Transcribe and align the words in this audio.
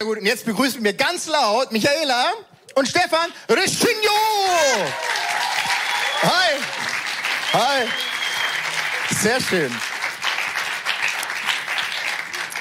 Gut, 0.00 0.18
und 0.18 0.26
jetzt 0.26 0.44
begrüßen 0.44 0.84
wir 0.84 0.92
ganz 0.92 1.26
laut 1.26 1.72
Michaela 1.72 2.26
und 2.76 2.86
Stefan 2.86 3.32
Reschinho. 3.48 4.12
Hi. 6.22 6.54
Hi. 7.52 7.88
Sehr 9.20 9.40
schön. 9.40 9.72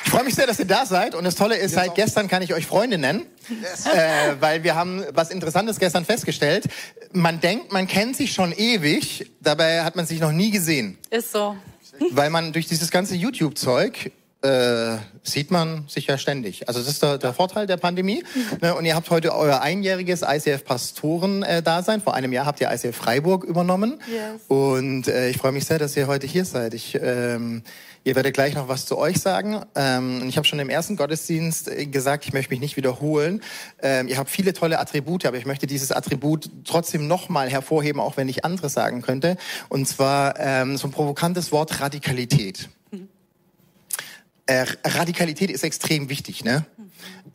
Ich 0.03 0.09
freue 0.09 0.23
mich 0.23 0.33
sehr, 0.33 0.47
dass 0.47 0.57
ihr 0.57 0.65
da 0.65 0.83
seid. 0.87 1.13
Und 1.13 1.25
das 1.25 1.35
Tolle 1.35 1.57
ist, 1.57 1.75
seit 1.75 1.93
gestern 1.93 2.27
kann 2.27 2.41
ich 2.41 2.55
euch 2.55 2.65
Freunde 2.65 2.97
nennen. 2.97 3.27
Yes. 3.61 3.85
Äh, 3.85 4.41
weil 4.41 4.63
wir 4.63 4.73
haben 4.73 5.05
was 5.13 5.29
Interessantes 5.29 5.77
gestern 5.77 6.05
festgestellt. 6.05 6.65
Man 7.11 7.39
denkt, 7.39 7.71
man 7.71 7.85
kennt 7.85 8.17
sich 8.17 8.33
schon 8.33 8.51
ewig, 8.51 9.29
dabei 9.41 9.83
hat 9.83 9.95
man 9.95 10.07
sich 10.07 10.19
noch 10.19 10.31
nie 10.31 10.49
gesehen. 10.49 10.97
Ist 11.11 11.33
so. 11.33 11.55
Weil 12.09 12.31
man 12.31 12.51
durch 12.51 12.65
dieses 12.65 12.89
ganze 12.89 13.13
YouTube-Zeug 13.13 14.11
äh, 14.41 14.97
sieht 15.23 15.49
man 15.49 15.85
sich 15.87 16.07
ja 16.07 16.17
ständig. 16.17 16.67
Also 16.67 16.79
das 16.79 16.89
ist 16.89 17.01
der, 17.01 17.17
der 17.17 17.33
Vorteil 17.33 17.65
der 17.65 17.77
Pandemie. 17.77 18.23
Mhm. 18.35 18.57
Ne? 18.61 18.75
Und 18.75 18.85
ihr 18.85 18.95
habt 18.95 19.09
heute 19.09 19.35
euer 19.35 19.61
einjähriges 19.61 20.21
ICF-Pastoren-Dasein. 20.21 22.01
Vor 22.01 22.13
einem 22.13 22.31
Jahr 22.31 22.45
habt 22.45 22.61
ihr 22.61 22.71
ICF 22.71 22.95
Freiburg 22.95 23.43
übernommen. 23.43 23.99
Yes. 24.07 24.41
Und 24.47 25.07
äh, 25.07 25.29
ich 25.29 25.37
freue 25.37 25.51
mich 25.51 25.65
sehr, 25.65 25.79
dass 25.79 25.97
ihr 25.97 26.07
heute 26.07 26.27
hier 26.27 26.45
seid. 26.45 26.75
Ich, 26.75 26.97
ähm, 27.01 27.63
ihr 28.03 28.15
werdet 28.15 28.35
gleich 28.35 28.53
noch 28.53 28.67
was 28.67 28.85
zu 28.85 28.97
euch 28.97 29.17
sagen. 29.17 29.61
Ähm, 29.75 30.27
ich 30.29 30.37
habe 30.37 30.47
schon 30.47 30.59
im 30.59 30.69
ersten 30.69 30.97
Gottesdienst 30.97 31.67
äh, 31.67 31.87
gesagt, 31.87 32.25
ich 32.25 32.33
möchte 32.33 32.51
mich 32.51 32.59
nicht 32.59 32.77
wiederholen. 32.77 33.41
Ähm, 33.81 34.07
ihr 34.07 34.17
habt 34.17 34.29
viele 34.29 34.53
tolle 34.53 34.77
Attribute, 34.77 35.25
aber 35.25 35.37
ich 35.37 35.47
möchte 35.47 35.65
dieses 35.65 35.91
Attribut 35.91 36.49
trotzdem 36.63 37.07
nochmal 37.07 37.49
hervorheben, 37.49 37.99
auch 37.99 38.17
wenn 38.17 38.29
ich 38.29 38.45
anderes 38.45 38.73
sagen 38.73 39.01
könnte. 39.01 39.35
Und 39.67 39.87
zwar 39.87 40.39
ähm, 40.39 40.77
so 40.77 40.87
ein 40.87 40.91
provokantes 40.91 41.51
Wort 41.51 41.81
Radikalität 41.81 42.69
äh, 44.47 44.65
Radikalität 44.83 45.51
ist 45.51 45.63
extrem 45.63 46.09
wichtig, 46.09 46.43
ne? 46.43 46.65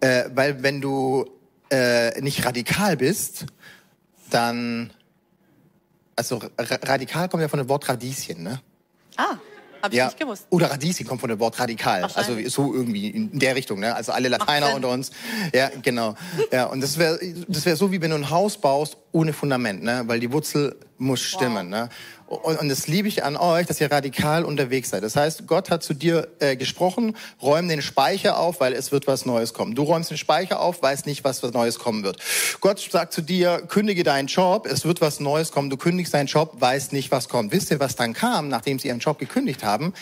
Äh, 0.00 0.24
weil 0.34 0.62
wenn 0.62 0.80
du 0.80 1.30
äh, 1.70 2.20
nicht 2.20 2.44
radikal 2.44 2.96
bist, 2.96 3.46
dann 4.30 4.92
also 6.16 6.40
radikal 6.58 7.28
kommt 7.28 7.42
ja 7.42 7.48
von 7.48 7.58
dem 7.58 7.68
Wort 7.68 7.88
Radieschen, 7.88 8.42
ne? 8.42 8.60
Ah. 9.16 9.36
Hab 9.82 9.92
ich 9.92 9.98
ja. 9.98 10.06
nicht 10.06 10.18
gewusst. 10.18 10.46
Oder 10.50 10.70
Radieschen 10.70 11.06
kommt 11.06 11.20
von 11.20 11.28
dem 11.28 11.40
Wort 11.40 11.58
radikal. 11.58 12.04
Also 12.04 12.38
so 12.48 12.72
irgendwie 12.72 13.08
in 13.08 13.36
der 13.38 13.56
Richtung, 13.56 13.80
ne? 13.80 13.94
Also 13.94 14.12
alle 14.12 14.28
Lateiner 14.28 14.74
unter 14.74 14.90
uns. 14.90 15.10
Ja, 15.52 15.70
genau. 15.82 16.14
Ja, 16.52 16.66
und 16.66 16.80
das 16.80 16.98
wäre 16.98 17.18
das 17.48 17.64
wäre 17.64 17.76
so 17.76 17.90
wie 17.90 18.00
wenn 18.00 18.10
du 18.10 18.16
ein 18.16 18.30
Haus 18.30 18.58
baust 18.58 18.96
ohne 19.12 19.32
Fundament, 19.32 19.82
ne? 19.82 20.02
Weil 20.06 20.20
die 20.20 20.32
Wurzel 20.32 20.76
muss 20.98 21.20
stimmen, 21.20 21.70
wow. 21.70 21.80
ne? 21.80 21.88
Und, 22.26 22.60
und 22.60 22.68
das 22.70 22.88
liebe 22.88 23.08
ich 23.08 23.24
an 23.24 23.36
euch, 23.36 23.66
dass 23.66 23.78
ihr 23.78 23.92
radikal 23.92 24.46
unterwegs 24.46 24.88
seid. 24.88 25.02
Das 25.02 25.16
heißt, 25.16 25.46
Gott 25.46 25.70
hat 25.70 25.82
zu 25.82 25.92
dir 25.92 26.28
äh, 26.38 26.56
gesprochen, 26.56 27.14
räum 27.42 27.68
den 27.68 27.82
Speicher 27.82 28.38
auf, 28.38 28.58
weil 28.58 28.72
es 28.72 28.90
wird 28.90 29.06
was 29.06 29.26
Neues 29.26 29.52
kommen. 29.52 29.74
Du 29.74 29.82
räumst 29.82 30.10
den 30.10 30.16
Speicher 30.16 30.60
auf, 30.60 30.82
weißt 30.82 31.04
nicht, 31.04 31.24
was 31.24 31.42
was 31.42 31.52
Neues 31.52 31.78
kommen 31.78 32.04
wird. 32.04 32.16
Gott 32.60 32.80
sagt 32.80 33.12
zu 33.12 33.20
dir, 33.20 33.62
kündige 33.68 34.02
deinen 34.02 34.28
Job, 34.28 34.66
es 34.66 34.86
wird 34.86 35.02
was 35.02 35.20
Neues 35.20 35.52
kommen. 35.52 35.68
Du 35.68 35.76
kündigst 35.76 36.14
deinen 36.14 36.26
Job, 36.26 36.58
weißt 36.58 36.94
nicht, 36.94 37.10
was 37.10 37.28
kommt. 37.28 37.52
Wisst 37.52 37.70
ihr, 37.70 37.80
was 37.80 37.96
dann 37.96 38.14
kam, 38.14 38.48
nachdem 38.48 38.78
sie 38.78 38.88
ihren 38.88 39.00
Job 39.00 39.18
gekündigt 39.18 39.62
haben? 39.62 39.92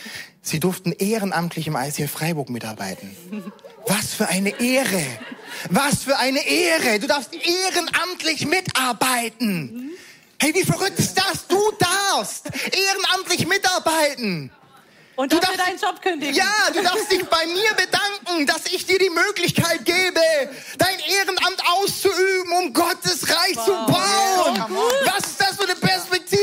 Sie 0.40 0.60
durften 0.60 0.92
ehrenamtlich 0.92 1.66
im 1.66 1.74
ICF 1.74 2.12
Freiburg 2.12 2.48
mitarbeiten. 2.48 3.10
Was 3.86 4.14
für 4.14 4.28
eine 4.28 4.60
Ehre! 4.60 5.04
Was 5.70 6.04
für 6.04 6.16
eine 6.18 6.46
Ehre! 6.46 6.98
Du 6.98 7.06
darfst 7.06 7.30
ehrenamtlich 7.34 8.46
mitarbeiten. 8.46 9.92
Hey, 10.40 10.54
wie 10.54 10.64
verrückt 10.64 10.98
ist 10.98 11.18
das? 11.18 11.46
Du 11.46 11.60
darfst 11.78 12.46
ehrenamtlich 12.46 13.46
mitarbeiten. 13.46 14.50
Und 15.16 15.30
du 15.30 15.38
darfst 15.38 15.58
deinen 15.58 15.78
Job 15.78 16.00
kündigen. 16.00 16.34
Ja, 16.34 16.50
du 16.72 16.82
darfst 16.82 17.12
dich 17.12 17.22
bei 17.24 17.44
mir 17.46 17.74
bedanken, 17.74 18.46
dass 18.46 18.64
ich 18.72 18.86
dir 18.86 18.98
die 18.98 19.10
Möglichkeit 19.10 19.84
gebe, 19.84 20.20
dein 20.78 20.98
Ehrenamt 20.98 21.62
auszuüben, 21.66 22.52
um 22.58 22.72
Gottes 22.72 23.28
Reich 23.28 23.56
wow. 23.56 23.64
zu 23.66 23.72
bauen. 23.72 24.56
Ja, 24.56 24.68
Was 25.04 25.26
ist 25.26 25.40
das 25.40 25.56
für 25.56 25.64
eine 25.64 25.74
Perspektive? 25.74 26.38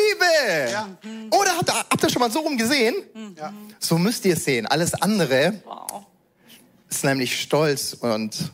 Ja. 0.72 0.90
Oder 1.32 1.58
habt 1.58 1.70
ihr, 1.70 1.76
habt 1.76 2.04
ihr 2.04 2.10
schon 2.10 2.20
mal 2.20 2.30
so 2.30 2.42
rum 2.42 2.56
gesehen? 2.56 2.96
Ja. 3.36 3.52
So 3.80 3.98
müsst 3.98 4.24
ihr 4.26 4.36
es 4.36 4.46
sehen. 4.46 4.68
Alles 4.68 4.94
andere 4.94 5.60
wow. 5.66 6.07
Ist 6.90 7.04
nämlich 7.04 7.42
Stolz 7.42 7.94
und 7.94 8.52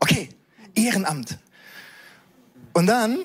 okay, 0.00 0.28
Ehrenamt. 0.74 1.38
Und 2.72 2.86
dann 2.86 3.24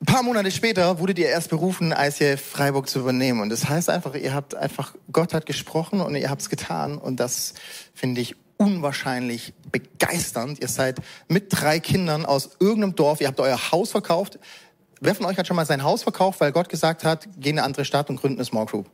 ein 0.00 0.06
paar 0.06 0.22
Monate 0.22 0.50
später 0.50 0.98
wurdet 0.98 1.18
ihr 1.18 1.28
erst 1.28 1.48
berufen, 1.48 1.94
ICF 1.96 2.38
Freiburg 2.40 2.88
zu 2.88 2.98
übernehmen. 2.98 3.40
Und 3.40 3.48
das 3.48 3.68
heißt 3.68 3.88
einfach, 3.88 4.14
ihr 4.14 4.34
habt 4.34 4.54
einfach, 4.54 4.94
Gott 5.10 5.32
hat 5.32 5.46
gesprochen 5.46 6.00
und 6.00 6.14
ihr 6.14 6.28
habt 6.28 6.42
es 6.42 6.50
getan. 6.50 6.98
Und 6.98 7.20
das 7.20 7.54
finde 7.94 8.20
ich 8.20 8.36
unwahrscheinlich 8.58 9.54
begeisternd. 9.72 10.60
Ihr 10.60 10.68
seid 10.68 10.98
mit 11.28 11.46
drei 11.48 11.80
Kindern 11.80 12.26
aus 12.26 12.50
irgendeinem 12.60 12.96
Dorf, 12.96 13.20
ihr 13.20 13.28
habt 13.28 13.40
euer 13.40 13.72
Haus 13.72 13.92
verkauft. 13.92 14.38
Wer 15.00 15.14
von 15.14 15.26
euch 15.26 15.38
hat 15.38 15.46
schon 15.46 15.56
mal 15.56 15.66
sein 15.66 15.82
Haus 15.82 16.02
verkauft, 16.02 16.40
weil 16.40 16.52
Gott 16.52 16.68
gesagt 16.68 17.04
hat, 17.04 17.26
geh 17.38 17.50
in 17.50 17.58
eine 17.58 17.66
andere 17.66 17.84
Stadt 17.84 18.10
und 18.10 18.16
gründe 18.16 18.38
eine 18.38 18.44
Small 18.44 18.66
Group? 18.66 18.90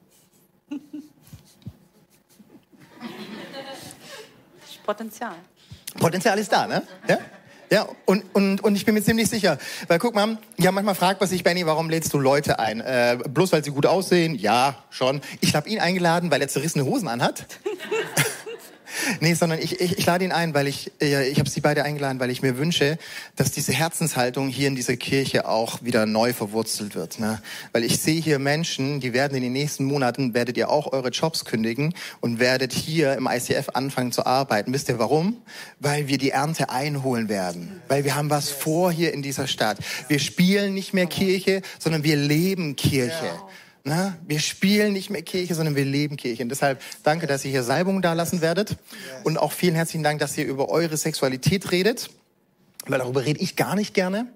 Potenzial. 4.91 5.37
Potenzial 6.01 6.37
ist 6.37 6.53
da, 6.53 6.67
ne? 6.67 6.83
Ja? 7.06 7.19
Ja, 7.71 7.87
und, 8.06 8.25
und, 8.34 8.65
und 8.65 8.75
ich 8.75 8.84
bin 8.84 8.95
mir 8.95 9.03
ziemlich 9.03 9.28
sicher, 9.28 9.56
weil 9.87 10.01
guck 10.01 10.17
mal, 10.17 10.37
ja, 10.59 10.73
manchmal 10.73 10.97
fragt 10.97 11.21
man 11.21 11.31
sich, 11.31 11.45
Benny, 11.45 11.65
warum 11.65 11.89
lädst 11.89 12.12
du 12.12 12.19
Leute 12.19 12.59
ein? 12.59 12.81
Äh, 12.81 13.19
bloß 13.28 13.53
weil 13.53 13.62
sie 13.62 13.71
gut 13.71 13.87
aussehen? 13.87 14.34
Ja, 14.34 14.75
schon. 14.91 15.21
Ich 15.41 15.55
habe 15.55 15.69
ihn 15.69 15.78
eingeladen, 15.78 16.33
weil 16.33 16.41
er 16.41 16.49
zerrissene 16.49 16.84
Hosen 16.84 17.06
anhat. 17.06 17.47
Nee, 19.21 19.34
sondern 19.34 19.59
ich, 19.61 19.81
ich, 19.81 19.99
ich 19.99 20.06
lade 20.06 20.25
ihn 20.25 20.33
ein, 20.33 20.55
weil 20.55 20.66
ich, 20.66 20.93
äh, 21.00 21.28
ich 21.28 21.38
habe 21.38 21.49
sie 21.49 21.61
beide 21.61 21.84
eingeladen, 21.84 22.21
weil 22.21 22.31
ich 22.31 22.43
mir 22.43 22.59
wünsche, 22.59 22.99
dass 23.37 23.50
diese 23.50 23.72
Herzenshaltung 23.72 24.49
hier 24.49 24.69
in 24.69 24.77
dieser 24.77 24.97
Kirche 24.97 25.49
auch 25.49 25.83
wieder 25.83 26.06
neu 26.06 26.33
verwurzelt 26.33 26.94
wird. 26.94 27.19
Ne? 27.19 27.41
Weil 27.72 27.84
ich 27.84 27.99
sehe 27.99 28.21
hier 28.21 28.39
Menschen, 28.39 29.00
die 29.00 29.12
werden 29.12 29.37
in 29.37 29.43
den 29.43 29.53
nächsten 29.53 29.84
Monaten, 29.84 30.34
werdet 30.34 30.56
ihr 30.56 30.71
auch 30.71 30.93
eure 30.93 31.10
Jobs 31.10 31.44
kündigen 31.44 31.94
und 32.21 32.39
werdet 32.39 32.72
hier 32.72 33.15
im 33.15 33.27
ICF 33.27 33.71
anfangen 33.75 34.12
zu 34.12 34.27
arbeiten. 34.27 34.72
Wisst 34.72 34.89
ihr 34.89 34.99
warum? 34.99 35.37
Weil 35.78 36.09
wir 36.09 36.19
die 36.19 36.31
Ernte 36.31 36.71
einholen 36.71 37.28
werden. 37.28 37.81
Weil 37.89 38.05
wir 38.05 38.15
haben 38.15 38.31
was 38.31 38.50
vor 38.50 38.93
hier 38.93 39.12
in 39.12 39.22
dieser 39.22 39.47
Stadt. 39.47 39.78
Wir 40.09 40.19
spielen 40.19 40.75
nicht 40.75 40.94
mehr 40.94 41.06
Kirche, 41.06 41.62
sondern 41.78 42.05
wir 42.05 42.16
leben 42.16 42.77
Kirche. 42.77 43.31
Na, 43.83 44.17
wir 44.27 44.41
spielen 44.41 44.93
nicht 44.93 45.09
mehr 45.11 45.23
Kirche, 45.23 45.55
sondern 45.55 45.75
wir 45.75 45.85
leben 45.85 46.17
Kirche. 46.17 46.43
Und 46.43 46.51
deshalb 46.51 46.83
danke, 47.03 47.27
dass 47.27 47.45
ihr 47.45 47.51
hier 47.51 47.63
Salbung 47.63 48.03
da 48.03 48.13
lassen 48.13 48.41
werdet. 48.41 48.77
Und 49.25 49.39
auch 49.39 49.53
vielen 49.53 49.75
herzlichen 49.75 50.03
Dank, 50.03 50.21
dass 50.21 50.37
ihr 50.37 50.45
über 50.45 50.69
eure 50.69 50.97
Sexualität 50.97 51.71
redet. 51.71 52.11
Weil 52.87 52.99
darüber 52.99 53.25
rede 53.25 53.41
ich 53.41 53.57
gar 53.57 53.77
nicht 53.77 53.95
gerne 53.95 54.27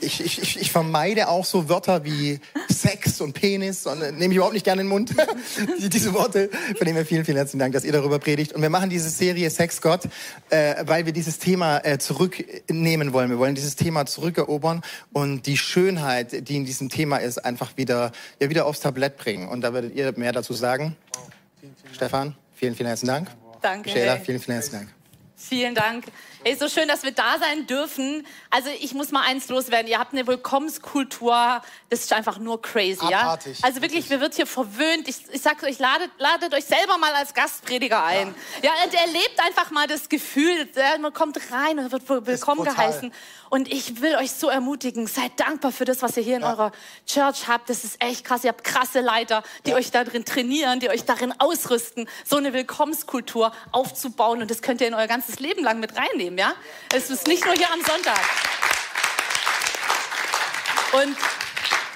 ich, 0.00 0.20
ich, 0.20 0.60
ich 0.60 0.70
vermeide 0.70 1.28
auch 1.28 1.44
so 1.44 1.68
Wörter 1.68 2.04
wie 2.04 2.40
Sex 2.70 3.20
und 3.20 3.32
Penis 3.32 3.86
und 3.86 4.00
äh, 4.00 4.12
nehme 4.12 4.32
ich 4.32 4.36
überhaupt 4.36 4.54
nicht 4.54 4.64
gerne 4.64 4.82
in 4.82 4.86
den 4.86 4.92
Mund. 4.92 5.14
diese 5.78 6.14
Worte. 6.14 6.50
Von 6.76 6.86
dem 6.86 6.94
her 6.94 7.04
vielen, 7.04 7.24
vielen 7.24 7.36
herzlichen 7.36 7.58
Dank, 7.58 7.74
dass 7.74 7.84
ihr 7.84 7.92
darüber 7.92 8.18
predigt. 8.18 8.52
Und 8.52 8.62
wir 8.62 8.70
machen 8.70 8.90
diese 8.90 9.10
Serie 9.10 9.50
Sex 9.50 9.80
Gott, 9.80 10.04
äh, 10.50 10.76
weil 10.86 11.06
wir 11.06 11.12
dieses 11.12 11.38
Thema 11.38 11.78
äh, 11.84 11.98
zurücknehmen 11.98 13.12
wollen. 13.12 13.30
Wir 13.30 13.38
wollen 13.38 13.54
dieses 13.54 13.76
Thema 13.76 14.06
zurückerobern 14.06 14.82
und 15.12 15.46
die 15.46 15.56
Schönheit, 15.56 16.48
die 16.48 16.56
in 16.56 16.64
diesem 16.64 16.88
Thema 16.88 17.18
ist, 17.18 17.38
einfach 17.38 17.76
wieder, 17.76 18.12
ja, 18.40 18.50
wieder 18.50 18.66
aufs 18.66 18.80
Tablett 18.80 19.16
bringen. 19.16 19.48
Und 19.48 19.62
da 19.62 19.74
werdet 19.74 19.94
ihr 19.94 20.12
mehr 20.16 20.32
dazu 20.32 20.52
sagen. 20.52 20.96
Wow. 21.12 21.28
Vielen, 21.60 21.74
vielen 21.82 21.94
Stefan, 21.94 22.34
vielen, 22.54 22.74
vielen 22.74 22.86
herzlichen 22.86 23.14
Dank. 23.14 23.30
Danke. 23.60 23.90
Michaela, 23.90 24.16
vielen, 24.16 24.38
vielen 24.38 24.54
herzlichen 24.54 24.86
Dank. 24.86 24.94
Vielen 25.36 25.74
Dank. 25.74 26.04
Hey, 26.44 26.54
so 26.54 26.68
schön, 26.68 26.86
dass 26.86 27.02
wir 27.02 27.10
da 27.10 27.36
sein 27.40 27.66
dürfen. 27.66 28.24
Also 28.50 28.70
ich 28.80 28.94
muss 28.94 29.10
mal 29.10 29.22
eins 29.22 29.48
loswerden. 29.48 29.88
Ihr 29.88 29.98
habt 29.98 30.12
eine 30.12 30.24
Willkommenskultur, 30.24 31.60
das 31.90 32.00
ist 32.00 32.12
einfach 32.12 32.38
nur 32.38 32.62
crazy, 32.62 33.00
Abartig. 33.00 33.58
ja? 33.58 33.64
Also 33.64 33.82
wirklich, 33.82 34.08
wir 34.08 34.20
wird 34.20 34.34
hier 34.34 34.46
verwöhnt. 34.46 35.08
Ich, 35.08 35.16
ich 35.32 35.42
sag's 35.42 35.64
euch, 35.64 35.80
ladet, 35.80 36.10
ladet 36.18 36.54
euch 36.54 36.64
selber 36.64 36.96
mal 36.96 37.12
als 37.12 37.34
Gastprediger 37.34 38.04
ein. 38.04 38.34
Ja, 38.62 38.70
ja 38.70 38.84
und 38.84 38.94
erlebt 38.94 39.40
einfach 39.44 39.72
mal 39.72 39.88
das 39.88 40.08
Gefühl, 40.08 40.68
man 41.00 41.12
kommt 41.12 41.38
rein 41.50 41.80
und 41.80 41.90
wird 41.90 42.08
willkommen 42.08 42.64
geheißen. 42.64 43.12
Und 43.50 43.72
ich 43.72 44.00
will 44.02 44.14
euch 44.16 44.32
so 44.32 44.48
ermutigen, 44.48 45.06
seid 45.06 45.32
dankbar 45.40 45.72
für 45.72 45.84
das, 45.84 46.02
was 46.02 46.16
ihr 46.16 46.22
hier 46.22 46.36
in 46.36 46.42
ja. 46.42 46.50
eurer 46.50 46.72
Church 47.06 47.48
habt. 47.48 47.70
Das 47.70 47.82
ist 47.84 48.02
echt 48.02 48.24
krass. 48.24 48.44
Ihr 48.44 48.50
habt 48.50 48.62
krasse 48.62 49.00
Leiter, 49.00 49.42
die 49.64 49.70
ja. 49.70 49.76
euch 49.76 49.90
darin 49.90 50.24
trainieren, 50.24 50.80
die 50.80 50.90
euch 50.90 51.04
darin 51.04 51.32
ausrüsten, 51.38 52.08
so 52.24 52.36
eine 52.36 52.52
Willkommenskultur 52.52 53.52
aufzubauen. 53.72 54.42
Und 54.42 54.50
das 54.50 54.60
könnt 54.60 54.80
ihr 54.80 54.88
in 54.88 54.94
euer 54.94 55.06
ganzes 55.06 55.40
Leben 55.40 55.64
lang 55.64 55.80
mit 55.80 55.96
reinnehmen, 55.96 56.27
ja? 56.36 56.54
Es 56.92 57.08
ist 57.08 57.26
nicht 57.26 57.44
nur 57.44 57.54
hier 57.54 57.70
am 57.72 57.80
Sonntag. 57.80 58.20
Und 60.92 61.16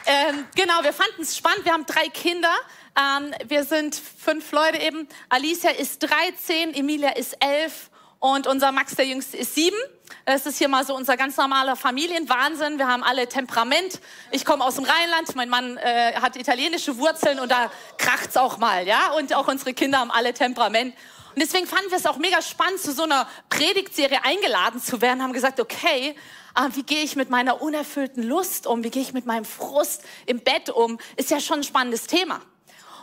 ähm, 0.07 0.47
genau, 0.55 0.83
wir 0.83 0.93
fanden 0.93 1.23
es 1.23 1.37
spannend. 1.37 1.65
Wir 1.65 1.73
haben 1.73 1.87
drei 1.87 2.09
Kinder. 2.09 2.53
Ähm, 2.97 3.35
wir 3.47 3.65
sind 3.65 3.95
fünf 3.95 4.53
Leute 4.53 4.79
eben. 4.79 5.09
Alicia 5.29 5.71
ist 5.71 6.01
13, 6.01 6.75
Emilia 6.75 7.11
ist 7.11 7.37
11 7.41 7.91
und 8.19 8.47
unser 8.47 8.71
Max, 8.71 8.95
der 8.95 9.07
Jüngste, 9.07 9.37
ist 9.37 9.55
sieben. 9.55 9.77
Das 10.25 10.47
ist 10.47 10.59
hier 10.59 10.69
mal 10.69 10.87
so 10.87 10.95
unser 10.95 11.17
ganz 11.17 11.37
normaler 11.37 11.75
Familienwahnsinn. 11.75 12.79
Wir 12.79 12.87
haben 12.87 13.03
alle 13.03 13.29
Temperament. 13.29 14.01
Ich 14.31 14.45
komme 14.45 14.65
aus 14.65 14.77
dem 14.77 14.85
Rheinland. 14.85 15.35
Mein 15.35 15.49
Mann 15.49 15.77
äh, 15.79 16.15
hat 16.15 16.37
italienische 16.37 16.99
Wurzeln 16.99 17.41
und 17.41 17.51
da 17.51 17.73
kracht's 17.99 18.37
auch 18.37 18.59
mal, 18.59 18.87
ja. 18.87 19.11
Und 19.13 19.35
auch 19.35 19.49
unsere 19.49 19.75
Kinder 19.75 19.99
haben 19.99 20.13
alle 20.13 20.35
Temperament. 20.35 20.95
Und 21.35 21.41
deswegen 21.41 21.67
fanden 21.67 21.91
wir 21.91 21.99
es 21.99 22.07
auch 22.07 22.19
mega 22.19 22.43
spannend, 22.43 22.81
zu 22.81 22.93
so 22.93 23.05
einer 23.05 23.27
Predigtserie 23.49 24.23
eingeladen 24.25 24.83
zu 24.83 25.01
werden, 25.01 25.23
haben 25.23 25.33
gesagt, 25.33 25.61
okay, 25.61 26.15
äh, 26.55 26.69
wie 26.75 26.83
gehe 26.83 27.03
ich 27.03 27.17
mit 27.17 27.31
meiner 27.31 27.63
unerfüllten 27.63 28.23
Lust 28.23 28.67
um? 28.67 28.85
Wie 28.85 28.91
gehe 28.91 29.03
ich 29.03 29.13
mit 29.13 29.27
meinem 29.27 29.45
Frust 29.45 30.03
im 30.27 30.41
Bett 30.41 30.69
um? 30.71 30.99
Ist 31.17 31.31
ja 31.31 31.41
schon 31.41 31.61
ein 31.61 31.65
spannendes 31.65 32.07
Thema. 32.07 32.41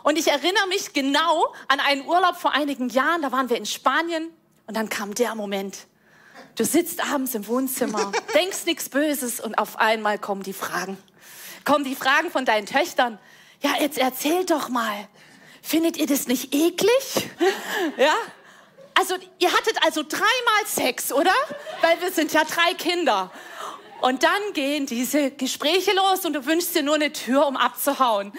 Und 0.02 0.16
ich 0.16 0.28
erinnere 0.28 0.66
mich 0.68 0.92
genau 0.92 1.52
an 1.68 1.80
einen 1.80 2.06
Urlaub 2.06 2.36
vor 2.36 2.52
einigen 2.52 2.88
Jahren, 2.88 3.22
da 3.22 3.32
waren 3.32 3.50
wir 3.50 3.56
in 3.56 3.66
Spanien 3.66 4.30
und 4.66 4.76
dann 4.76 4.88
kam 4.88 5.14
der 5.14 5.34
Moment. 5.34 5.86
Du 6.56 6.64
sitzt 6.64 7.04
abends 7.04 7.34
im 7.34 7.46
Wohnzimmer, 7.46 8.12
denkst 8.34 8.64
nichts 8.64 8.88
Böses 8.88 9.40
und 9.40 9.56
auf 9.56 9.78
einmal 9.78 10.18
kommen 10.18 10.42
die 10.42 10.52
Fragen. 10.52 10.96
Kommen 11.64 11.84
die 11.84 11.94
Fragen 11.94 12.30
von 12.30 12.44
deinen 12.44 12.66
Töchtern. 12.66 13.18
Ja, 13.60 13.74
jetzt 13.78 13.98
erzähl 13.98 14.46
doch 14.46 14.68
mal. 14.68 15.08
Findet 15.62 15.96
ihr 15.96 16.06
das 16.06 16.26
nicht 16.26 16.54
eklig? 16.54 17.30
ja? 17.96 18.14
Also, 18.94 19.14
ihr 19.38 19.52
hattet 19.52 19.76
also 19.82 20.02
dreimal 20.02 20.66
Sex, 20.66 21.12
oder? 21.12 21.32
Weil 21.80 22.00
wir 22.00 22.12
sind 22.12 22.32
ja 22.32 22.44
drei 22.44 22.74
Kinder. 22.74 23.30
Und 24.00 24.22
dann 24.22 24.52
gehen 24.54 24.86
diese 24.86 25.30
Gespräche 25.30 25.92
los 25.92 26.24
und 26.24 26.32
du 26.32 26.46
wünschst 26.46 26.74
dir 26.74 26.82
nur 26.82 26.94
eine 26.94 27.12
Tür, 27.12 27.46
um 27.46 27.56
abzuhauen. 27.56 28.32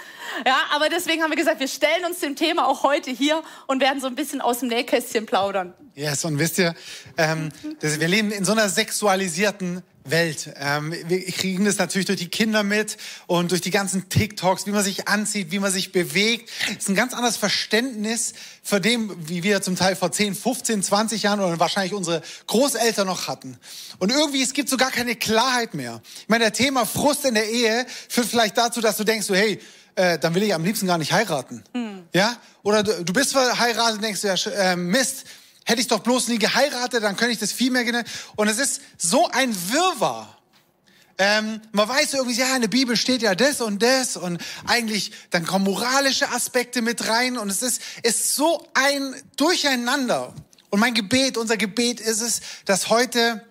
Ja, 0.45 0.57
aber 0.73 0.89
deswegen 0.89 1.21
haben 1.21 1.29
wir 1.29 1.37
gesagt, 1.37 1.59
wir 1.59 1.67
stellen 1.67 2.05
uns 2.05 2.19
dem 2.19 2.35
Thema 2.35 2.67
auch 2.67 2.83
heute 2.83 3.11
hier 3.11 3.43
und 3.67 3.79
werden 3.79 4.01
so 4.01 4.07
ein 4.07 4.15
bisschen 4.15 4.41
aus 4.41 4.59
dem 4.59 4.69
Nähkästchen 4.69 5.25
plaudern. 5.25 5.73
Yes, 5.93 6.25
und 6.25 6.39
wisst 6.39 6.57
ihr, 6.57 6.73
ähm, 7.17 7.49
das, 7.79 7.99
wir 7.99 8.07
leben 8.07 8.31
in 8.31 8.43
so 8.43 8.53
einer 8.53 8.69
sexualisierten 8.69 9.83
Welt. 10.03 10.53
Ähm, 10.57 10.93
wir 11.07 11.23
kriegen 11.25 11.65
das 11.65 11.77
natürlich 11.77 12.05
durch 12.05 12.19
die 12.19 12.29
Kinder 12.29 12.63
mit 12.63 12.97
und 13.27 13.51
durch 13.51 13.61
die 13.61 13.71
ganzen 13.71 14.09
TikToks, 14.09 14.65
wie 14.65 14.71
man 14.71 14.83
sich 14.83 15.07
anzieht, 15.07 15.51
wie 15.51 15.59
man 15.59 15.71
sich 15.71 15.91
bewegt. 15.91 16.49
Das 16.67 16.77
ist 16.77 16.89
ein 16.89 16.95
ganz 16.95 17.13
anderes 17.13 17.37
Verständnis 17.37 18.33
für 18.63 18.81
dem, 18.81 19.15
wie 19.27 19.43
wir 19.43 19.61
zum 19.61 19.75
Teil 19.75 19.95
vor 19.95 20.11
10, 20.11 20.35
15, 20.35 20.83
20 20.83 21.23
Jahren 21.23 21.39
oder 21.39 21.59
wahrscheinlich 21.59 21.93
unsere 21.93 22.21
Großeltern 22.47 23.07
noch 23.07 23.27
hatten. 23.27 23.57
Und 23.99 24.11
irgendwie, 24.11 24.41
es 24.41 24.53
gibt 24.53 24.69
so 24.69 24.77
gar 24.77 24.91
keine 24.91 25.15
Klarheit 25.15 25.73
mehr. 25.73 26.01
Ich 26.21 26.29
meine, 26.29 26.45
der 26.45 26.53
Thema 26.53 26.85
Frust 26.85 27.25
in 27.25 27.35
der 27.35 27.49
Ehe 27.49 27.85
führt 28.09 28.27
vielleicht 28.27 28.57
dazu, 28.57 28.81
dass 28.81 28.97
du 28.97 29.03
denkst, 29.03 29.27
so, 29.27 29.35
hey, 29.35 29.59
äh, 29.95 30.17
dann 30.17 30.33
will 30.35 30.43
ich 30.43 30.53
am 30.53 30.63
liebsten 30.63 30.87
gar 30.87 30.97
nicht 30.97 31.11
heiraten. 31.11 31.63
Hm. 31.73 32.03
Ja? 32.13 32.37
Oder 32.63 32.83
du, 32.83 33.03
du 33.03 33.13
bist 33.13 33.33
verheiratet 33.33 33.95
und 33.95 34.03
denkst, 34.03 34.23
ja, 34.23 34.35
äh, 34.51 34.75
Mist, 34.75 35.25
Hätte 35.65 35.81
ich 35.81 35.87
doch 35.87 35.99
bloß 35.99 36.27
nie 36.27 36.39
geheiratet, 36.39 37.03
dann 37.03 37.15
könnte 37.15 37.33
ich 37.33 37.39
das 37.39 37.51
viel 37.51 37.71
mehr 37.71 37.83
genießen. 37.83 38.07
Und 38.35 38.47
es 38.47 38.57
ist 38.57 38.81
so 38.97 39.29
ein 39.29 39.55
Wirrwarr. 39.71 40.37
Ähm, 41.17 41.61
man 41.71 41.87
weiß 41.87 42.15
irgendwie, 42.15 42.39
ja, 42.39 42.55
in 42.55 42.61
der 42.61 42.67
Bibel 42.67 42.97
steht 42.97 43.21
ja 43.21 43.35
das 43.35 43.61
und 43.61 43.83
das 43.83 44.17
und 44.17 44.41
eigentlich, 44.65 45.11
dann 45.29 45.45
kommen 45.45 45.65
moralische 45.65 46.29
Aspekte 46.29 46.81
mit 46.81 47.07
rein 47.07 47.37
und 47.37 47.49
es 47.49 47.61
ist, 47.61 47.81
ist 48.01 48.35
so 48.35 48.67
ein 48.73 49.13
Durcheinander. 49.37 50.33
Und 50.71 50.79
mein 50.79 50.95
Gebet, 50.95 51.37
unser 51.37 51.57
Gebet 51.57 51.99
ist 51.99 52.21
es, 52.21 52.41
dass 52.65 52.89
heute 52.89 53.45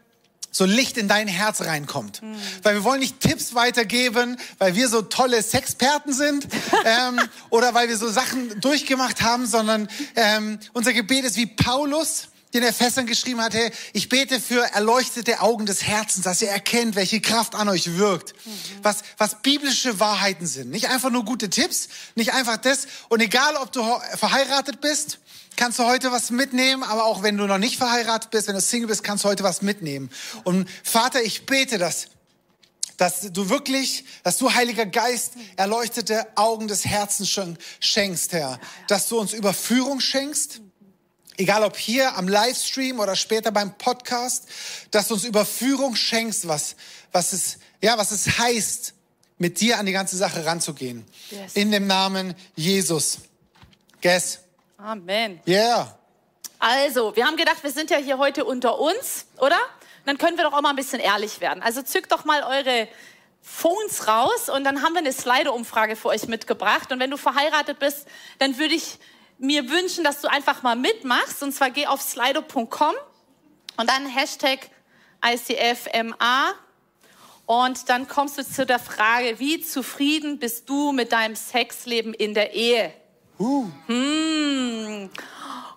so 0.50 0.64
Licht 0.64 0.97
in 0.97 1.08
dein 1.08 1.29
Herz 1.29 1.61
reinkommt. 1.62 2.23
Mhm. 2.23 2.37
Weil 2.62 2.75
wir 2.75 2.85
wollen 2.85 3.00
nicht 3.00 3.20
Tipps 3.20 3.55
weitergeben, 3.55 4.37
weil 4.58 4.75
wir 4.75 4.88
so 4.88 5.02
tolle 5.02 5.43
Sexperten 5.43 6.12
sind 6.12 6.47
ähm, 6.85 7.20
oder 7.50 7.75
weil 7.75 7.88
wir 7.88 7.97
so 7.97 8.08
Sachen 8.08 8.61
durchgemacht 8.61 9.23
haben, 9.23 9.47
sondern 9.47 9.88
ähm, 10.17 10.58
unser 10.73 10.93
Gebet 10.93 11.25
ist 11.25 11.37
wie 11.37 11.47
Paulus, 11.47 12.29
den 12.52 12.64
er 12.64 12.73
Fässern 12.73 13.06
geschrieben 13.06 13.41
hat, 13.41 13.55
hey, 13.55 13.70
ich 13.93 14.08
bete 14.08 14.41
für 14.41 14.62
erleuchtete 14.75 15.41
Augen 15.41 15.67
des 15.67 15.85
Herzens, 15.85 16.25
dass 16.25 16.43
ihr 16.43 16.49
erkennt, 16.49 16.96
welche 16.96 17.20
Kraft 17.20 17.55
an 17.55 17.69
euch 17.69 17.96
wirkt, 17.96 18.35
mhm. 18.44 18.50
was, 18.82 18.99
was 19.19 19.43
biblische 19.43 20.00
Wahrheiten 20.00 20.46
sind. 20.46 20.70
Nicht 20.70 20.88
einfach 20.88 21.11
nur 21.11 21.25
gute 21.25 21.49
Tipps, 21.49 21.88
nicht 22.17 22.32
einfach 22.32 22.56
das. 22.56 22.88
Und 23.08 23.20
egal, 23.20 23.55
ob 23.56 23.70
du 23.73 23.85
verheiratet 24.17 24.81
bist 24.81 25.20
kannst 25.56 25.79
du 25.79 25.85
heute 25.85 26.11
was 26.12 26.31
mitnehmen, 26.31 26.82
aber 26.82 27.05
auch 27.05 27.23
wenn 27.23 27.37
du 27.37 27.47
noch 27.47 27.58
nicht 27.58 27.76
verheiratet 27.76 28.31
bist, 28.31 28.49
wenn 28.49 28.55
du 28.55 28.61
Single 28.61 28.88
bist, 28.88 29.05
kannst 29.05 29.25
du 29.25 29.29
heute 29.29 29.43
was 29.43 29.62
mitnehmen. 29.62 30.11
Und 30.44 30.69
Vater, 30.82 31.23
ich 31.23 31.47
bete, 31.47 31.79
dass 31.79 32.06
dass 33.00 33.32
du 33.32 33.49
wirklich, 33.49 34.05
dass 34.25 34.37
du, 34.37 34.52
Heiliger 34.52 34.85
Geist, 34.85 35.32
erleuchtete 35.56 36.26
Augen 36.37 36.69
des 36.69 36.85
Herzens 36.85 37.31
schenkst, 37.81 38.35
Herr. 38.35 38.61
Dass 38.88 39.08
du 39.08 39.19
uns 39.19 39.32
Überführung 39.32 40.00
schenkst, 40.00 40.61
egal 41.38 41.64
ob 41.64 41.79
hier 41.79 42.14
am 42.17 42.29
Livestream 42.29 43.00
oder 43.00 43.17
später 43.17 43.53
beim 43.53 43.79
Podcast, 43.79 44.49
dass 44.91 45.08
du 45.08 45.14
uns 45.14 45.25
Überführung 45.25 45.96
schenkst, 45.96 46.46
was, 46.46 46.76
was 47.11 47.32
es, 47.32 47.58
ja, 47.82 47.96
was 47.96 48.11
es 48.11 48.38
heißt, 48.38 48.93
mit 49.38 49.61
dir 49.61 49.79
an 49.79 49.87
die 49.87 49.93
ganze 49.93 50.19
Sache 50.19 50.44
ranzugehen. 50.44 51.06
Yes. 51.31 51.55
In 51.55 51.70
dem 51.70 51.87
Namen 51.87 52.35
Jesus. 52.55 53.20
Guess. 54.03 54.41
Amen. 54.82 55.41
Yeah. 55.47 55.94
Also, 56.59 57.15
wir 57.15 57.27
haben 57.27 57.37
gedacht, 57.37 57.62
wir 57.62 57.71
sind 57.71 57.91
ja 57.91 57.99
hier 57.99 58.17
heute 58.17 58.44
unter 58.44 58.79
uns, 58.79 59.27
oder? 59.38 59.59
Dann 60.06 60.17
können 60.17 60.38
wir 60.38 60.44
doch 60.44 60.55
auch 60.55 60.62
mal 60.62 60.71
ein 60.71 60.77
bisschen 60.77 61.00
ehrlich 61.00 61.41
werden. 61.41 61.62
Also 61.62 61.82
zückt 61.82 62.11
doch 62.12 62.25
mal 62.25 62.43
eure 62.43 62.88
Phones 63.43 64.09
raus 64.09 64.49
und 64.49 64.65
dann 64.65 64.82
haben 64.82 64.93
wir 64.94 65.00
eine 65.00 65.12
Slido-Umfrage 65.12 65.97
für 65.97 66.09
euch 66.09 66.29
mitgebracht. 66.29 66.91
Und 66.93 67.00
wenn 67.00 67.11
du 67.11 67.19
verheiratet 67.19 67.79
bist, 67.79 68.06
dann 68.38 68.59
würde 68.59 68.75
ich 68.75 68.99
mir 69.38 69.69
wünschen, 69.69 70.03
dass 70.05 70.23
du 70.23 70.29
einfach 70.29 70.62
mal 70.62 70.77
mitmachst. 70.77 71.43
Und 71.43 71.53
zwar 71.53 71.71
geh 71.71 71.87
auf 71.87 72.00
slido.com 72.00 72.94
und 73.77 73.91
dann 73.91 74.06
Hashtag 74.06 74.71
ICFMA. 75.25 76.55
Und 77.44 77.88
dann 77.88 78.09
kommst 78.09 78.38
du 78.38 78.47
zu 78.47 78.65
der 78.65 78.79
Frage, 78.79 79.38
wie 79.38 79.61
zufrieden 79.61 80.38
bist 80.38 80.69
du 80.69 80.93
mit 80.93 81.12
deinem 81.12 81.37
Sexleben 81.37 82.15
in 82.15 82.32
der 82.32 82.55
Ehe? 82.55 82.94
Uh. 83.41 83.67
Hm. 83.87 85.09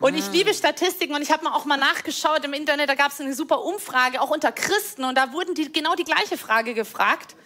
Und 0.02 0.16
ich 0.16 0.30
liebe 0.34 0.54
Statistiken 0.54 1.16
und 1.16 1.22
ich 1.22 1.32
habe 1.32 1.46
mal 1.46 1.54
auch 1.54 1.64
mal 1.64 1.78
nachgeschaut 1.78 2.44
im 2.44 2.52
Internet, 2.52 2.90
da 2.90 2.96
gab 2.96 3.14
es 3.14 3.22
eine 3.22 3.34
super 3.34 3.64
Umfrage, 3.64 4.20
auch 4.20 4.32
unter 4.32 4.52
Christen 4.52 5.06
und 5.06 5.18
da 5.18 5.32
wurden 5.32 5.56
die 5.56 5.72
genau 5.72 5.96
die 5.96 6.04
gleiche 6.04 6.38
Frage 6.38 6.74
gefragt. 6.74 7.38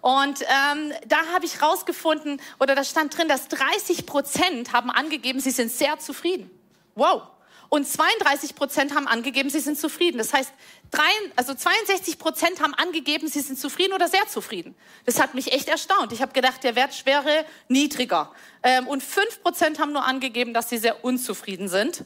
Und 0.00 0.40
ähm, 0.40 0.92
da 1.06 1.18
habe 1.34 1.44
ich 1.44 1.60
rausgefunden, 1.60 2.40
oder 2.58 2.74
da 2.74 2.84
stand 2.84 3.18
drin, 3.18 3.28
dass 3.28 3.48
30 3.48 4.06
Prozent 4.06 4.72
haben 4.72 4.90
angegeben, 4.90 5.40
sie 5.40 5.50
sind 5.50 5.70
sehr 5.70 5.98
zufrieden. 5.98 6.50
Wow. 6.94 7.24
Und 7.68 7.86
32 7.86 8.54
Prozent 8.54 8.94
haben 8.94 9.08
angegeben, 9.08 9.50
sie 9.50 9.60
sind 9.60 9.78
zufrieden. 9.78 10.18
Das 10.18 10.32
heißt, 10.32 10.52
drei, 10.90 11.08
also 11.34 11.54
62 11.54 12.18
Prozent 12.18 12.60
haben 12.60 12.74
angegeben, 12.74 13.28
sie 13.28 13.40
sind 13.40 13.58
zufrieden 13.58 13.92
oder 13.92 14.08
sehr 14.08 14.26
zufrieden. 14.28 14.76
Das 15.04 15.20
hat 15.20 15.34
mich 15.34 15.52
echt 15.52 15.68
erstaunt. 15.68 16.12
Ich 16.12 16.22
habe 16.22 16.32
gedacht, 16.32 16.62
der 16.62 16.76
Wert 16.76 17.06
wäre 17.06 17.44
niedriger. 17.68 18.32
Ähm, 18.62 18.86
und 18.86 19.02
5 19.02 19.42
Prozent 19.42 19.80
haben 19.80 19.92
nur 19.92 20.04
angegeben, 20.04 20.54
dass 20.54 20.68
sie 20.68 20.78
sehr 20.78 21.04
unzufrieden 21.04 21.68
sind. 21.68 22.04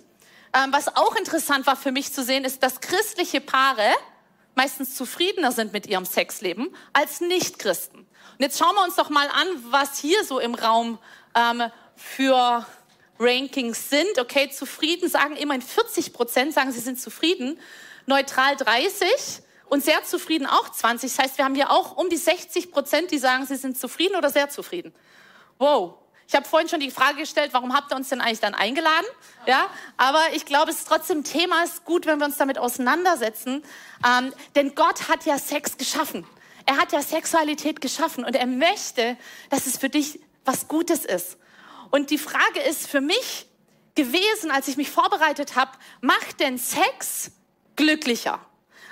Ähm, 0.53 0.73
was 0.73 0.97
auch 0.97 1.15
interessant 1.17 1.67
war 1.67 1.77
für 1.77 1.93
mich 1.93 2.13
zu 2.13 2.25
sehen, 2.25 2.45
ist, 2.45 2.63
dass 2.63 2.81
christliche 2.81 3.41
Paare 3.41 3.89
meistens 4.55 4.95
zufriedener 4.95 5.53
sind 5.53 5.73
mit 5.73 5.87
ihrem 5.87 6.05
Sexleben 6.05 6.75
als 6.93 7.21
Nichtchristen. 7.21 8.01
Und 8.01 8.41
jetzt 8.41 8.59
schauen 8.59 8.75
wir 8.75 8.83
uns 8.83 8.97
doch 8.97 9.11
mal 9.11 9.29
an, 9.29 9.47
was 9.71 9.99
hier 9.99 10.25
so 10.25 10.41
im 10.41 10.55
Raum 10.55 10.99
ähm, 11.35 11.71
für 11.95 12.67
Rankings 13.21 13.91
sind. 13.91 14.19
Okay, 14.19 14.51
zufrieden 14.51 15.09
sagen 15.09 15.37
immerhin 15.37 15.63
40 15.63 16.13
Prozent 16.13 16.55
sagen, 16.55 16.73
sie 16.73 16.81
sind 16.81 17.01
zufrieden. 17.01 17.61
Neutral 18.07 18.57
30 18.57 19.07
und 19.67 19.85
sehr 19.85 20.03
zufrieden 20.05 20.47
auch 20.47 20.71
20. 20.71 21.15
Das 21.15 21.25
heißt, 21.25 21.39
wir 21.39 21.45
haben 21.45 21.55
hier 21.55 21.71
auch 21.71 21.97
um 21.97 22.09
die 22.09 22.17
60 22.17 22.73
Prozent, 22.73 23.11
die 23.11 23.19
sagen, 23.19 23.47
sie 23.47 23.57
sind 23.57 23.79
zufrieden 23.79 24.17
oder 24.17 24.31
sehr 24.31 24.49
zufrieden. 24.49 24.93
Wow. 25.59 25.95
Ich 26.27 26.37
habe 26.37 26.47
vorhin 26.47 26.69
schon 26.69 26.79
die 26.79 26.93
Frage 26.93 27.19
gestellt, 27.19 27.51
warum 27.53 27.75
habt 27.75 27.93
ihr 27.93 27.97
uns 27.97 28.09
denn 28.09 28.21
eigentlich 28.21 28.39
dann 28.39 28.55
eingeladen? 28.55 29.07
Ja, 29.47 29.67
aber 29.97 30.21
ich 30.33 30.45
glaube, 30.45 30.71
es 30.71 30.79
ist 30.79 30.89
trotzdem 30.89 31.25
Thema, 31.25 31.65
es 31.65 31.75
ist 31.75 31.85
gut, 31.85 32.07
wenn 32.07 32.19
wir 32.21 32.27
uns 32.27 32.37
damit 32.37 32.57
auseinandersetzen. 32.57 33.65
Ähm, 34.07 34.33
denn 34.55 34.77
Gott 34.77 35.09
hat 35.09 35.27
ja 35.27 35.39
Sex 35.39 35.77
geschaffen. 35.77 36.25
Er 36.67 36.77
hat 36.77 36.93
ja 36.93 37.03
Sexualität 37.03 37.81
geschaffen 37.81 38.25
und 38.25 38.37
er 38.37 38.47
möchte, 38.47 39.17
dass 39.51 39.67
es 39.67 39.77
für 39.77 39.89
dich 39.89 40.21
was 40.45 40.69
Gutes 40.69 41.05
ist. 41.05 41.37
Und 41.91 42.11
die 42.11 42.19
Frage 42.19 42.61
ist 42.61 42.89
für 42.89 43.01
mich 43.01 43.47
gewesen, 43.95 44.51
als 44.51 44.69
ich 44.69 44.77
mich 44.77 44.91
vorbereitet 44.91 45.57
habe, 45.57 45.73
macht 46.01 46.41
denn 46.41 46.59
Sex 46.59 47.33
glücklicher? 47.77 48.41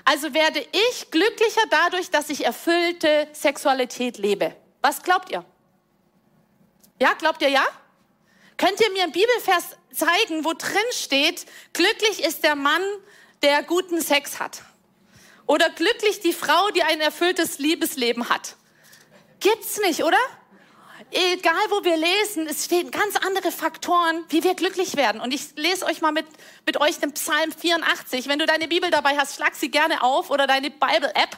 Also 0.05 0.33
werde 0.35 0.67
ich 0.73 1.11
glücklicher 1.11 1.63
dadurch, 1.71 2.11
dass 2.11 2.31
ich 2.31 2.45
erfüllte 2.45 3.29
Sexualität 3.33 4.19
lebe. 4.19 4.57
Was 4.81 5.03
glaubt 5.03 5.31
ihr? 5.31 5.45
Ja, 7.01 7.13
glaubt 7.15 7.43
ihr 7.43 7.51
ja? 7.51 7.65
Könnt 8.57 8.81
ihr 8.81 8.91
mir 8.91 9.05
einen 9.05 9.13
Bibelvers 9.13 9.77
zeigen, 9.93 10.45
wo 10.45 10.53
drin 10.53 10.77
steht, 10.91 11.47
glücklich 11.73 12.25
ist 12.25 12.43
der 12.43 12.57
Mann, 12.57 12.83
der 13.43 13.63
guten 13.63 14.01
Sex 14.01 14.41
hat? 14.41 14.63
Oder 15.47 15.71
glücklich 15.71 16.21
die 16.21 16.33
Frau, 16.33 16.71
die 16.71 16.83
ein 16.83 17.01
erfülltes 17.01 17.59
Liebesleben 17.59 18.29
hat? 18.29 18.57
Gibt's 19.41 19.79
nicht, 19.79 20.03
oder? 20.03 20.19
Egal 21.11 21.55
wo 21.71 21.85
wir 21.85 21.97
lesen, 21.97 22.47
es 22.47 22.65
stehen 22.65 22.91
ganz 22.91 23.17
andere 23.17 23.53
Faktoren, 23.53 24.25
wie 24.29 24.43
wir 24.45 24.55
glücklich 24.55 24.97
werden. 24.97 25.21
Und 25.21 25.33
ich 25.33 25.55
lese 25.57 25.87
euch 25.87 26.01
mal 26.01 26.13
mit, 26.13 26.27
mit 26.67 26.81
euch 26.81 26.99
den 26.99 27.13
Psalm 27.13 27.53
84. 27.53 28.29
Wenn 28.29 28.39
du 28.39 28.47
deine 28.47 28.69
Bibel 28.69 28.91
dabei 28.91 29.17
hast, 29.17 29.37
schlag 29.37 29.55
sie 29.55 29.71
gerne 29.71 30.03
auf 30.03 30.31
oder 30.31 30.47
deine 30.47 30.71
Bible-App. 30.71 31.37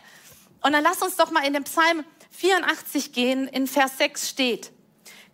Und 0.63 0.73
dann 0.73 0.83
lass 0.83 1.03
uns 1.03 1.17
doch 1.17 1.31
mal 1.31 1.47
in 1.47 1.53
den 1.53 1.65
Psalm 1.65 2.05
84 2.31 3.13
gehen. 3.13 3.49
In 3.49 3.67
Vers 3.67 3.99
6 3.99 4.29
steht, 4.31 4.73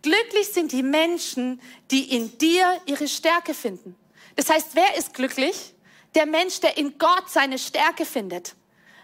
glücklich 0.01 0.49
sind 0.53 0.71
die 0.71 0.83
Menschen, 0.83 1.61
die 1.91 2.15
in 2.15 2.37
dir 2.37 2.81
ihre 2.85 3.07
Stärke 3.07 3.53
finden. 3.53 3.95
Das 4.35 4.49
heißt, 4.49 4.69
wer 4.73 4.97
ist 4.97 5.13
glücklich? 5.13 5.73
Der 6.15 6.25
Mensch, 6.25 6.59
der 6.59 6.77
in 6.77 6.97
Gott 6.97 7.29
seine 7.29 7.57
Stärke 7.57 8.05
findet. 8.05 8.55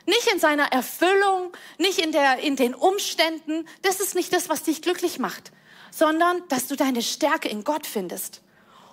Nicht 0.05 0.27
in 0.31 0.39
seiner 0.39 0.71
Erfüllung, 0.71 1.51
nicht 1.77 1.99
in, 1.99 2.11
der, 2.11 2.39
in 2.39 2.55
den 2.55 2.75
Umständen. 2.75 3.67
Das 3.81 3.99
ist 3.99 4.15
nicht 4.15 4.33
das, 4.33 4.49
was 4.49 4.63
dich 4.63 4.81
glücklich 4.81 5.19
macht, 5.19 5.51
sondern 5.91 6.41
dass 6.49 6.67
du 6.67 6.75
deine 6.75 7.01
Stärke 7.01 7.47
in 7.47 7.63
Gott 7.63 7.87
findest. 7.87 8.41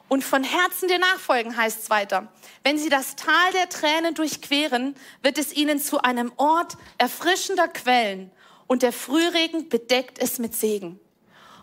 Und 0.08 0.24
von 0.24 0.42
Herzen 0.42 0.88
dir 0.88 0.98
nachfolgen 0.98 1.56
heißt 1.56 1.84
es 1.84 1.90
weiter. 1.90 2.32
Wenn 2.64 2.78
sie 2.78 2.88
das 2.88 3.14
Tal 3.14 3.52
der 3.52 3.68
Tränen 3.68 4.14
durchqueren, 4.14 4.96
wird 5.22 5.38
es 5.38 5.52
ihnen 5.52 5.80
zu 5.80 6.02
einem 6.02 6.32
Ort 6.36 6.76
erfrischender 6.98 7.68
Quellen 7.68 8.32
und 8.66 8.82
der 8.82 8.92
Frühregen 8.92 9.68
bedeckt 9.68 10.18
es 10.18 10.38
mit 10.38 10.54
Segen. 10.54 10.98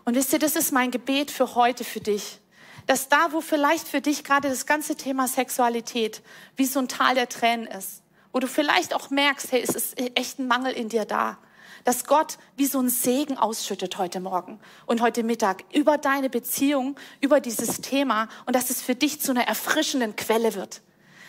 Und 0.06 0.16
wisst 0.16 0.32
ihr, 0.32 0.39
das 0.39 0.56
ist 0.56 0.72
mein 0.72 0.92
Gebet 0.92 1.32
für 1.32 1.56
heute, 1.56 1.84
für 1.84 2.00
dich. 2.00 2.39
Dass 2.86 3.10
da, 3.10 3.34
wo 3.34 3.42
vielleicht 3.42 3.86
für 3.86 4.00
dich 4.00 4.24
gerade 4.24 4.48
das 4.48 4.66
ganze 4.66 4.96
Thema 4.96 5.27
Sexualität 5.27 6.22
wie 6.56 6.66
so 6.66 6.80
ein 6.80 6.88
Tal 6.88 7.16
der 7.16 7.27
Tränen 7.27 7.68
ist, 7.68 8.01
wo 8.38 8.39
du 8.39 8.48
vielleicht 8.48 8.94
auch 8.94 9.10
merkst, 9.10 9.51
hey, 9.51 9.63
es 9.63 9.74
ist 9.74 10.00
echt 10.15 10.38
ein 10.38 10.48
Mangel 10.48 10.72
in 10.72 10.89
dir 10.89 11.06
da, 11.06 11.39
dass 11.86 12.06
Gott 12.06 12.38
wie 12.56 12.67
so 12.67 12.79
ein 12.79 12.88
Segen 12.88 13.36
ausschüttet 13.36 13.98
heute 13.98 14.20
Morgen 14.20 14.60
und 14.86 15.01
heute 15.01 15.24
Mittag 15.24 15.63
über 15.74 15.98
deine 15.98 16.29
Beziehung, 16.29 17.00
über 17.20 17.39
dieses 17.39 17.82
Thema 17.82 18.29
und 18.46 18.56
dass 18.56 18.70
es 18.70 18.79
für 18.79 18.94
dich 18.94 19.22
zu 19.22 19.32
einer 19.32 19.48
erfrischenden 19.48 20.15
Quelle 20.15 20.53
wird. 20.53 20.84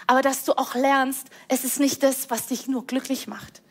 Aber 0.07 0.21
dass 0.21 0.45
du 0.45 0.53
auch 0.53 0.75
lernst, 0.75 1.29
es 1.49 1.65
ist 1.65 1.81
nicht 1.81 2.03
das, 2.03 2.29
was 2.29 2.49
dich 2.49 2.69
nur 2.69 2.87
glücklich 2.87 3.27
macht. 3.27 3.63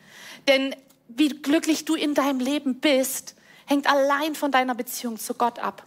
Denn 0.48 0.74
wie 1.06 1.28
glücklich 1.28 1.84
du 1.84 1.94
in 1.94 2.14
deinem 2.14 2.40
Leben 2.40 2.80
bist, 2.80 3.36
hängt 3.66 3.88
allein 3.88 4.34
von 4.34 4.50
deiner 4.50 4.74
Beziehung 4.74 5.16
zu 5.16 5.34
Gott 5.34 5.60
ab. 5.60 5.84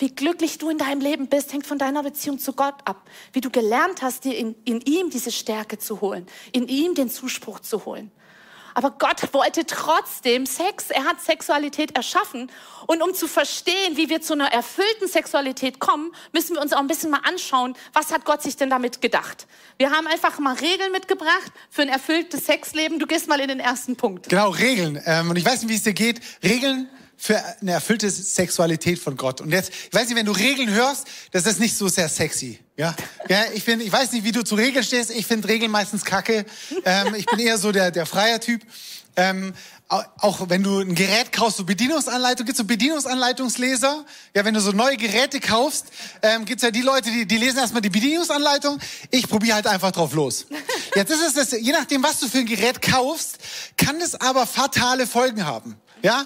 Wie 0.00 0.14
glücklich 0.14 0.56
du 0.56 0.70
in 0.70 0.78
deinem 0.78 1.02
Leben 1.02 1.28
bist, 1.28 1.52
hängt 1.52 1.66
von 1.66 1.78
deiner 1.78 2.02
Beziehung 2.02 2.38
zu 2.38 2.54
Gott 2.54 2.76
ab. 2.86 3.08
Wie 3.34 3.42
du 3.42 3.50
gelernt 3.50 4.00
hast, 4.00 4.24
dir 4.24 4.36
in, 4.36 4.56
in 4.64 4.80
ihm 4.80 5.10
diese 5.10 5.30
Stärke 5.30 5.78
zu 5.78 6.00
holen, 6.00 6.26
in 6.52 6.68
ihm 6.68 6.94
den 6.94 7.10
Zuspruch 7.10 7.60
zu 7.60 7.84
holen. 7.84 8.10
Aber 8.72 8.92
Gott 8.92 9.34
wollte 9.34 9.66
trotzdem 9.66 10.46
Sex. 10.46 10.90
Er 10.90 11.04
hat 11.04 11.20
Sexualität 11.20 11.96
erschaffen. 11.96 12.50
Und 12.86 13.02
um 13.02 13.12
zu 13.12 13.28
verstehen, 13.28 13.96
wie 13.96 14.08
wir 14.08 14.22
zu 14.22 14.32
einer 14.32 14.50
erfüllten 14.50 15.06
Sexualität 15.06 15.80
kommen, 15.80 16.12
müssen 16.32 16.54
wir 16.54 16.62
uns 16.62 16.72
auch 16.72 16.78
ein 16.78 16.86
bisschen 16.86 17.10
mal 17.10 17.20
anschauen, 17.24 17.74
was 17.92 18.10
hat 18.10 18.24
Gott 18.24 18.42
sich 18.42 18.56
denn 18.56 18.70
damit 18.70 19.02
gedacht. 19.02 19.46
Wir 19.76 19.90
haben 19.90 20.06
einfach 20.06 20.38
mal 20.38 20.54
Regeln 20.54 20.92
mitgebracht 20.92 21.52
für 21.68 21.82
ein 21.82 21.88
erfülltes 21.88 22.46
Sexleben. 22.46 22.98
Du 22.98 23.06
gehst 23.06 23.28
mal 23.28 23.40
in 23.40 23.48
den 23.48 23.60
ersten 23.60 23.96
Punkt. 23.96 24.30
Genau, 24.30 24.48
Regeln. 24.48 25.02
Ähm, 25.04 25.28
und 25.28 25.36
ich 25.36 25.44
weiß 25.44 25.62
nicht, 25.62 25.70
wie 25.70 25.76
es 25.76 25.82
dir 25.82 25.92
geht. 25.92 26.20
Regeln 26.42 26.88
für 27.22 27.38
eine 27.60 27.72
erfüllte 27.72 28.10
Sexualität 28.10 28.98
von 28.98 29.14
Gott. 29.18 29.42
Und 29.42 29.52
jetzt, 29.52 29.70
ich 29.70 29.92
weiß 29.92 30.08
nicht, 30.08 30.16
wenn 30.16 30.24
du 30.24 30.32
Regeln 30.32 30.70
hörst, 30.70 31.06
das 31.32 31.44
ist 31.44 31.60
nicht 31.60 31.76
so 31.76 31.86
sehr 31.86 32.08
sexy. 32.08 32.58
Ja, 32.78 32.96
ja 33.28 33.44
ich 33.52 33.62
finde, 33.62 33.84
ich 33.84 33.92
weiß 33.92 34.12
nicht, 34.12 34.24
wie 34.24 34.32
du 34.32 34.42
zu 34.42 34.54
Regeln 34.54 34.82
stehst. 34.82 35.10
Ich 35.10 35.26
finde 35.26 35.48
Regeln 35.48 35.70
meistens 35.70 36.06
kacke. 36.06 36.46
Ähm, 36.86 37.14
ich 37.14 37.26
bin 37.26 37.38
eher 37.38 37.58
so 37.58 37.72
der, 37.72 37.90
der 37.90 38.06
freier 38.06 38.40
Typ. 38.40 38.62
Ähm, 39.16 39.52
auch 39.88 40.48
wenn 40.48 40.62
du 40.62 40.80
ein 40.80 40.94
Gerät 40.94 41.30
kaufst, 41.30 41.58
so 41.58 41.64
Bedienungsanleitung, 41.64 42.46
gibt's 42.46 42.58
so 42.58 42.64
Bedienungsanleitungsleser. 42.64 44.06
Ja, 44.34 44.44
wenn 44.46 44.54
du 44.54 44.60
so 44.60 44.72
neue 44.72 44.96
Geräte 44.96 45.40
kaufst, 45.40 45.86
ähm, 46.22 46.46
gibt's 46.46 46.62
ja 46.62 46.70
die 46.70 46.80
Leute, 46.80 47.10
die, 47.10 47.26
die 47.26 47.36
lesen 47.36 47.58
erstmal 47.58 47.82
die 47.82 47.90
Bedienungsanleitung. 47.90 48.78
Ich 49.10 49.28
probiere 49.28 49.56
halt 49.56 49.66
einfach 49.66 49.90
drauf 49.90 50.14
los. 50.14 50.46
Jetzt 50.94 51.10
ist 51.10 51.22
es 51.26 51.34
das, 51.34 51.60
je 51.60 51.72
nachdem, 51.72 52.02
was 52.02 52.20
du 52.20 52.28
für 52.28 52.38
ein 52.38 52.46
Gerät 52.46 52.80
kaufst, 52.80 53.38
kann 53.76 54.00
es 54.00 54.18
aber 54.18 54.46
fatale 54.46 55.06
Folgen 55.06 55.44
haben. 55.44 55.76
Ja, 56.02 56.24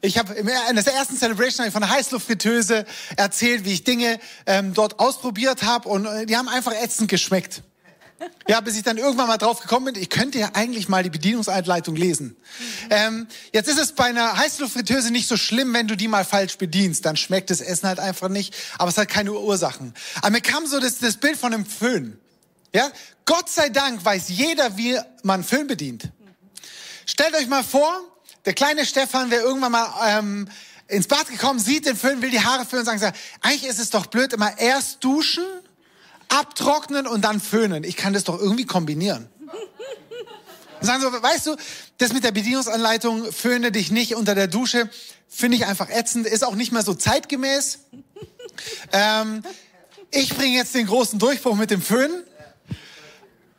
ich 0.00 0.18
habe 0.18 0.34
in 0.34 0.46
der 0.46 0.94
ersten 0.94 1.16
Celebration 1.16 1.70
von 1.70 1.82
der 1.82 1.90
Heißluftfritteuse 1.90 2.84
erzählt, 3.16 3.64
wie 3.64 3.72
ich 3.72 3.84
Dinge 3.84 4.18
ähm, 4.46 4.74
dort 4.74 4.98
ausprobiert 4.98 5.62
habe 5.62 5.88
und 5.88 6.06
äh, 6.06 6.26
die 6.26 6.36
haben 6.36 6.48
einfach 6.48 6.72
ätzend 6.72 7.08
geschmeckt. 7.08 7.62
Ja, 8.48 8.60
bis 8.60 8.76
ich 8.76 8.82
dann 8.82 8.96
irgendwann 8.96 9.26
mal 9.26 9.36
drauf 9.36 9.60
gekommen 9.60 9.92
bin, 9.92 10.02
ich 10.02 10.08
könnte 10.08 10.38
ja 10.38 10.50
eigentlich 10.54 10.88
mal 10.88 11.02
die 11.02 11.10
Bedienungsanleitung 11.10 11.96
lesen. 11.96 12.28
Mhm. 12.28 12.86
Ähm, 12.90 13.26
jetzt 13.52 13.68
ist 13.68 13.78
es 13.78 13.92
bei 13.92 14.04
einer 14.04 14.38
Heißluftfritteuse 14.38 15.10
nicht 15.10 15.28
so 15.28 15.36
schlimm, 15.36 15.74
wenn 15.74 15.86
du 15.86 15.96
die 15.96 16.08
mal 16.08 16.24
falsch 16.24 16.56
bedienst. 16.56 17.04
Dann 17.04 17.16
schmeckt 17.16 17.50
das 17.50 17.60
Essen 17.60 17.88
halt 17.88 17.98
einfach 17.98 18.28
nicht, 18.28 18.54
aber 18.78 18.88
es 18.88 18.96
hat 18.96 19.08
keine 19.08 19.32
Ursachen. 19.32 19.92
Aber 20.22 20.30
mir 20.30 20.40
kam 20.40 20.66
so 20.66 20.80
das, 20.80 20.98
das 20.98 21.18
Bild 21.18 21.36
von 21.36 21.52
einem 21.52 21.66
Föhn. 21.66 22.18
Ja, 22.72 22.90
Gott 23.26 23.50
sei 23.50 23.68
Dank 23.68 24.04
weiß 24.04 24.28
jeder, 24.28 24.76
wie 24.76 24.98
man 25.22 25.44
Föhn 25.44 25.66
bedient. 25.66 26.10
Stellt 27.04 27.34
euch 27.34 27.48
mal 27.48 27.64
vor, 27.64 28.00
der 28.46 28.54
kleine 28.54 28.86
Stefan 28.86 29.30
wäre 29.30 29.42
irgendwann 29.42 29.72
mal 29.72 29.92
ähm, 30.06 30.48
ins 30.88 31.08
Bad 31.08 31.28
gekommen, 31.28 31.58
sieht 31.58 31.84
den 31.84 31.96
Föhn, 31.96 32.22
will 32.22 32.30
die 32.30 32.40
Haare 32.40 32.64
föhnen 32.64 32.88
und 32.88 32.98
sagt, 32.98 33.18
eigentlich 33.40 33.68
ist 33.68 33.80
es 33.80 33.90
doch 33.90 34.06
blöd, 34.06 34.32
immer 34.32 34.56
erst 34.58 35.02
duschen, 35.02 35.44
abtrocknen 36.28 37.08
und 37.08 37.22
dann 37.22 37.40
föhnen. 37.40 37.82
Ich 37.82 37.96
kann 37.96 38.12
das 38.12 38.24
doch 38.24 38.40
irgendwie 38.40 38.64
kombinieren. 38.64 39.28
Und 40.80 40.86
sagen 40.86 41.02
so, 41.02 41.10
weißt 41.12 41.46
du, 41.48 41.56
das 41.98 42.12
mit 42.12 42.22
der 42.22 42.30
Bedienungsanleitung, 42.30 43.32
föhne 43.32 43.72
dich 43.72 43.90
nicht 43.90 44.14
unter 44.14 44.36
der 44.36 44.46
Dusche, 44.46 44.88
finde 45.28 45.56
ich 45.56 45.66
einfach 45.66 45.90
ätzend, 45.90 46.26
ist 46.26 46.44
auch 46.44 46.54
nicht 46.54 46.72
mehr 46.72 46.82
so 46.82 46.94
zeitgemäß. 46.94 47.80
Ähm, 48.90 49.42
ich 50.10 50.34
bringe 50.34 50.56
jetzt 50.56 50.74
den 50.74 50.86
großen 50.86 51.18
Durchbruch 51.18 51.56
mit 51.56 51.70
dem 51.70 51.82
Föhnen. 51.82 52.24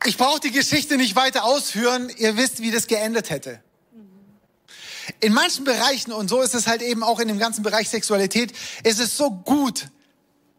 Ich 0.04 0.16
brauche 0.16 0.40
die 0.40 0.50
Geschichte 0.50 0.96
nicht 0.96 1.14
weiter 1.14 1.44
ausführen. 1.44 2.10
Ihr 2.16 2.36
wisst, 2.36 2.62
wie 2.62 2.72
das 2.72 2.88
geendet 2.88 3.30
hätte. 3.30 3.62
In 5.20 5.32
manchen 5.32 5.64
Bereichen, 5.64 6.12
und 6.12 6.28
so 6.28 6.40
ist 6.42 6.54
es 6.54 6.66
halt 6.66 6.82
eben 6.82 7.02
auch 7.02 7.18
in 7.18 7.28
dem 7.28 7.38
ganzen 7.38 7.62
Bereich 7.62 7.88
Sexualität, 7.88 8.52
ist 8.84 9.00
es 9.00 9.16
so 9.16 9.30
gut, 9.30 9.88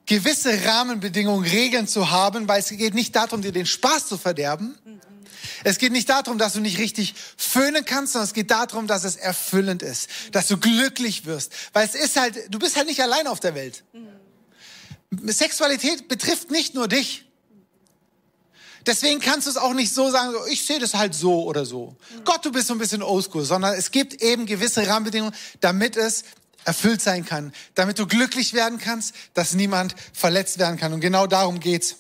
gewisse 0.06 0.66
Rahmenbedingungen, 0.66 1.50
Regeln 1.50 1.88
zu 1.88 2.10
haben, 2.10 2.48
weil 2.48 2.60
es 2.60 2.70
geht 2.70 2.94
nicht 2.94 3.16
darum, 3.16 3.42
dir 3.42 3.52
den 3.52 3.66
Spaß 3.66 4.08
zu 4.08 4.18
verderben. 4.18 4.78
Es 5.64 5.78
geht 5.78 5.92
nicht 5.92 6.10
darum, 6.10 6.38
dass 6.38 6.54
du 6.54 6.62
nicht 6.62 6.80
richtig 6.80 7.14
föhnen 7.38 7.86
kannst, 7.86 8.14
sondern 8.14 8.28
es 8.28 8.34
geht 8.34 8.50
darum, 8.52 8.88
dass 8.88 9.04
es 9.04 9.16
erfüllend 9.16 9.84
ist, 9.84 10.10
dass 10.32 10.48
du 10.48 10.58
glücklich 10.58 11.26
wirst. 11.26 11.54
Weil 11.74 11.88
es 11.88 11.96
ist 11.96 12.18
halt, 12.18 12.36
du 12.50 12.60
bist 12.60 12.76
halt 12.76 12.88
nicht 12.88 13.02
allein 13.02 13.28
auf 13.28 13.40
der 13.40 13.56
Welt. 13.56 13.84
Sexualität 15.26 16.08
betrifft 16.08 16.52
nicht 16.52 16.76
nur 16.76 16.88
dich. 16.88 17.29
Deswegen 18.86 19.20
kannst 19.20 19.48
du 19.48 19.52
es 19.52 19.58
auch 19.58 19.74
nicht 19.74 19.94
so 19.94 20.10
sagen, 20.10 20.34
ich 20.50 20.66
sehe 20.66 20.80
das 20.80 20.94
halt 20.94 21.14
so 21.14 21.44
oder 21.44 21.66
so. 21.66 21.96
Mhm. 22.16 22.24
Gott, 22.26 22.46
du 22.46 22.52
bist 22.52 22.68
so 22.68 22.74
ein 22.74 22.80
bisschen 22.80 23.04
oldschool, 23.04 23.44
sondern 23.44 23.74
es 23.76 23.92
gibt 23.92 24.22
eben 24.22 24.46
gewisse 24.46 24.88
Rahmenbedingungen, 24.88 25.36
damit 25.60 25.98
es 25.98 26.24
erfüllt 26.66 27.02
sein 27.02 27.26
kann, 27.26 27.54
damit 27.76 28.00
du 28.00 28.08
glücklich 28.08 28.54
werden 28.54 28.80
kannst, 28.80 29.14
dass 29.34 29.54
niemand 29.54 29.96
verletzt 30.14 30.60
werden 30.60 30.78
kann. 30.78 30.94
Und 30.94 31.00
genau 31.00 31.28
darum 31.28 31.60
geht's. 31.60 31.96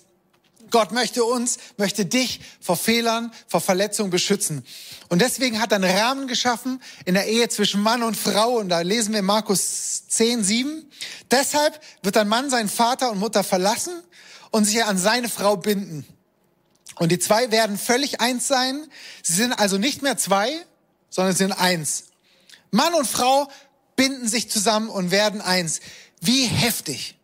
Gott 0.72 0.92
möchte 0.92 1.24
uns, 1.24 1.58
möchte 1.78 2.06
dich 2.06 2.42
vor 2.62 2.78
Fehlern, 2.78 3.32
vor 3.48 3.62
Verletzungen 3.62 4.12
beschützen. 4.12 4.64
Und 5.08 5.20
deswegen 5.20 5.60
hat 5.60 5.72
er 5.72 5.78
einen 5.78 5.98
Rahmen 5.98 6.28
geschaffen 6.28 6.82
in 7.06 7.16
der 7.16 7.28
Ehe 7.28 7.50
zwischen 7.50 7.82
Mann 7.82 8.04
und 8.04 8.16
Frau. 8.16 8.58
Und 8.58 8.70
da 8.70 8.82
lesen 8.82 9.14
wir 9.14 9.24
Markus 9.24 10.08
10, 10.08 10.44
7. 10.44 10.92
Deshalb 11.32 11.82
wird 12.04 12.18
ein 12.18 12.28
Mann 12.28 12.50
seinen 12.50 12.70
Vater 12.70 13.12
und 13.12 13.20
Mutter 13.20 13.44
verlassen 13.44 14.04
und 14.52 14.66
sich 14.66 14.84
an 14.84 14.98
seine 14.98 15.30
Frau 15.30 15.58
binden. 15.58 16.06
Und 17.00 17.12
die 17.12 17.20
zwei 17.20 17.50
werden 17.50 17.78
völlig 17.78 18.22
eins 18.22 18.48
sein. 18.48 18.86
Sie 19.24 19.34
sind 19.34 19.54
also 19.54 19.78
nicht 19.78 20.02
mehr 20.02 20.18
zwei, 20.18 20.52
sondern 21.10 21.36
sind 21.36 21.54
eins. 21.54 22.04
Mann 22.72 22.94
und 22.94 23.08
Frau 23.08 23.50
binden 23.96 24.28
sich 24.28 24.52
zusammen 24.52 24.90
und 24.90 25.10
werden 25.10 25.42
eins. 25.42 25.80
Wie 26.22 26.46
heftig. 26.46 27.18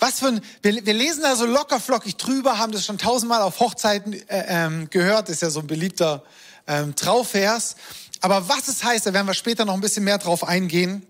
Was 0.00 0.20
für 0.20 0.28
ein, 0.28 0.40
wir, 0.62 0.84
wir 0.84 0.94
lesen 0.94 1.22
da 1.22 1.34
so 1.34 1.46
locker 1.46 1.80
flockig 1.80 2.16
drüber, 2.16 2.58
haben 2.58 2.72
das 2.72 2.84
schon 2.84 2.98
tausendmal 2.98 3.42
auf 3.42 3.58
Hochzeiten 3.58 4.12
äh, 4.12 4.44
ähm, 4.48 4.90
gehört, 4.90 5.28
ist 5.28 5.42
ja 5.42 5.50
so 5.50 5.60
ein 5.60 5.66
beliebter 5.66 6.24
ähm, 6.66 6.94
Trauvers. 6.94 7.76
Aber 8.20 8.48
was 8.48 8.68
es 8.68 8.84
heißt, 8.84 9.06
da 9.06 9.12
werden 9.12 9.26
wir 9.26 9.34
später 9.34 9.64
noch 9.64 9.74
ein 9.74 9.80
bisschen 9.80 10.04
mehr 10.04 10.18
drauf 10.18 10.46
eingehen. 10.46 11.06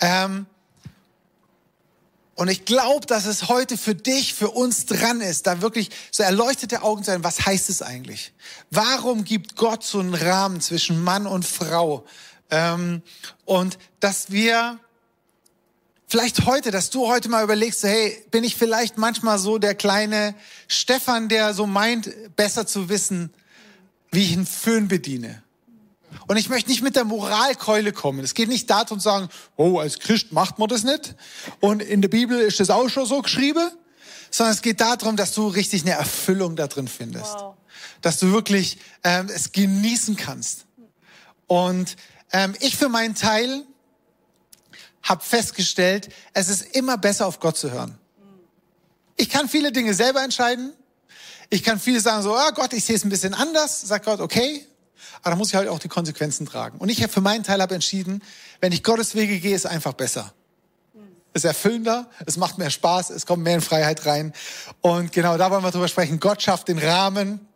Ähm, 0.00 0.46
und 2.40 2.48
ich 2.48 2.64
glaube, 2.64 3.04
dass 3.06 3.26
es 3.26 3.50
heute 3.50 3.76
für 3.76 3.94
dich, 3.94 4.32
für 4.32 4.48
uns 4.48 4.86
dran 4.86 5.20
ist, 5.20 5.46
da 5.46 5.60
wirklich 5.60 5.90
so 6.10 6.22
erleuchtete 6.22 6.80
Augen 6.80 7.04
zu 7.04 7.10
sein. 7.10 7.22
Was 7.22 7.44
heißt 7.44 7.68
es 7.68 7.82
eigentlich? 7.82 8.32
Warum 8.70 9.24
gibt 9.24 9.56
Gott 9.56 9.84
so 9.84 9.98
einen 9.98 10.14
Rahmen 10.14 10.62
zwischen 10.62 11.04
Mann 11.04 11.26
und 11.26 11.44
Frau? 11.44 12.06
Ähm, 12.48 13.02
und 13.44 13.78
dass 14.00 14.30
wir 14.30 14.78
vielleicht 16.08 16.46
heute, 16.46 16.70
dass 16.70 16.88
du 16.88 17.08
heute 17.08 17.28
mal 17.28 17.44
überlegst, 17.44 17.82
hey, 17.82 18.24
bin 18.30 18.42
ich 18.42 18.56
vielleicht 18.56 18.96
manchmal 18.96 19.38
so 19.38 19.58
der 19.58 19.74
kleine 19.74 20.34
Stefan, 20.66 21.28
der 21.28 21.52
so 21.52 21.66
meint, 21.66 22.10
besser 22.36 22.66
zu 22.66 22.88
wissen, 22.88 23.34
wie 24.12 24.24
ich 24.24 24.32
einen 24.32 24.46
Föhn 24.46 24.88
bediene? 24.88 25.42
Und 26.26 26.36
ich 26.36 26.48
möchte 26.48 26.70
nicht 26.70 26.82
mit 26.82 26.96
der 26.96 27.04
Moralkeule 27.04 27.92
kommen. 27.92 28.20
Es 28.24 28.34
geht 28.34 28.48
nicht 28.48 28.68
darum 28.70 28.98
zu 28.98 29.04
sagen, 29.04 29.28
oh, 29.56 29.78
als 29.78 29.98
Christ 29.98 30.32
macht 30.32 30.58
man 30.58 30.68
das 30.68 30.84
nicht. 30.84 31.14
Und 31.60 31.82
in 31.82 32.02
der 32.02 32.08
Bibel 32.08 32.38
ist 32.40 32.60
das 32.60 32.70
auch 32.70 32.88
schon 32.88 33.06
so 33.06 33.22
geschrieben. 33.22 33.70
Sondern 34.30 34.54
es 34.54 34.62
geht 34.62 34.80
darum, 34.80 35.16
dass 35.16 35.32
du 35.34 35.48
richtig 35.48 35.82
eine 35.82 35.92
Erfüllung 35.92 36.54
da 36.54 36.68
drin 36.68 36.86
findest. 36.86 37.34
Wow. 37.34 37.54
Dass 38.00 38.18
du 38.18 38.32
wirklich 38.32 38.78
ähm, 39.02 39.28
es 39.28 39.50
genießen 39.50 40.16
kannst. 40.16 40.66
Und 41.48 41.96
ähm, 42.32 42.54
ich 42.60 42.76
für 42.76 42.88
meinen 42.88 43.16
Teil 43.16 43.64
habe 45.02 45.24
festgestellt, 45.24 46.10
es 46.32 46.48
ist 46.48 46.76
immer 46.76 46.96
besser 46.96 47.26
auf 47.26 47.40
Gott 47.40 47.56
zu 47.56 47.70
hören. 47.70 47.98
Ich 49.16 49.28
kann 49.28 49.48
viele 49.48 49.72
Dinge 49.72 49.94
selber 49.94 50.22
entscheiden. 50.22 50.72
Ich 51.48 51.64
kann 51.64 51.80
viele 51.80 52.00
sagen 52.00 52.22
so, 52.22 52.34
ah 52.34 52.50
Gott, 52.50 52.72
ich 52.72 52.84
sehe 52.84 52.96
es 52.96 53.04
ein 53.04 53.10
bisschen 53.10 53.34
anders. 53.34 53.80
Sagt 53.80 54.04
Gott, 54.04 54.20
okay. 54.20 54.64
Aber 55.22 55.30
da 55.30 55.36
muss 55.36 55.48
ich 55.48 55.54
halt 55.54 55.68
auch 55.68 55.78
die 55.78 55.88
Konsequenzen 55.88 56.46
tragen. 56.46 56.78
Und 56.78 56.88
ich 56.88 57.06
für 57.06 57.20
meinen 57.20 57.44
Teil 57.44 57.60
habe 57.60 57.74
entschieden, 57.74 58.22
wenn 58.60 58.72
ich 58.72 58.82
Gottes 58.82 59.14
Wege 59.14 59.38
gehe, 59.38 59.54
ist 59.54 59.66
einfach 59.66 59.92
besser. 59.92 60.32
Es 61.32 61.44
ist 61.44 61.48
erfüllender, 61.48 62.10
es 62.26 62.36
macht 62.36 62.58
mehr 62.58 62.70
Spaß, 62.70 63.10
es 63.10 63.24
kommt 63.24 63.44
mehr 63.44 63.54
in 63.54 63.60
Freiheit 63.60 64.04
rein. 64.04 64.32
Und 64.80 65.12
genau 65.12 65.36
da 65.36 65.50
wollen 65.50 65.62
wir 65.62 65.70
drüber 65.70 65.86
sprechen. 65.86 66.18
Gott 66.18 66.42
schafft 66.42 66.68
den 66.68 66.78
Rahmen 66.78 67.46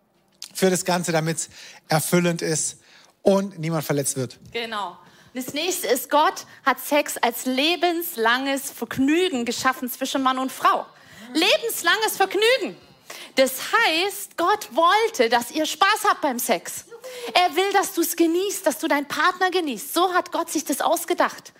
für 0.52 0.70
das 0.70 0.84
Ganze, 0.84 1.10
damit 1.10 1.38
es 1.38 1.48
erfüllend 1.88 2.40
ist 2.40 2.78
und 3.22 3.58
niemand 3.58 3.84
verletzt 3.84 4.16
wird. 4.16 4.38
Genau. 4.52 4.96
Das 5.34 5.52
nächste 5.52 5.88
ist, 5.88 6.10
Gott 6.10 6.46
hat 6.64 6.78
Sex 6.78 7.16
als 7.16 7.46
lebenslanges 7.46 8.70
Vergnügen 8.70 9.44
geschaffen 9.44 9.90
zwischen 9.90 10.22
Mann 10.22 10.38
und 10.38 10.52
Frau. 10.52 10.86
Lebenslanges 11.32 12.16
Vergnügen. 12.16 12.76
Das 13.36 13.72
heißt, 13.72 14.36
Gott 14.36 14.68
wollte, 14.72 15.28
dass 15.28 15.50
ihr 15.50 15.66
Spaß 15.66 16.04
habt 16.08 16.20
beim 16.20 16.38
Sex. 16.38 16.84
Er 17.32 17.54
will, 17.56 17.72
dass 17.72 17.94
du 17.94 18.00
es 18.00 18.16
genießt, 18.16 18.66
dass 18.66 18.78
du 18.78 18.88
deinen 18.88 19.06
Partner 19.06 19.50
genießt. 19.50 19.92
So 19.92 20.14
hat 20.14 20.32
Gott 20.32 20.50
sich 20.50 20.64
das 20.64 20.80
ausgedacht. 20.80 21.52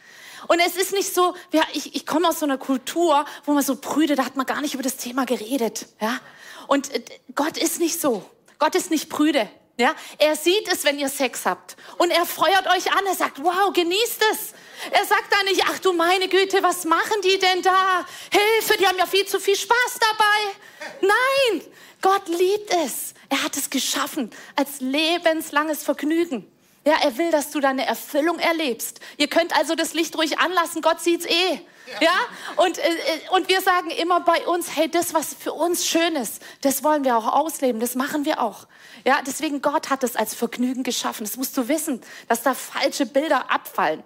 Und 0.46 0.60
es 0.60 0.76
ist 0.76 0.92
nicht 0.92 1.12
so, 1.14 1.34
ja, 1.52 1.62
ich, 1.72 1.94
ich 1.94 2.06
komme 2.06 2.28
aus 2.28 2.40
so 2.40 2.46
einer 2.46 2.58
Kultur, 2.58 3.24
wo 3.44 3.52
man 3.52 3.62
so 3.62 3.76
prüde, 3.76 4.14
da 4.14 4.24
hat 4.24 4.36
man 4.36 4.46
gar 4.46 4.60
nicht 4.60 4.74
über 4.74 4.82
das 4.82 4.96
Thema 4.96 5.24
geredet. 5.24 5.86
Ja? 6.00 6.20
Und 6.66 6.92
äh, 6.92 7.02
Gott 7.34 7.56
ist 7.56 7.80
nicht 7.80 8.00
so. 8.00 8.24
Gott 8.58 8.74
ist 8.74 8.90
nicht 8.90 9.08
prüde. 9.08 9.48
Ja, 9.76 9.94
er 10.18 10.36
sieht 10.36 10.72
es, 10.72 10.84
wenn 10.84 10.98
ihr 11.00 11.08
Sex 11.08 11.46
habt. 11.46 11.76
Und 11.98 12.10
er 12.10 12.26
feuert 12.26 12.66
euch 12.68 12.92
an. 12.92 13.04
Er 13.06 13.14
sagt, 13.14 13.42
wow, 13.42 13.72
genießt 13.72 14.22
es. 14.32 14.54
Er 14.92 15.04
sagt 15.04 15.32
da 15.32 15.42
nicht, 15.44 15.64
ach 15.68 15.80
du 15.80 15.92
meine 15.92 16.28
Güte, 16.28 16.62
was 16.62 16.84
machen 16.84 17.20
die 17.24 17.38
denn 17.38 17.62
da? 17.62 18.06
Hilfe, 18.30 18.76
die 18.78 18.86
haben 18.86 18.98
ja 18.98 19.06
viel 19.06 19.26
zu 19.26 19.40
viel 19.40 19.56
Spaß 19.56 19.98
dabei. 19.98 21.00
Nein, 21.00 21.62
Gott 22.00 22.28
liebt 22.28 22.72
es. 22.84 23.14
Er 23.28 23.42
hat 23.42 23.56
es 23.56 23.68
geschaffen 23.68 24.30
als 24.54 24.80
lebenslanges 24.80 25.82
Vergnügen. 25.82 26.48
Ja, 26.86 26.98
er 27.02 27.16
will, 27.16 27.30
dass 27.30 27.50
du 27.50 27.60
deine 27.60 27.86
Erfüllung 27.86 28.38
erlebst. 28.38 29.00
Ihr 29.16 29.28
könnt 29.28 29.56
also 29.56 29.74
das 29.74 29.94
Licht 29.94 30.16
ruhig 30.16 30.38
anlassen. 30.38 30.82
Gott 30.82 31.00
sieht's 31.00 31.24
eh. 31.24 31.60
Ja? 32.00 32.14
Und, 32.56 32.78
äh, 32.78 32.82
und 33.30 33.48
wir 33.48 33.60
sagen 33.60 33.90
immer 33.90 34.20
bei 34.20 34.46
uns, 34.46 34.76
hey, 34.76 34.88
das, 34.88 35.14
was 35.14 35.34
für 35.34 35.52
uns 35.52 35.86
schön 35.86 36.14
ist, 36.14 36.42
das 36.60 36.84
wollen 36.84 37.04
wir 37.04 37.16
auch 37.16 37.26
ausleben, 37.26 37.80
das 37.80 37.94
machen 37.94 38.24
wir 38.24 38.40
auch. 38.42 38.66
Ja, 39.06 39.20
deswegen 39.26 39.60
Gott 39.60 39.90
hat 39.90 40.02
es 40.02 40.16
als 40.16 40.34
Vergnügen 40.34 40.82
geschaffen. 40.82 41.24
Das 41.24 41.36
musst 41.36 41.56
du 41.56 41.68
wissen, 41.68 42.00
dass 42.28 42.42
da 42.42 42.54
falsche 42.54 43.06
Bilder 43.06 43.50
abfallen. 43.50 44.02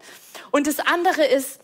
Und 0.51 0.67
das 0.67 0.81
andere 0.81 1.25
ist, 1.25 1.61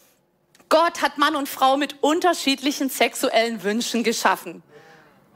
Gott 0.68 1.02
hat 1.02 1.18
Mann 1.18 1.34
und 1.36 1.48
Frau 1.48 1.76
mit 1.76 2.02
unterschiedlichen 2.02 2.90
sexuellen 2.90 3.62
Wünschen 3.62 4.04
geschaffen. 4.04 4.62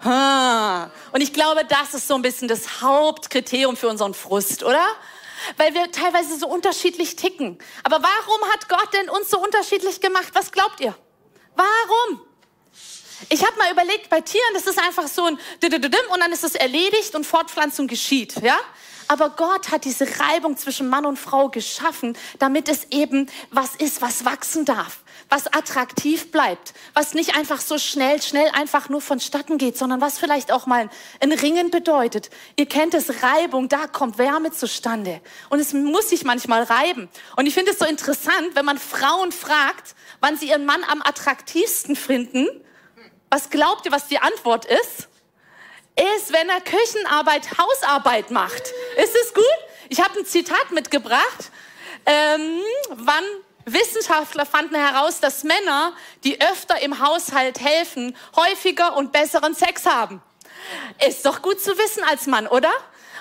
Und 0.02 1.21
ich 1.21 1.33
glaube, 1.33 1.64
das 1.64 1.95
ist 1.95 2.07
so 2.07 2.14
ein 2.14 2.23
bisschen 2.23 2.47
das 2.47 2.83
Hauptkriterium 2.83 3.76
für 3.76 3.88
unseren 3.88 4.14
Frust, 4.14 4.62
oder? 4.62 4.87
weil 5.57 5.75
wir 5.75 5.90
teilweise 5.93 6.38
so 6.38 6.49
unterschiedlich 6.49 7.17
ticken. 7.17 7.59
Aber 7.85 8.02
warum 8.02 8.52
hat 8.52 8.69
Gott 8.69 8.93
denn 8.93 9.09
uns 9.09 9.31
so 9.31 9.38
unterschiedlich 9.38 10.00
gemacht? 10.00 10.31
Was 10.33 10.52
glaubt 10.52 10.81
ihr? 10.81 10.95
Warum? 11.55 12.27
Ich 13.28 13.44
habe 13.44 13.56
mal 13.58 13.72
überlegt, 13.72 14.10
bei 14.10 14.20
Tieren, 14.20 14.54
das 14.54 14.66
ist 14.66 14.78
einfach 14.78 15.08
so 15.08 15.25
ein 15.25 15.34
und 15.34 16.20
dann 16.20 16.32
ist 16.32 16.44
es 16.44 16.54
erledigt 16.54 17.14
und 17.14 17.25
Fortpflanzung 17.25 17.87
geschieht, 17.87 18.37
ja? 18.42 18.58
Aber 19.10 19.30
Gott 19.30 19.70
hat 19.70 19.87
diese 19.87 20.06
Reibung 20.20 20.58
zwischen 20.58 20.88
Mann 20.90 21.06
und 21.06 21.18
Frau 21.18 21.48
geschaffen, 21.48 22.16
damit 22.38 22.68
es 22.68 22.88
eben 22.90 23.30
was 23.50 23.75
ist, 23.76 24.02
was 24.02 24.26
wachsen 24.26 24.66
darf 24.66 25.02
was 25.28 25.46
attraktiv 25.46 26.30
bleibt, 26.30 26.72
was 26.94 27.14
nicht 27.14 27.37
einfach 27.37 27.60
so 27.60 27.78
schnell, 27.78 28.22
schnell 28.22 28.48
einfach 28.52 28.88
nur 28.88 29.00
vonstatten 29.00 29.58
geht, 29.58 29.76
sondern 29.76 30.00
was 30.00 30.18
vielleicht 30.18 30.52
auch 30.52 30.66
mal 30.66 30.88
ein 31.20 31.32
Ringen 31.32 31.70
bedeutet. 31.70 32.30
Ihr 32.56 32.66
kennt 32.66 32.94
es, 32.94 33.22
Reibung, 33.22 33.68
da 33.68 33.87
kommt 33.87 34.18
Wärme 34.18 34.52
zustande. 34.52 35.20
Und 35.50 35.60
es 35.60 35.72
muss 35.72 36.08
sich 36.08 36.25
manchmal 36.25 36.62
reiben. 36.62 37.08
Und 37.36 37.47
ich 37.47 37.54
finde 37.54 37.73
es 37.73 37.78
so 37.78 37.84
interessant, 37.84 38.54
wenn 38.54 38.64
man 38.64 38.78
Frauen 38.78 39.32
fragt, 39.32 39.95
wann 40.21 40.36
sie 40.36 40.49
ihren 40.49 40.64
Mann 40.64 40.82
am 40.84 41.02
attraktivsten 41.02 41.97
finden. 41.97 42.49
Was 43.30 43.50
glaubt 43.50 43.86
ihr, 43.86 43.93
was 43.93 44.08
die 44.08 44.19
Antwort 44.19 44.64
ist? 44.64 45.08
Ist, 46.17 46.32
wenn 46.32 46.49
er 46.49 46.60
Küchenarbeit, 46.60 47.58
Hausarbeit 47.58 48.30
macht. 48.30 48.73
Ist 48.97 49.17
es 49.23 49.34
gut? 49.34 49.45
Ich 49.88 50.00
habe 50.00 50.19
ein 50.19 50.26
Zitat 50.26 50.71
mitgebracht. 50.71 51.50
Ähm, 52.06 52.60
wann 52.91 53.25
Wissenschaftler 53.64 54.47
fanden 54.47 54.76
heraus, 54.76 55.21
dass 55.21 55.45
Männer, 55.45 55.93
die 56.25 56.41
öfter 56.41 56.80
im 56.80 57.00
Haushalt 57.00 57.60
helfen, 57.60 58.17
häufiger 58.36 58.97
und 58.97 59.12
besseren 59.12 59.54
Sex 59.54 59.84
haben. 59.86 60.23
Ist 61.06 61.26
doch 61.26 61.43
gut 61.43 61.60
zu 61.60 61.76
wissen 61.76 62.02
als 62.04 62.26
Mann, 62.26 62.47
oder? 62.47 62.73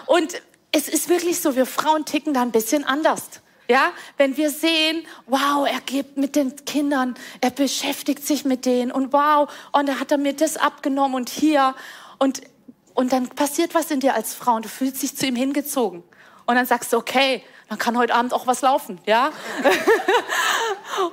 Und 0.06 0.41
es 0.72 0.88
ist 0.88 1.10
wirklich 1.10 1.41
so, 1.41 1.56
wir 1.56 1.65
Frauen 1.65 2.06
ticken 2.06 2.34
da 2.34 2.41
ein 2.41 2.52
bisschen 2.52 2.84
anders. 2.84 3.24
Ja, 3.69 3.91
wenn 4.15 4.38
wir 4.38 4.49
sehen, 4.49 5.06
wow, 5.25 5.67
er 5.69 5.82
geht 5.82 6.15
mit 6.15 6.36
den 6.38 6.56
Kindern, 6.65 7.15
er 7.41 7.51
beschäftigt 7.51 8.25
sich 8.25 8.45
mit 8.45 8.65
denen 8.65 8.91
und 8.91 9.12
wow, 9.12 9.51
und 9.73 9.89
er 9.89 9.99
hat 9.99 10.12
er 10.12 10.17
mir 10.17 10.34
das 10.34 10.56
abgenommen 10.56 11.15
und 11.15 11.30
hier 11.30 11.75
und 12.17 12.41
und 12.93 13.13
dann 13.13 13.27
passiert 13.27 13.75
was 13.75 13.91
in 13.91 13.99
dir 13.99 14.15
als 14.15 14.34
Frau 14.34 14.56
und 14.56 14.65
du 14.65 14.69
fühlst 14.69 15.03
dich 15.03 15.15
zu 15.15 15.27
ihm 15.27 15.36
hingezogen 15.36 16.01
und 16.47 16.56
dann 16.56 16.65
sagst 16.65 16.91
du, 16.91 16.97
okay, 16.97 17.43
dann 17.69 17.77
kann 17.77 17.97
heute 17.97 18.15
Abend 18.15 18.34
auch 18.34 18.47
was 18.47 18.62
laufen, 18.62 18.99
ja? 19.06 19.32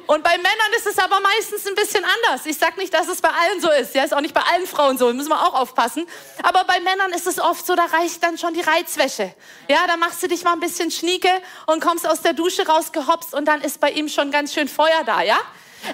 Und 0.07 0.23
bei 0.23 0.37
Männern 0.37 0.73
ist 0.77 0.87
es 0.87 0.99
aber 0.99 1.21
meistens 1.21 1.67
ein 1.67 1.75
bisschen 1.75 2.05
anders. 2.05 2.47
Ich 2.47 2.59
sage 2.59 2.79
nicht, 2.79 2.93
dass 2.93 3.09
es 3.09 3.21
bei 3.21 3.29
allen 3.29 3.61
so 3.61 3.71
ist. 3.71 3.95
Ja, 3.95 4.05
ist 4.05 4.15
auch 4.15 4.21
nicht 4.21 4.35
bei 4.35 4.43
allen 4.43 4.67
Frauen 4.67 4.99
so. 4.99 5.13
Müssen 5.13 5.31
wir 5.31 5.41
auch 5.41 5.55
aufpassen. 5.55 6.07
Aber 6.43 6.65
bei 6.65 6.81
Männern 6.81 7.13
ist 7.13 7.27
es 7.27 7.41
oft 7.41 7.67
so, 7.67 7.75
da 7.75 7.85
reicht 7.85 8.23
dann 8.23 8.39
schon 8.39 8.55
die 8.55 8.61
Reizwäsche. 8.61 9.35
Ja, 9.69 9.87
da 9.87 9.97
machst 9.97 10.23
du 10.23 10.29
dich 10.29 10.45
mal 10.45 10.53
ein 10.53 10.61
bisschen 10.61 10.91
schnieke 10.91 11.31
und 11.67 11.83
kommst 11.83 12.07
aus 12.07 12.23
der 12.23 12.33
Dusche 12.33 12.67
rausgehopst 12.67 13.35
und 13.35 13.47
dann 13.47 13.61
ist 13.61 13.81
bei 13.81 13.91
ihm 13.91 14.09
schon 14.09 14.31
ganz 14.31 14.55
schön 14.55 14.69
Feuer 14.69 15.05
da, 15.05 15.23
ja? 15.23 15.39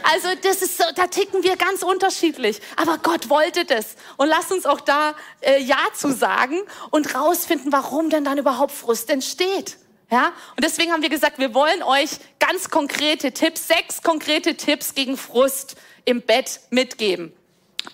Also 0.03 0.29
das 0.43 0.63
ist 0.63 0.79
so, 0.79 0.85
da 0.95 1.07
ticken 1.07 1.43
wir 1.43 1.57
ganz 1.57 1.83
unterschiedlich. 1.83 2.61
Aber 2.77 2.99
Gott 2.99 3.29
wollte 3.29 3.65
das. 3.65 3.97
Und 4.17 4.29
lass 4.29 4.51
uns 4.51 4.67
auch 4.67 4.81
da 4.81 5.15
äh, 5.41 5.61
Ja 5.61 5.79
zu 5.95 6.13
sagen 6.13 6.61
und 6.91 7.15
rausfinden, 7.15 7.73
warum 7.73 8.11
denn 8.11 8.25
dann 8.25 8.39
überhaupt 8.39 8.73
Frust 8.73 9.11
entsteht. 9.11 9.77
Ja? 10.11 10.33
Und 10.57 10.65
deswegen 10.65 10.93
haben 10.93 11.03
wir 11.03 11.09
gesagt, 11.09 11.39
wir 11.39 11.55
wollen 11.55 11.83
euch 11.83 12.11
ganz 12.39 12.69
konkrete 12.69 13.33
Tipps, 13.33 13.69
sechs 13.69 14.03
konkrete 14.03 14.57
Tipps 14.57 14.95
gegen 14.95 15.17
Frust 15.17 15.77
im 16.05 16.23
Bett 16.23 16.61
mitgeben. 16.71 17.33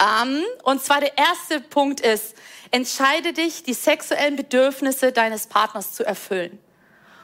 Um, 0.00 0.42
und 0.64 0.82
zwar 0.82 1.00
der 1.00 1.16
erste 1.16 1.60
Punkt 1.60 2.00
ist, 2.00 2.34
entscheide 2.70 3.32
dich, 3.32 3.62
die 3.62 3.74
sexuellen 3.74 4.34
Bedürfnisse 4.34 5.12
deines 5.12 5.46
Partners 5.46 5.92
zu 5.92 6.04
erfüllen. 6.04 6.58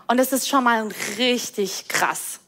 Und 0.07 0.19
das 0.19 0.33
ist 0.33 0.49
schon 0.49 0.65
mal 0.65 0.89
richtig 1.19 1.89
krass. 1.89 2.41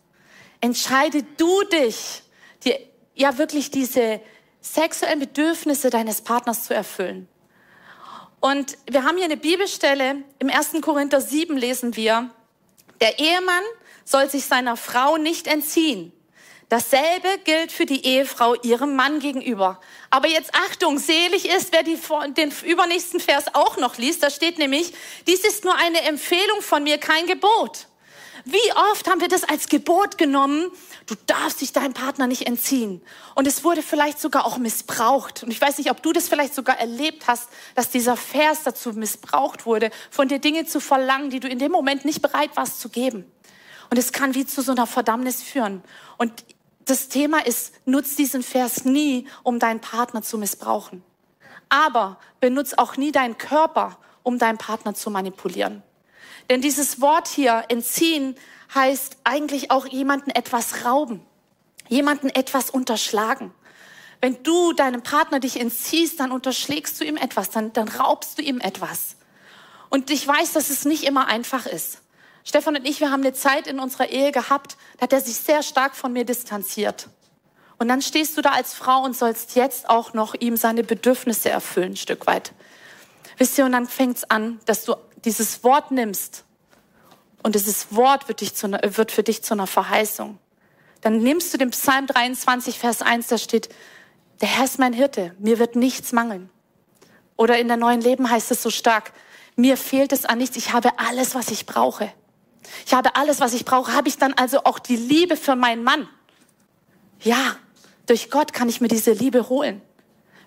Entscheide 0.61 1.25
du 1.37 1.63
dich, 1.65 2.23
die, 2.65 2.75
ja 3.15 3.39
wirklich 3.39 3.71
diese 3.71 4.21
sexuellen 4.61 5.21
Bedürfnisse 5.21 5.91
deines 5.91 6.21
Partners 6.23 6.65
zu 6.65 6.75
erfüllen. 6.75 7.29
Und 8.45 8.77
wir 8.91 9.05
haben 9.05 9.17
hier 9.17 9.25
eine 9.25 9.39
Bibelstelle, 9.39 10.23
im 10.39 10.51
1. 10.51 10.73
Korinther 10.83 11.23
7 11.23 11.57
lesen 11.57 11.97
wir, 11.97 12.29
der 13.01 13.19
Ehemann 13.19 13.63
soll 14.05 14.29
sich 14.29 14.45
seiner 14.45 14.77
Frau 14.77 15.17
nicht 15.17 15.47
entziehen. 15.47 16.13
Dasselbe 16.69 17.39
gilt 17.45 17.73
für 17.73 17.87
die 17.87 18.05
Ehefrau 18.05 18.55
ihrem 18.57 18.97
Mann 18.97 19.21
gegenüber. 19.21 19.81
Aber 20.11 20.29
jetzt 20.29 20.55
Achtung, 20.55 20.99
selig 20.99 21.49
ist, 21.49 21.73
wer 21.73 21.85
die, 21.85 21.99
den 22.37 22.53
übernächsten 22.67 23.19
Vers 23.19 23.47
auch 23.55 23.79
noch 23.79 23.97
liest. 23.97 24.23
Da 24.23 24.29
steht 24.29 24.59
nämlich, 24.59 24.93
dies 25.27 25.43
ist 25.43 25.65
nur 25.65 25.77
eine 25.77 26.03
Empfehlung 26.03 26.61
von 26.61 26.83
mir, 26.83 26.99
kein 26.99 27.27
Gebot. 27.27 27.87
Wie 28.47 28.73
oft 28.93 29.09
haben 29.09 29.23
wir 29.23 29.29
das 29.29 29.45
als 29.45 29.69
Gebot 29.69 30.19
genommen? 30.19 30.71
Du 31.07 31.15
darfst 31.27 31.63
dich 31.63 31.73
deinem 31.73 31.95
Partner 31.95 32.27
nicht 32.27 32.47
entziehen. 32.47 33.01
Und 33.35 33.47
es 33.47 33.65
wurde 33.65 33.83
vielleicht 33.83 34.21
sogar 34.21 34.45
auch 34.45 34.59
missbraucht. 34.59 35.43
Und 35.43 35.51
ich 35.51 35.61
weiß 35.61 35.79
nicht, 35.79 35.91
ob 35.91 36.03
du 36.03 36.13
das 36.13 36.29
vielleicht 36.29 36.55
sogar 36.55 36.79
erlebt 36.79 37.27
hast, 37.27 37.49
dass 37.75 37.89
dieser 37.89 38.17
Vers 38.17 38.63
dazu 38.63 38.93
missbraucht 38.93 39.65
wurde, 39.65 39.91
von 40.11 40.29
dir 40.29 40.41
Dinge 40.41 40.67
zu 40.67 40.79
verlangen, 40.81 41.31
die 41.31 41.41
du 41.41 41.49
in 41.49 41.59
dem 41.59 41.73
Moment 41.73 42.05
nicht 42.05 42.21
bereit 42.21 42.55
warst 42.55 42.81
zu 42.81 42.91
geben. 42.91 43.25
Und 43.89 43.99
es 43.99 44.13
kann 44.13 44.35
wie 44.35 44.45
zu 44.45 44.61
so 44.61 44.73
einer 44.73 44.87
Verdammnis 44.87 45.43
führen. 45.43 45.83
Und 46.19 46.45
das 46.85 47.09
Thema 47.09 47.47
ist, 47.47 47.73
nutz 47.87 48.15
diesen 48.15 48.43
Vers 48.43 48.85
nie, 48.85 49.27
um 49.43 49.59
deinen 49.59 49.81
Partner 49.81 50.21
zu 50.21 50.37
missbrauchen. 50.37 51.03
Aber 51.71 52.19
benutz 52.41 52.75
auch 52.75 52.99
nie 52.99 53.11
deinen 53.11 53.39
Körper, 53.39 53.99
um 54.23 54.39
deinen 54.39 54.59
Partner 54.59 54.95
zu 54.95 55.11
manipulieren. 55.11 55.83
Denn 56.51 56.61
dieses 56.61 57.01
Wort 57.01 57.29
hier, 57.29 57.65
entziehen, 57.69 58.37
heißt 58.75 59.19
eigentlich 59.25 59.71
auch 59.71 59.87
jemanden 59.87 60.31
etwas 60.31 60.85
rauben, 60.85 61.25
jemanden 61.89 62.29
etwas 62.29 62.71
unterschlagen. 62.71 63.53
Wenn 64.21 64.43
du 64.43 64.73
deinem 64.73 65.03
Partner 65.03 65.41
dich 65.41 65.61
entziehst, 65.61 66.19
dann 66.21 66.33
unterschlägst 66.33 67.01
du 67.01 67.05
ihm 67.05 67.17
etwas, 67.17 67.51
dann, 67.51 67.73
dann 67.73 67.89
raubst 67.89 68.39
du 68.39 68.43
ihm 68.43 68.61
etwas. 68.61 69.17
Und 69.91 70.11
ich 70.11 70.27
weiß, 70.27 70.53
dass 70.53 70.71
es 70.71 70.85
nicht 70.85 71.05
immer 71.05 71.27
einfach 71.27 71.67
ist. 71.67 72.01
Stefan 72.43 72.77
und 72.77 72.87
ich, 72.87 73.01
wir 73.01 73.11
haben 73.11 73.23
eine 73.23 73.33
Zeit 73.33 73.67
in 73.67 73.79
unserer 73.79 74.11
Ehe 74.11 74.33
gehabt, 74.33 74.77
da 74.97 75.03
hat 75.03 75.13
er 75.13 75.21
sich 75.21 75.37
sehr 75.37 75.63
stark 75.63 75.97
von 75.97 76.13
mir 76.13 76.25
distanziert. 76.25 77.09
Und 77.79 77.89
dann 77.89 78.03
stehst 78.03 78.37
du 78.37 78.43
da 78.43 78.51
als 78.51 78.75
Frau 78.75 79.03
und 79.03 79.17
sollst 79.17 79.57
jetzt 79.57 79.89
auch 79.89 80.15
noch 80.15 80.35
ihm 80.35 80.57
seine 80.57 80.85
Bedürfnisse 80.85 81.51
erfüllen, 81.51 81.93
ein 81.93 81.97
Stück 81.97 82.27
weit. 82.27 82.53
Wisst 83.39 83.59
ihr, 83.59 83.65
und 83.65 83.73
dann 83.73 83.87
fängt 83.87 84.19
es 84.19 84.31
an, 84.31 84.61
dass 84.67 84.85
du 84.85 84.95
dieses 85.25 85.65
Wort 85.65 85.91
nimmst 85.91 86.45
und 87.43 87.55
dieses 87.55 87.95
Wort 87.95 88.29
wird, 88.29 88.41
dich 88.41 88.55
zu, 88.55 88.71
wird 88.71 89.13
für 89.13 89.23
dich 89.23 89.43
zu 89.43 89.55
einer 89.55 89.67
Verheißung. 89.67 90.39
Dann 91.01 91.19
nimmst 91.19 91.53
du 91.53 91.59
den 91.59 91.71
Psalm 91.71 92.07
23, 92.07 92.79
Vers 92.79 93.03
1, 93.03 93.29
da 93.29 93.39
steht, 93.39 93.69
der 94.41 94.49
Herr 94.49 94.65
ist 94.65 94.79
mein 94.79 94.93
Hirte, 94.93 95.35
mir 95.39 95.59
wird 95.59 95.77
nichts 95.77 96.13
mangeln. 96.13 96.51
Oder 97.37 97.59
in 97.59 97.69
der 97.69 97.77
neuen 97.77 98.01
Leben 98.01 98.31
heißt 98.31 98.51
es 98.51 98.63
so 98.63 98.71
stark, 98.71 99.13
mir 99.57 99.77
fehlt 99.77 100.13
es 100.13 100.25
an 100.25 100.39
nichts, 100.39 100.57
ich 100.57 100.73
habe 100.73 100.99
alles, 100.99 101.35
was 101.35 101.51
ich 101.51 101.67
brauche. 101.67 102.13
Ich 102.87 102.95
habe 102.95 103.15
alles, 103.17 103.41
was 103.41 103.53
ich 103.53 103.65
brauche. 103.65 103.93
Habe 103.93 104.09
ich 104.09 104.19
dann 104.19 104.33
also 104.33 104.65
auch 104.65 104.79
die 104.79 104.97
Liebe 104.97 105.37
für 105.37 105.55
meinen 105.55 105.85
Mann? 105.85 106.09
Ja, 107.21 107.57
durch 108.07 108.31
Gott 108.31 108.53
kann 108.53 108.69
ich 108.69 108.81
mir 108.81 108.89
diese 108.89 109.13
Liebe 109.13 109.49
holen. 109.49 109.83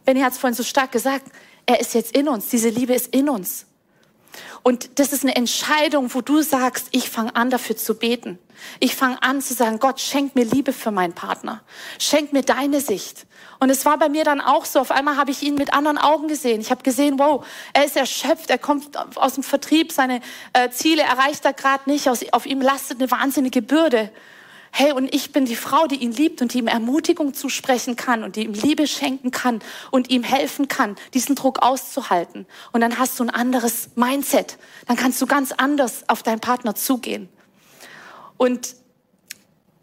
Benny 0.03 0.21
hat 0.21 0.33
es 0.33 0.39
vorhin 0.39 0.55
so 0.55 0.63
stark 0.63 0.91
gesagt, 0.91 1.31
er 1.65 1.79
ist 1.79 1.93
jetzt 1.93 2.15
in 2.15 2.27
uns, 2.27 2.49
diese 2.49 2.69
Liebe 2.69 2.93
ist 2.93 3.13
in 3.13 3.29
uns. 3.29 3.66
Und 4.63 4.99
das 4.99 5.13
ist 5.13 5.23
eine 5.23 5.35
Entscheidung, 5.35 6.13
wo 6.13 6.21
du 6.21 6.41
sagst, 6.41 6.87
ich 6.91 7.09
fange 7.09 7.35
an 7.35 7.49
dafür 7.49 7.77
zu 7.77 7.95
beten. 7.95 8.39
Ich 8.79 8.95
fange 8.95 9.21
an 9.21 9.41
zu 9.41 9.53
sagen, 9.53 9.79
Gott, 9.79 9.99
schenk 9.99 10.35
mir 10.35 10.45
Liebe 10.45 10.73
für 10.73 10.91
meinen 10.91 11.13
Partner. 11.13 11.61
Schenk 11.99 12.33
mir 12.33 12.41
deine 12.41 12.81
Sicht. 12.81 13.25
Und 13.59 13.69
es 13.69 13.85
war 13.85 13.97
bei 13.97 14.09
mir 14.09 14.23
dann 14.23 14.41
auch 14.41 14.65
so. 14.65 14.79
Auf 14.79 14.91
einmal 14.91 15.17
habe 15.17 15.31
ich 15.31 15.41
ihn 15.41 15.55
mit 15.55 15.73
anderen 15.73 15.97
Augen 15.97 16.27
gesehen. 16.27 16.61
Ich 16.61 16.71
habe 16.71 16.83
gesehen, 16.83 17.17
wow, 17.19 17.45
er 17.73 17.85
ist 17.85 17.95
erschöpft, 17.95 18.49
er 18.49 18.57
kommt 18.57 18.97
aus 19.17 19.35
dem 19.35 19.43
Vertrieb, 19.43 19.91
seine 19.91 20.21
äh, 20.53 20.69
Ziele 20.69 21.03
erreicht 21.03 21.45
er 21.45 21.53
gerade 21.53 21.89
nicht. 21.89 22.09
Aus, 22.09 22.21
auf 22.31 22.45
ihm 22.45 22.61
lastet 22.61 22.99
eine 22.99 23.09
wahnsinnige 23.09 23.61
Bürde. 23.61 24.11
Hey, 24.71 24.91
und 24.91 25.13
ich 25.13 25.31
bin 25.31 25.45
die 25.45 25.55
Frau, 25.55 25.87
die 25.87 25.95
ihn 25.95 26.11
liebt 26.11 26.41
und 26.41 26.53
die 26.53 26.59
ihm 26.59 26.67
Ermutigung 26.67 27.33
zusprechen 27.33 27.95
kann 27.95 28.23
und 28.23 28.35
die 28.35 28.43
ihm 28.43 28.53
Liebe 28.53 28.87
schenken 28.87 29.31
kann 29.31 29.61
und 29.91 30.09
ihm 30.09 30.23
helfen 30.23 30.67
kann, 30.67 30.95
diesen 31.13 31.35
Druck 31.35 31.63
auszuhalten. 31.63 32.45
Und 32.71 32.81
dann 32.81 32.99
hast 32.99 33.19
du 33.19 33.23
ein 33.23 33.29
anderes 33.29 33.89
Mindset. 33.95 34.57
Dann 34.85 34.97
kannst 34.97 35.21
du 35.21 35.25
ganz 35.25 35.51
anders 35.51 36.07
auf 36.09 36.23
deinen 36.23 36.39
Partner 36.39 36.75
zugehen. 36.75 37.29
Und 38.37 38.75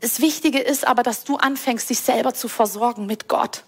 das 0.01 0.20
Wichtige 0.20 0.61
ist 0.61 0.87
aber, 0.87 1.03
dass 1.03 1.25
du 1.25 1.37
anfängst, 1.37 1.88
dich 1.88 2.01
selber 2.01 2.35
zu 2.35 2.49
versorgen 2.49 3.07
mit 3.07 3.29
Gott. 3.29 3.64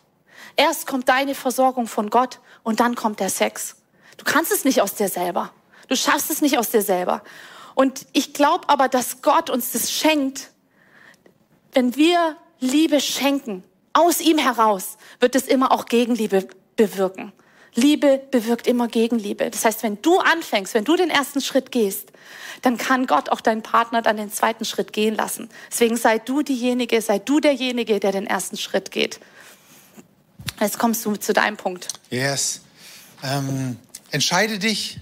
Erst 0.57 0.87
kommt 0.87 1.09
deine 1.09 1.35
Versorgung 1.35 1.87
von 1.87 2.11
Gott 2.11 2.41
und 2.63 2.81
dann 2.81 2.95
kommt 2.95 3.21
der 3.21 3.31
Sex. 3.31 3.77
Du 4.17 4.25
kannst 4.25 4.53
es 4.53 4.65
nicht 4.65 4.81
aus 4.81 4.95
dir 4.95 5.09
selber. 5.09 5.53
Du 5.89 5.97
schaffst 5.97 6.31
es 6.31 6.41
nicht 6.41 6.59
aus 6.59 6.71
dir 6.71 6.83
selber. 6.83 7.23
Und 7.75 8.07
ich 8.13 8.33
glaube 8.33 8.69
aber, 8.69 8.89
dass 8.89 9.23
Gott 9.23 9.51
uns 9.51 9.73
das 9.73 9.93
schenkt, 9.93 10.51
wenn 11.77 11.95
wir 11.95 12.39
Liebe 12.59 13.01
schenken, 13.01 13.63
aus 13.93 14.23
ihm 14.23 14.39
heraus, 14.39 14.97
wird 15.21 15.35
es 15.35 15.47
immer 15.47 15.73
auch 15.73 15.85
Gegenliebe 15.85 16.49
bewirken. 16.75 17.33
Liebe 17.75 18.23
bewirkt 18.31 18.67
immer 18.67 18.89
Gegenliebe. 18.89 19.51
Das 19.51 19.67
heißt, 19.67 19.83
wenn 19.83 20.01
du 20.01 20.19
anfängst, 20.19 20.73
wenn 20.73 20.87
du 20.87 20.97
den 20.97 21.11
ersten 21.11 21.43
Schritt 21.43 21.71
gehst, 21.71 22.13
dann 22.63 22.79
kann 22.79 23.07
Gott 23.07 23.29
auch 23.29 23.43
deinen 23.43 23.61
Partner 23.61 24.01
dann 24.01 24.17
den 24.17 24.33
zweiten 24.33 24.65
Schritt 24.65 24.95
gehen 24.95 25.15
lassen. 25.15 25.51
Deswegen 25.71 25.99
sei 25.99 26.19
du 26.19 26.41
diejenige, 26.41 27.03
sei 27.03 27.19
du 27.19 27.41
derjenige, 27.41 28.01
der 28.01 28.13
den 28.13 28.27
ersten 28.27 28.57
Schritt 28.57 28.91
geht. 28.91 29.21
Jetzt 30.59 30.79
kommst 30.79 31.05
du 31.05 31.17
zu 31.17 31.35
deinem 31.35 31.59
Punkt. 31.59 31.89
Yes. 32.09 32.63
Ähm, 33.23 33.77
entscheide 34.11 34.59
dich 34.59 35.01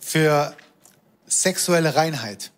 für 0.00 0.56
sexuelle 1.28 1.94
Reinheit. 1.94 2.50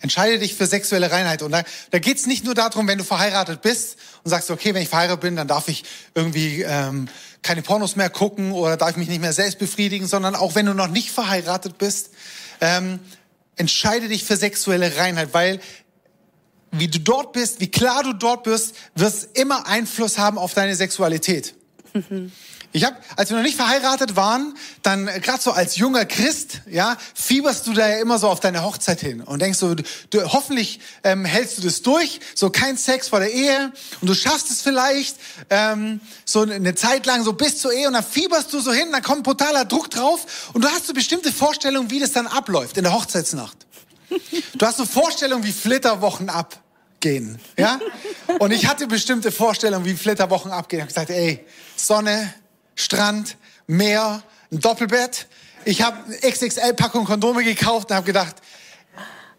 Entscheide 0.00 0.38
dich 0.38 0.54
für 0.54 0.66
sexuelle 0.66 1.10
Reinheit. 1.10 1.42
Und 1.42 1.52
da, 1.52 1.62
da 1.90 1.98
geht 1.98 2.18
es 2.18 2.26
nicht 2.26 2.44
nur 2.44 2.54
darum, 2.54 2.86
wenn 2.86 2.98
du 2.98 3.04
verheiratet 3.04 3.62
bist 3.62 3.96
und 4.24 4.30
sagst, 4.30 4.50
okay, 4.50 4.74
wenn 4.74 4.82
ich 4.82 4.88
verheiratet 4.88 5.20
bin, 5.20 5.36
dann 5.36 5.48
darf 5.48 5.68
ich 5.68 5.84
irgendwie 6.14 6.62
ähm, 6.62 7.08
keine 7.42 7.62
Pornos 7.62 7.96
mehr 7.96 8.10
gucken 8.10 8.52
oder 8.52 8.76
darf 8.76 8.90
ich 8.90 8.96
mich 8.96 9.08
nicht 9.08 9.20
mehr 9.20 9.32
selbst 9.32 9.58
befriedigen, 9.58 10.06
sondern 10.06 10.34
auch 10.34 10.54
wenn 10.54 10.66
du 10.66 10.74
noch 10.74 10.88
nicht 10.88 11.10
verheiratet 11.10 11.78
bist, 11.78 12.10
ähm, 12.60 13.00
entscheide 13.56 14.08
dich 14.08 14.24
für 14.24 14.36
sexuelle 14.36 14.96
Reinheit, 14.96 15.34
weil 15.34 15.60
wie 16.70 16.88
du 16.88 17.00
dort 17.00 17.32
bist, 17.32 17.60
wie 17.60 17.70
klar 17.70 18.02
du 18.02 18.12
dort 18.12 18.44
bist, 18.44 18.74
wirst 18.94 19.36
immer 19.36 19.66
Einfluss 19.66 20.18
haben 20.18 20.38
auf 20.38 20.54
deine 20.54 20.76
Sexualität. 20.76 21.54
Ich 22.72 22.84
habe, 22.84 22.96
als 23.16 23.30
wir 23.30 23.36
noch 23.38 23.44
nicht 23.44 23.56
verheiratet 23.56 24.14
waren, 24.14 24.54
dann 24.82 25.08
äh, 25.08 25.20
gerade 25.20 25.40
so 25.40 25.52
als 25.52 25.76
junger 25.76 26.04
Christ, 26.04 26.60
ja, 26.70 26.98
fieberst 27.14 27.66
du 27.66 27.72
da 27.72 27.88
ja 27.88 27.98
immer 27.98 28.18
so 28.18 28.28
auf 28.28 28.40
deine 28.40 28.62
Hochzeit 28.62 29.00
hin 29.00 29.22
und 29.22 29.40
denkst 29.40 29.58
so, 29.58 29.74
du, 29.74 29.82
du, 30.10 30.32
hoffentlich 30.32 30.80
ähm, 31.02 31.24
hältst 31.24 31.56
du 31.58 31.62
das 31.62 31.80
durch, 31.80 32.20
so 32.34 32.50
kein 32.50 32.76
Sex 32.76 33.08
vor 33.08 33.20
der 33.20 33.32
Ehe 33.32 33.72
und 34.02 34.08
du 34.08 34.14
schaffst 34.14 34.50
es 34.50 34.60
vielleicht 34.60 35.16
ähm, 35.48 36.00
so 36.26 36.42
eine 36.42 36.74
Zeit 36.74 37.06
lang 37.06 37.24
so 37.24 37.32
bis 37.32 37.58
zur 37.58 37.72
Ehe 37.72 37.86
und 37.86 37.94
dann 37.94 38.04
fieberst 38.04 38.52
du 38.52 38.60
so 38.60 38.72
hin, 38.72 38.88
dann 38.92 39.02
kommt 39.02 39.22
brutaler 39.22 39.64
Druck 39.64 39.90
drauf 39.90 40.50
und 40.52 40.62
du 40.62 40.68
hast 40.68 40.86
so 40.86 40.92
bestimmte 40.92 41.32
Vorstellungen, 41.32 41.90
wie 41.90 42.00
das 42.00 42.12
dann 42.12 42.26
abläuft 42.26 42.76
in 42.76 42.84
der 42.84 42.92
Hochzeitsnacht. 42.92 43.56
Du 44.54 44.66
hast 44.66 44.76
so 44.76 44.84
Vorstellungen, 44.84 45.44
wie 45.44 45.52
Flitterwochen 45.52 46.28
abgehen, 46.30 47.38
ja? 47.56 47.78
Und 48.38 48.52
ich 48.52 48.66
hatte 48.66 48.86
bestimmte 48.86 49.32
Vorstellungen, 49.32 49.84
wie 49.84 49.94
Flitterwochen 49.94 50.50
abgehen. 50.50 50.78
Ich 50.78 50.82
habe 50.82 50.92
gesagt, 50.92 51.10
ey, 51.10 51.44
Sonne, 51.76 52.32
Strand, 52.78 53.36
Meer, 53.66 54.22
ein 54.50 54.60
Doppelbett. 54.60 55.26
Ich 55.64 55.82
habe 55.82 55.96
XXL-Packung 56.20 57.04
Kondome 57.04 57.44
gekauft 57.44 57.90
und 57.90 57.96
habe 57.96 58.06
gedacht, 58.06 58.36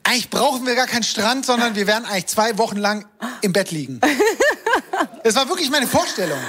eigentlich 0.03 0.29
brauchen 0.29 0.65
wir 0.65 0.75
gar 0.75 0.87
keinen 0.87 1.03
Strand, 1.03 1.45
sondern 1.45 1.75
wir 1.75 1.87
werden 1.87 2.05
eigentlich 2.05 2.27
zwei 2.27 2.57
Wochen 2.57 2.77
lang 2.77 3.05
im 3.41 3.53
Bett 3.53 3.71
liegen. 3.71 3.99
Das 5.23 5.35
war 5.35 5.47
wirklich 5.49 5.69
meine 5.69 5.87
Vorstellung. 5.87 6.39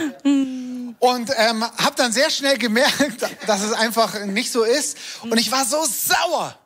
Und 0.98 1.30
ähm, 1.36 1.64
habe 1.64 1.94
dann 1.96 2.12
sehr 2.12 2.30
schnell 2.30 2.56
gemerkt, 2.58 3.22
dass 3.46 3.62
es 3.62 3.72
einfach 3.72 4.24
nicht 4.26 4.50
so 4.52 4.64
ist. 4.64 4.96
Und 5.22 5.38
ich 5.38 5.50
war 5.50 5.64
so 5.64 5.84
sauer. 5.84 6.56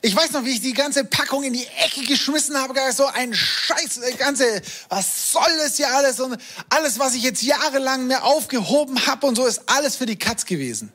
Ich 0.00 0.14
weiß 0.14 0.32
noch, 0.32 0.44
wie 0.44 0.52
ich 0.52 0.60
die 0.60 0.74
ganze 0.74 1.04
Packung 1.04 1.42
in 1.42 1.52
die 1.52 1.66
Ecke 1.66 2.04
geschmissen 2.06 2.56
habe. 2.56 2.74
So 2.92 3.06
ein 3.06 3.34
Scheiß, 3.34 3.98
äh, 3.98 4.12
ganze, 4.14 4.62
was 4.88 5.32
soll 5.32 5.56
das 5.58 5.76
hier 5.76 5.92
alles? 5.92 6.20
Und 6.20 6.40
alles, 6.68 6.98
was 6.98 7.14
ich 7.14 7.22
jetzt 7.22 7.42
jahrelang 7.42 8.06
mir 8.06 8.22
aufgehoben 8.22 9.06
habe 9.06 9.26
und 9.26 9.34
so, 9.34 9.46
ist 9.46 9.62
alles 9.66 9.96
für 9.96 10.06
die 10.06 10.16
Katz 10.16 10.44
gewesen. 10.44 10.92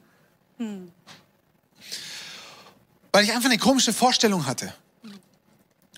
Hm. 0.58 0.92
Weil 3.12 3.26
ich 3.26 3.32
einfach 3.32 3.50
eine 3.50 3.58
komische 3.58 3.94
Vorstellung 3.94 4.46
hatte. 4.46 4.74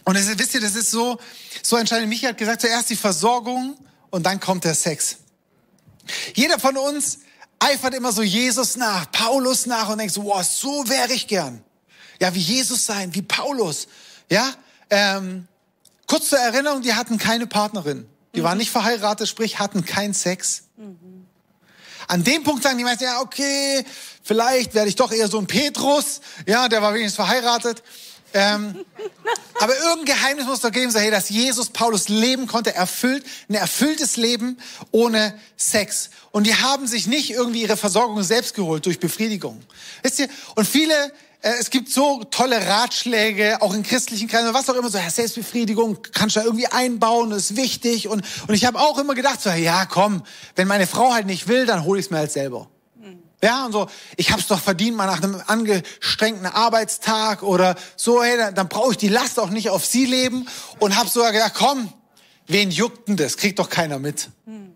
Und 0.04 0.18
das, 0.18 0.38
wisst 0.38 0.54
ihr, 0.54 0.62
das 0.62 0.76
ist 0.76 0.92
so, 0.92 1.20
so 1.62 1.78
entscheidend. 1.78 2.10
Michael 2.10 2.30
hat 2.30 2.38
gesagt, 2.38 2.62
zuerst 2.62 2.90
die 2.90 2.96
Versorgung 2.96 3.78
und 4.10 4.24
dann 4.24 4.40
kommt 4.40 4.64
der 4.64 4.76
Sex. 4.76 5.18
Jeder 6.36 6.60
von 6.60 6.78
uns 6.78 7.20
eifert 7.60 7.96
immer 7.96 8.12
so 8.12 8.22
Jesus 8.22 8.76
nach, 8.78 9.12
Paulus 9.12 9.66
nach 9.66 9.90
und 9.90 9.98
denkt 9.98 10.14
so, 10.14 10.24
wow, 10.24 10.44
so 10.44 10.88
wäre 10.88 11.12
ich 11.14 11.28
gern. 11.28 11.65
Ja, 12.20 12.34
wie 12.34 12.40
Jesus 12.40 12.86
sein, 12.86 13.14
wie 13.14 13.22
Paulus. 13.22 13.88
Ja, 14.30 14.54
ähm, 14.90 15.48
kurz 16.08 16.30
zur 16.30 16.40
Erinnerung, 16.40 16.82
die 16.82 16.94
hatten 16.94 17.18
keine 17.18 17.48
Partnerin. 17.48 18.08
Die 18.34 18.42
mhm. 18.42 18.46
waren 18.46 18.58
nicht 18.58 18.72
verheiratet, 18.72 19.28
sprich 19.28 19.60
hatten 19.60 19.86
keinen 19.86 20.14
Sex. 20.14 20.64
Mhm. 20.78 21.26
An 22.08 22.24
dem 22.24 22.44
Punkt 22.44 22.64
sagen 22.64 22.78
die 22.78 22.84
meisten, 22.84 23.04
ja, 23.04 23.22
okay, 23.22 23.84
vielleicht 24.24 24.74
werde 24.76 24.90
ich 24.90 24.96
doch 24.96 25.12
eher 25.12 25.28
so 25.28 25.40
ein 25.40 25.48
Petrus. 25.48 26.22
Ja, 26.46 26.70
der 26.70 26.82
war 26.82 26.94
wenigstens 26.94 27.16
verheiratet. 27.16 27.82
Ähm, 28.34 28.86
aber 29.60 29.78
irgendein 29.78 30.16
Geheimnis 30.16 30.46
muss 30.46 30.60
doch 30.60 30.72
geben, 30.72 30.92
so, 30.92 31.00
hey, 31.00 31.10
dass 31.10 31.30
Jesus 31.30 31.70
Paulus 31.70 32.10
leben 32.10 32.48
konnte, 32.48 32.76
erfüllt, 32.76 33.26
ein 33.50 33.56
erfülltes 33.56 34.18
Leben 34.18 34.58
ohne 34.92 35.40
Sex. 35.56 36.10
Und 36.32 36.46
die 36.46 36.56
haben 36.56 36.86
sich 36.86 37.08
nicht 37.08 37.32
irgendwie 37.32 37.62
ihre 37.62 37.78
Versorgung 37.78 38.22
selbst 38.24 38.54
geholt 38.54 38.86
durch 38.86 39.00
Befriedigung. 39.00 39.64
Wisst 40.04 40.20
ihr? 40.20 40.28
Und 40.56 40.68
viele 40.68 41.14
es 41.46 41.70
gibt 41.70 41.92
so 41.92 42.24
tolle 42.24 42.68
Ratschläge, 42.68 43.62
auch 43.62 43.76
in 43.76 43.84
christlichen 43.84 44.28
Kreisen, 44.28 44.52
was 44.56 44.68
auch 44.68 44.74
immer, 44.74 44.90
so, 44.90 44.98
ja, 44.98 45.10
Selbstbefriedigung 45.10 46.00
kannst 46.12 46.36
du 46.36 46.40
da 46.40 46.46
irgendwie 46.46 46.66
einbauen, 46.66 47.32
ist 47.32 47.56
wichtig. 47.56 48.08
Und, 48.08 48.26
und 48.48 48.56
ich 48.56 48.66
habe 48.66 48.80
auch 48.80 48.98
immer 48.98 49.14
gedacht, 49.14 49.42
so, 49.42 49.52
ja, 49.52 49.86
komm, 49.86 50.24
wenn 50.56 50.68
meine 50.68 50.88
Frau 50.88 51.14
halt 51.14 51.28
nicht 51.28 51.48
will, 51.48 51.68
dann 51.68 51.84
hole 51.84 52.00
ich 52.00 52.08
es 52.08 52.10
mir 52.10 52.18
halt 52.18 52.32
selber. 52.32 52.68
Ja, 53.44 53.66
und 53.66 53.74
so, 53.74 53.88
ich 54.18 54.32
hab's 54.32 54.48
doch 54.48 54.60
verdient, 54.60 54.98
mal 54.98 55.06
nach 55.06 55.22
einem 55.22 55.40
angestrengten 55.46 56.48
Arbeitstag 56.48 57.44
oder 57.44 57.76
so, 57.96 58.24
hey, 58.24 58.38
dann, 58.38 58.56
dann 58.56 58.68
brauche 58.68 58.92
ich 58.92 58.98
die 58.98 59.10
Last 59.10 59.40
auch 59.40 59.52
nicht 59.52 59.70
auf 59.70 59.86
sie 59.86 60.06
leben 60.06 60.48
und 60.80 60.98
hab 60.98 61.10
sogar 61.10 61.32
gedacht, 61.32 61.54
komm, 61.54 61.94
wen 62.48 62.72
juckt 62.72 63.08
denn 63.08 63.18
das? 63.18 63.38
Kriegt 63.38 63.60
doch 63.60 63.70
keiner 63.70 64.00
mit. 64.00 64.30
Hm 64.46 64.75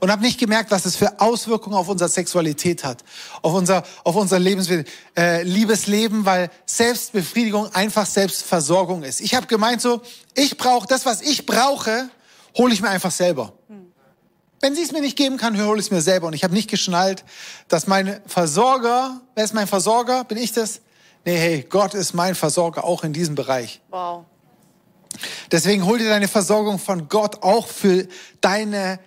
und 0.00 0.10
habe 0.10 0.22
nicht 0.22 0.38
gemerkt, 0.38 0.70
was 0.70 0.84
es 0.84 0.96
für 0.96 1.20
Auswirkungen 1.20 1.76
auf 1.76 1.88
unsere 1.88 2.08
Sexualität 2.08 2.84
hat, 2.84 3.04
auf 3.42 3.54
unser, 3.54 3.84
auf 4.04 4.16
unser 4.16 4.38
Lebens, 4.38 4.68
äh, 5.16 5.42
Liebesleben, 5.42 6.24
weil 6.24 6.50
Selbstbefriedigung 6.66 7.74
einfach 7.74 8.06
Selbstversorgung 8.06 9.02
ist. 9.02 9.20
Ich 9.20 9.34
habe 9.34 9.46
gemeint 9.46 9.80
so, 9.80 10.00
ich 10.34 10.56
brauche 10.56 10.86
das, 10.86 11.06
was 11.06 11.20
ich 11.20 11.46
brauche, 11.46 12.10
hole 12.56 12.72
ich 12.72 12.80
mir 12.80 12.90
einfach 12.90 13.10
selber. 13.10 13.52
Wenn 14.60 14.74
sie 14.74 14.82
es 14.82 14.92
mir 14.92 15.00
nicht 15.00 15.16
geben 15.16 15.36
kann, 15.36 15.60
hole 15.64 15.78
ich 15.78 15.86
es 15.86 15.90
mir 15.90 16.02
selber. 16.02 16.26
Und 16.26 16.32
ich 16.32 16.42
habe 16.42 16.54
nicht 16.54 16.68
geschnallt, 16.68 17.24
dass 17.68 17.86
mein 17.86 18.20
Versorger, 18.26 19.20
wer 19.34 19.44
ist 19.44 19.54
mein 19.54 19.68
Versorger? 19.68 20.24
Bin 20.24 20.36
ich 20.36 20.52
das? 20.52 20.80
Nee, 21.24 21.36
hey, 21.36 21.66
Gott 21.68 21.94
ist 21.94 22.12
mein 22.12 22.34
Versorger 22.34 22.84
auch 22.84 23.04
in 23.04 23.12
diesem 23.12 23.34
Bereich. 23.34 23.80
Wow. 23.90 24.24
Deswegen 25.52 25.84
hol 25.84 25.98
dir 25.98 26.08
deine 26.08 26.28
Versorgung 26.28 26.78
von 26.78 27.08
Gott 27.08 27.42
auch 27.42 27.66
für 27.66 28.08
deine 28.40 28.98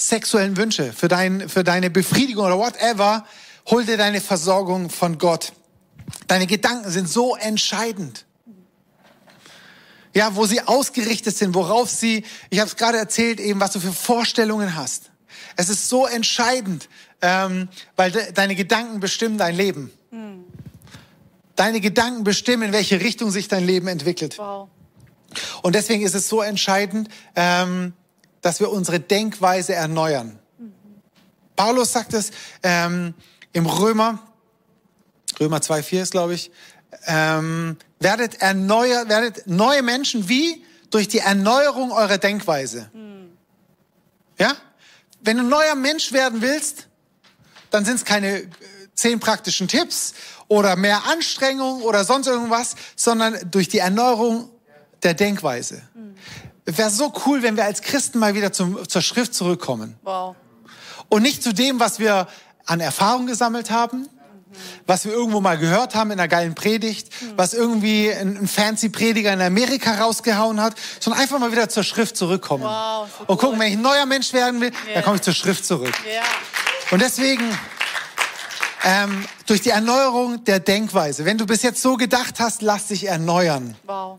sexuellen 0.00 0.56
Wünsche, 0.56 0.92
für, 0.92 1.08
dein, 1.08 1.48
für 1.48 1.62
deine 1.62 1.90
Befriedigung 1.90 2.46
oder 2.46 2.58
whatever. 2.58 3.26
Hol 3.66 3.84
dir 3.84 3.96
deine 3.96 4.20
Versorgung 4.20 4.88
von 4.88 5.18
Gott. 5.18 5.52
Deine 6.26 6.46
Gedanken 6.46 6.90
sind 6.90 7.08
so 7.08 7.36
entscheidend. 7.36 8.24
Ja, 10.14 10.34
wo 10.34 10.46
sie 10.46 10.62
ausgerichtet 10.62 11.36
sind, 11.36 11.54
worauf 11.54 11.88
sie, 11.88 12.24
ich 12.48 12.58
habe 12.58 12.68
es 12.68 12.76
gerade 12.76 12.98
erzählt, 12.98 13.38
eben 13.38 13.60
was 13.60 13.72
du 13.72 13.80
für 13.80 13.92
Vorstellungen 13.92 14.74
hast. 14.74 15.10
Es 15.56 15.68
ist 15.68 15.88
so 15.88 16.06
entscheidend, 16.06 16.88
ähm, 17.22 17.68
weil 17.94 18.10
de 18.10 18.32
deine 18.32 18.56
Gedanken 18.56 18.98
bestimmen 18.98 19.38
dein 19.38 19.54
Leben. 19.54 19.92
Hm. 20.10 20.44
Deine 21.54 21.80
Gedanken 21.80 22.24
bestimmen, 22.24 22.64
in 22.64 22.72
welche 22.72 23.00
Richtung 23.00 23.30
sich 23.30 23.48
dein 23.48 23.64
Leben 23.64 23.86
entwickelt. 23.86 24.38
Wow. 24.38 24.68
Und 25.62 25.74
deswegen 25.74 26.02
ist 26.02 26.14
es 26.14 26.28
so 26.28 26.40
entscheidend, 26.40 27.08
ähm, 27.36 27.92
dass 28.42 28.60
wir 28.60 28.70
unsere 28.70 29.00
Denkweise 29.00 29.74
erneuern. 29.74 30.38
Paulus 31.56 31.92
sagt 31.92 32.14
es 32.14 32.30
ähm, 32.62 33.14
im 33.52 33.66
Römer, 33.66 34.18
Römer 35.38 35.58
2,4 35.58 36.02
ist, 36.02 36.12
glaube 36.12 36.34
ich, 36.34 36.50
ähm, 37.06 37.76
werdet 37.98 38.40
erneuert, 38.40 39.08
werdet 39.08 39.46
neue 39.46 39.82
Menschen 39.82 40.28
wie 40.28 40.64
durch 40.90 41.08
die 41.08 41.18
Erneuerung 41.18 41.92
eurer 41.92 42.18
Denkweise. 42.18 42.90
Ja? 44.38 44.56
Wenn 45.20 45.36
du 45.36 45.42
neuer 45.42 45.74
Mensch 45.74 46.12
werden 46.12 46.40
willst, 46.40 46.88
dann 47.70 47.84
sind 47.84 47.96
es 47.96 48.04
keine 48.04 48.40
äh, 48.40 48.48
zehn 48.94 49.20
praktischen 49.20 49.68
Tipps 49.68 50.14
oder 50.48 50.76
mehr 50.76 51.06
Anstrengung 51.06 51.82
oder 51.82 52.04
sonst 52.04 52.26
irgendwas, 52.26 52.74
sondern 52.96 53.38
durch 53.50 53.68
die 53.68 53.78
Erneuerung 53.78 54.50
der 55.02 55.14
Denkweise. 55.14 55.82
Mhm. 55.94 56.16
Wäre 56.76 56.90
so 56.90 57.12
cool, 57.26 57.42
wenn 57.42 57.56
wir 57.56 57.64
als 57.64 57.82
Christen 57.82 58.18
mal 58.18 58.34
wieder 58.34 58.52
zum, 58.52 58.88
zur 58.88 59.02
Schrift 59.02 59.34
zurückkommen. 59.34 59.96
Wow. 60.02 60.36
Und 61.08 61.22
nicht 61.22 61.42
zu 61.42 61.52
dem, 61.52 61.80
was 61.80 61.98
wir 61.98 62.28
an 62.66 62.80
Erfahrung 62.80 63.26
gesammelt 63.26 63.70
haben, 63.70 64.08
was 64.86 65.04
wir 65.04 65.12
irgendwo 65.12 65.40
mal 65.40 65.58
gehört 65.58 65.94
haben 65.94 66.10
in 66.10 66.18
einer 66.18 66.28
geilen 66.28 66.54
Predigt, 66.54 67.08
was 67.36 67.54
irgendwie 67.54 68.12
ein, 68.12 68.48
fancy 68.48 68.88
Prediger 68.88 69.32
in 69.32 69.40
Amerika 69.40 70.00
rausgehauen 70.00 70.60
hat, 70.60 70.74
sondern 70.98 71.22
einfach 71.22 71.38
mal 71.38 71.52
wieder 71.52 71.68
zur 71.68 71.84
Schrift 71.84 72.16
zurückkommen. 72.16 72.64
Wow, 72.64 73.08
so 73.18 73.24
und 73.26 73.38
gucken, 73.38 73.58
wenn 73.58 73.68
ich 73.68 73.74
ein 73.74 73.82
neuer 73.82 74.06
Mensch 74.06 74.32
werden 74.32 74.60
will, 74.60 74.70
yeah. 74.70 74.94
dann 74.94 75.04
komme 75.04 75.16
ich 75.16 75.22
zur 75.22 75.34
Schrift 75.34 75.64
zurück. 75.64 75.94
Yeah. 76.06 76.22
Und 76.90 77.00
deswegen, 77.02 77.44
ähm, 78.84 79.24
durch 79.46 79.60
die 79.60 79.70
Erneuerung 79.70 80.44
der 80.44 80.58
Denkweise, 80.58 81.24
wenn 81.24 81.38
du 81.38 81.46
bis 81.46 81.62
jetzt 81.62 81.80
so 81.82 81.96
gedacht 81.96 82.40
hast, 82.40 82.62
lass 82.62 82.88
dich 82.88 83.06
erneuern. 83.06 83.76
Wow. 83.84 84.18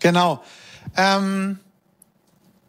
Genau. 0.00 0.42
Ähm, 0.96 1.58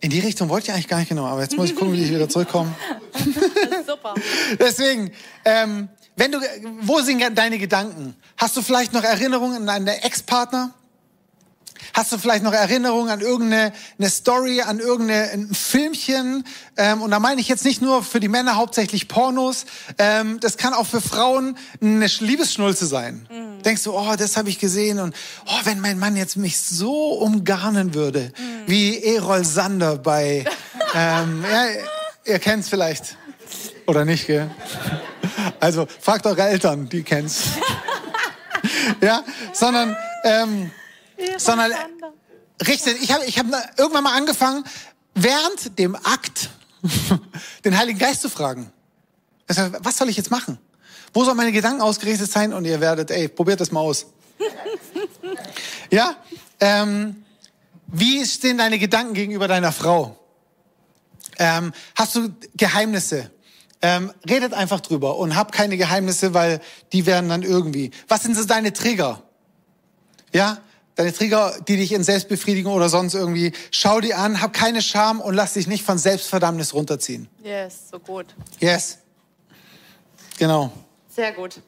in 0.01 0.09
die 0.09 0.19
Richtung 0.19 0.49
wollte 0.49 0.67
ich 0.67 0.73
eigentlich 0.73 0.87
gar 0.87 0.97
nicht 0.97 1.09
genau, 1.09 1.25
aber 1.25 1.41
jetzt 1.41 1.55
muss 1.55 1.69
ich 1.69 1.75
gucken, 1.75 1.93
wie 1.93 2.03
ich 2.03 2.09
wieder 2.09 2.27
zurückkomme. 2.27 2.73
super. 3.87 4.15
Deswegen, 4.59 5.11
ähm, 5.45 5.89
wenn 6.15 6.31
du, 6.31 6.39
wo 6.81 6.99
sind 7.01 7.23
deine 7.35 7.57
Gedanken? 7.57 8.15
Hast 8.35 8.57
du 8.57 8.61
vielleicht 8.61 8.93
noch 8.93 9.03
Erinnerungen 9.03 9.69
an 9.69 9.85
deinen 9.85 9.87
Ex-Partner? 9.87 10.73
Hast 11.93 12.11
du 12.11 12.17
vielleicht 12.17 12.43
noch 12.43 12.53
Erinnerungen 12.53 13.09
an 13.09 13.21
irgendeine 13.21 13.73
eine 13.99 14.09
Story, 14.09 14.61
an 14.61 14.79
irgendein 14.79 15.53
Filmchen? 15.53 16.43
Ähm, 16.77 17.01
und 17.01 17.11
da 17.11 17.19
meine 17.19 17.41
ich 17.41 17.47
jetzt 17.47 17.65
nicht 17.65 17.81
nur 17.81 18.03
für 18.03 18.19
die 18.19 18.27
Männer 18.27 18.55
hauptsächlich 18.55 19.07
Pornos. 19.07 19.65
Ähm, 19.97 20.39
das 20.39 20.57
kann 20.57 20.73
auch 20.73 20.87
für 20.87 21.01
Frauen 21.01 21.57
eine 21.81 22.07
Liebesschnulze 22.07 22.85
sein. 22.85 23.27
Mhm. 23.29 23.61
Denkst 23.63 23.83
du, 23.83 23.93
oh, 23.93 24.15
das 24.17 24.37
habe 24.37 24.49
ich 24.49 24.59
gesehen 24.59 24.99
und 24.99 25.15
oh, 25.45 25.59
wenn 25.65 25.79
mein 25.79 25.99
Mann 25.99 26.15
jetzt 26.15 26.37
mich 26.37 26.59
so 26.59 27.13
umgarnen 27.13 27.93
würde, 27.93 28.31
mhm. 28.37 28.67
wie 28.67 29.03
Erol 29.03 29.43
Sander 29.43 29.97
bei, 29.97 30.45
ähm, 30.95 31.43
ja, 31.49 31.65
ihr 32.25 32.39
kennt's 32.39 32.69
vielleicht 32.69 33.17
oder 33.87 34.05
nicht, 34.05 34.27
gell? 34.27 34.49
Also 35.59 35.87
fragt 35.99 36.25
eure 36.25 36.43
Eltern, 36.43 36.87
die 36.89 37.03
kennen's. 37.03 37.43
ja, 39.01 39.23
sondern 39.53 39.95
ähm, 40.23 40.71
sondern 41.37 41.71
richtig. 42.67 43.01
Ich 43.01 43.11
habe 43.11 43.25
ich 43.25 43.39
hab 43.39 43.45
irgendwann 43.77 44.03
mal 44.03 44.15
angefangen, 44.15 44.63
während 45.15 45.77
dem 45.79 45.95
Akt 45.95 46.49
den 47.65 47.77
Heiligen 47.77 47.99
Geist 47.99 48.21
zu 48.21 48.29
fragen. 48.29 48.71
Was 49.47 49.97
soll 49.97 50.09
ich 50.09 50.17
jetzt 50.17 50.31
machen? 50.31 50.57
Wo 51.13 51.25
soll 51.25 51.35
meine 51.35 51.51
Gedanken 51.51 51.81
ausgerichtet 51.81 52.31
sein? 52.31 52.53
Und 52.53 52.65
ihr 52.65 52.79
werdet, 52.79 53.11
ey, 53.11 53.27
probiert 53.27 53.59
das 53.59 53.71
mal 53.71 53.81
aus. 53.81 54.05
ja? 55.91 56.15
Ähm, 56.59 57.25
wie 57.87 58.25
stehen 58.25 58.57
deine 58.57 58.79
Gedanken 58.79 59.13
gegenüber 59.13 59.47
deiner 59.47 59.73
Frau? 59.73 60.17
Ähm, 61.37 61.73
hast 61.95 62.15
du 62.15 62.29
Geheimnisse? 62.55 63.31
Ähm, 63.81 64.13
redet 64.29 64.53
einfach 64.53 64.79
drüber 64.79 65.17
und 65.17 65.35
hab 65.35 65.51
keine 65.51 65.75
Geheimnisse, 65.75 66.33
weil 66.33 66.61
die 66.93 67.05
werden 67.05 67.29
dann 67.29 67.41
irgendwie. 67.41 67.91
Was 68.07 68.23
sind 68.23 68.37
so 68.37 68.45
deine 68.45 68.71
Trigger? 68.73 69.21
Ja? 70.31 70.59
Deine 71.01 71.13
Trigger, 71.13 71.55
die 71.67 71.77
dich 71.77 71.93
in 71.93 72.03
Selbstbefriedigung 72.03 72.75
oder 72.75 72.87
sonst 72.87 73.15
irgendwie, 73.15 73.53
schau 73.71 74.01
die 74.01 74.13
an, 74.13 74.39
hab 74.39 74.53
keine 74.53 74.83
Scham 74.83 75.19
und 75.19 75.33
lass 75.33 75.53
dich 75.53 75.65
nicht 75.65 75.83
von 75.83 75.97
Selbstverdammnis 75.97 76.75
runterziehen. 76.75 77.27
Yes, 77.43 77.89
so 77.89 77.97
gut. 77.97 78.27
Yes. 78.59 78.99
Genau. 80.37 80.71
Sehr 81.09 81.31
gut. 81.31 81.59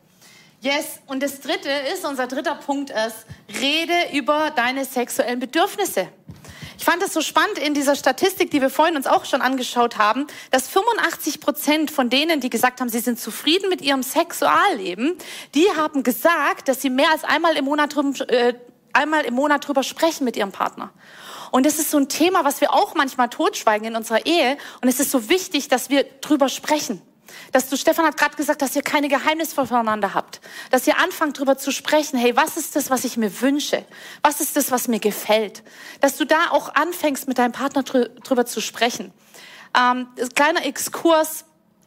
Yes, 0.61 0.99
und 1.07 1.23
das 1.23 1.41
dritte 1.41 1.67
ist, 1.91 2.05
unser 2.05 2.27
dritter 2.27 2.53
Punkt 2.53 2.91
ist, 2.91 3.25
rede 3.59 4.15
über 4.15 4.51
deine 4.55 4.85
sexuellen 4.85 5.39
Bedürfnisse. 5.39 6.09
Ich 6.77 6.85
fand 6.85 7.01
es 7.01 7.11
so 7.11 7.21
spannend 7.21 7.57
in 7.57 7.73
dieser 7.73 7.95
Statistik, 7.95 8.51
die 8.51 8.61
wir 8.61 8.69
vorhin 8.69 8.95
uns 8.95 9.07
auch 9.07 9.25
schon 9.25 9.41
angeschaut 9.41 9.97
haben, 9.97 10.27
dass 10.51 10.67
85 10.67 11.39
Prozent 11.39 11.89
von 11.89 12.11
denen, 12.11 12.39
die 12.39 12.51
gesagt 12.51 12.81
haben, 12.81 12.89
sie 12.89 12.99
sind 12.99 13.19
zufrieden 13.19 13.67
mit 13.69 13.81
ihrem 13.81 14.03
Sexualleben, 14.03 15.17
die 15.55 15.65
haben 15.75 16.03
gesagt, 16.03 16.67
dass 16.67 16.83
sie 16.83 16.91
mehr 16.91 17.09
als 17.11 17.23
einmal 17.23 17.57
im 17.57 17.65
Monat 17.65 17.95
äh, 18.27 18.53
einmal 18.93 19.25
im 19.25 19.33
Monat 19.33 19.67
drüber 19.67 19.83
sprechen 19.83 20.23
mit 20.23 20.37
ihrem 20.37 20.51
Partner. 20.51 20.91
Und 21.51 21.65
das 21.65 21.77
ist 21.77 21.91
so 21.91 21.97
ein 21.97 22.09
Thema, 22.09 22.45
was 22.45 22.61
wir 22.61 22.73
auch 22.73 22.95
manchmal 22.95 23.29
totschweigen 23.29 23.87
in 23.87 23.95
unserer 23.95 24.25
Ehe. 24.25 24.57
Und 24.81 24.89
es 24.89 24.99
ist 24.99 25.11
so 25.11 25.29
wichtig, 25.29 25.67
dass 25.67 25.89
wir 25.89 26.03
drüber 26.21 26.49
sprechen. 26.49 27.01
Dass 27.51 27.69
du, 27.69 27.77
Stefan 27.77 28.05
hat 28.05 28.17
gerade 28.17 28.35
gesagt, 28.35 28.61
dass 28.61 28.75
ihr 28.75 28.81
keine 28.81 29.07
Geheimnisse 29.07 29.53
voneinander 29.53 30.13
habt. 30.13 30.41
Dass 30.71 30.87
ihr 30.87 30.97
anfangt 30.97 31.37
drüber 31.37 31.57
zu 31.57 31.71
sprechen. 31.71 32.17
Hey, 32.17 32.35
was 32.35 32.57
ist 32.57 32.75
das, 32.75 32.89
was 32.89 33.03
ich 33.03 33.17
mir 33.17 33.41
wünsche? 33.41 33.85
Was 34.21 34.41
ist 34.41 34.55
das, 34.55 34.71
was 34.71 34.87
mir 34.87 34.99
gefällt? 34.99 35.63
Dass 36.01 36.17
du 36.17 36.25
da 36.25 36.49
auch 36.49 36.73
anfängst, 36.73 37.27
mit 37.27 37.37
deinem 37.37 37.51
Partner 37.51 37.83
drüber 37.83 38.45
zu 38.45 38.61
sprechen. 38.61 39.13
Ähm, 39.77 40.07
kleiner 40.35 40.65
Exkurs. 40.65 41.45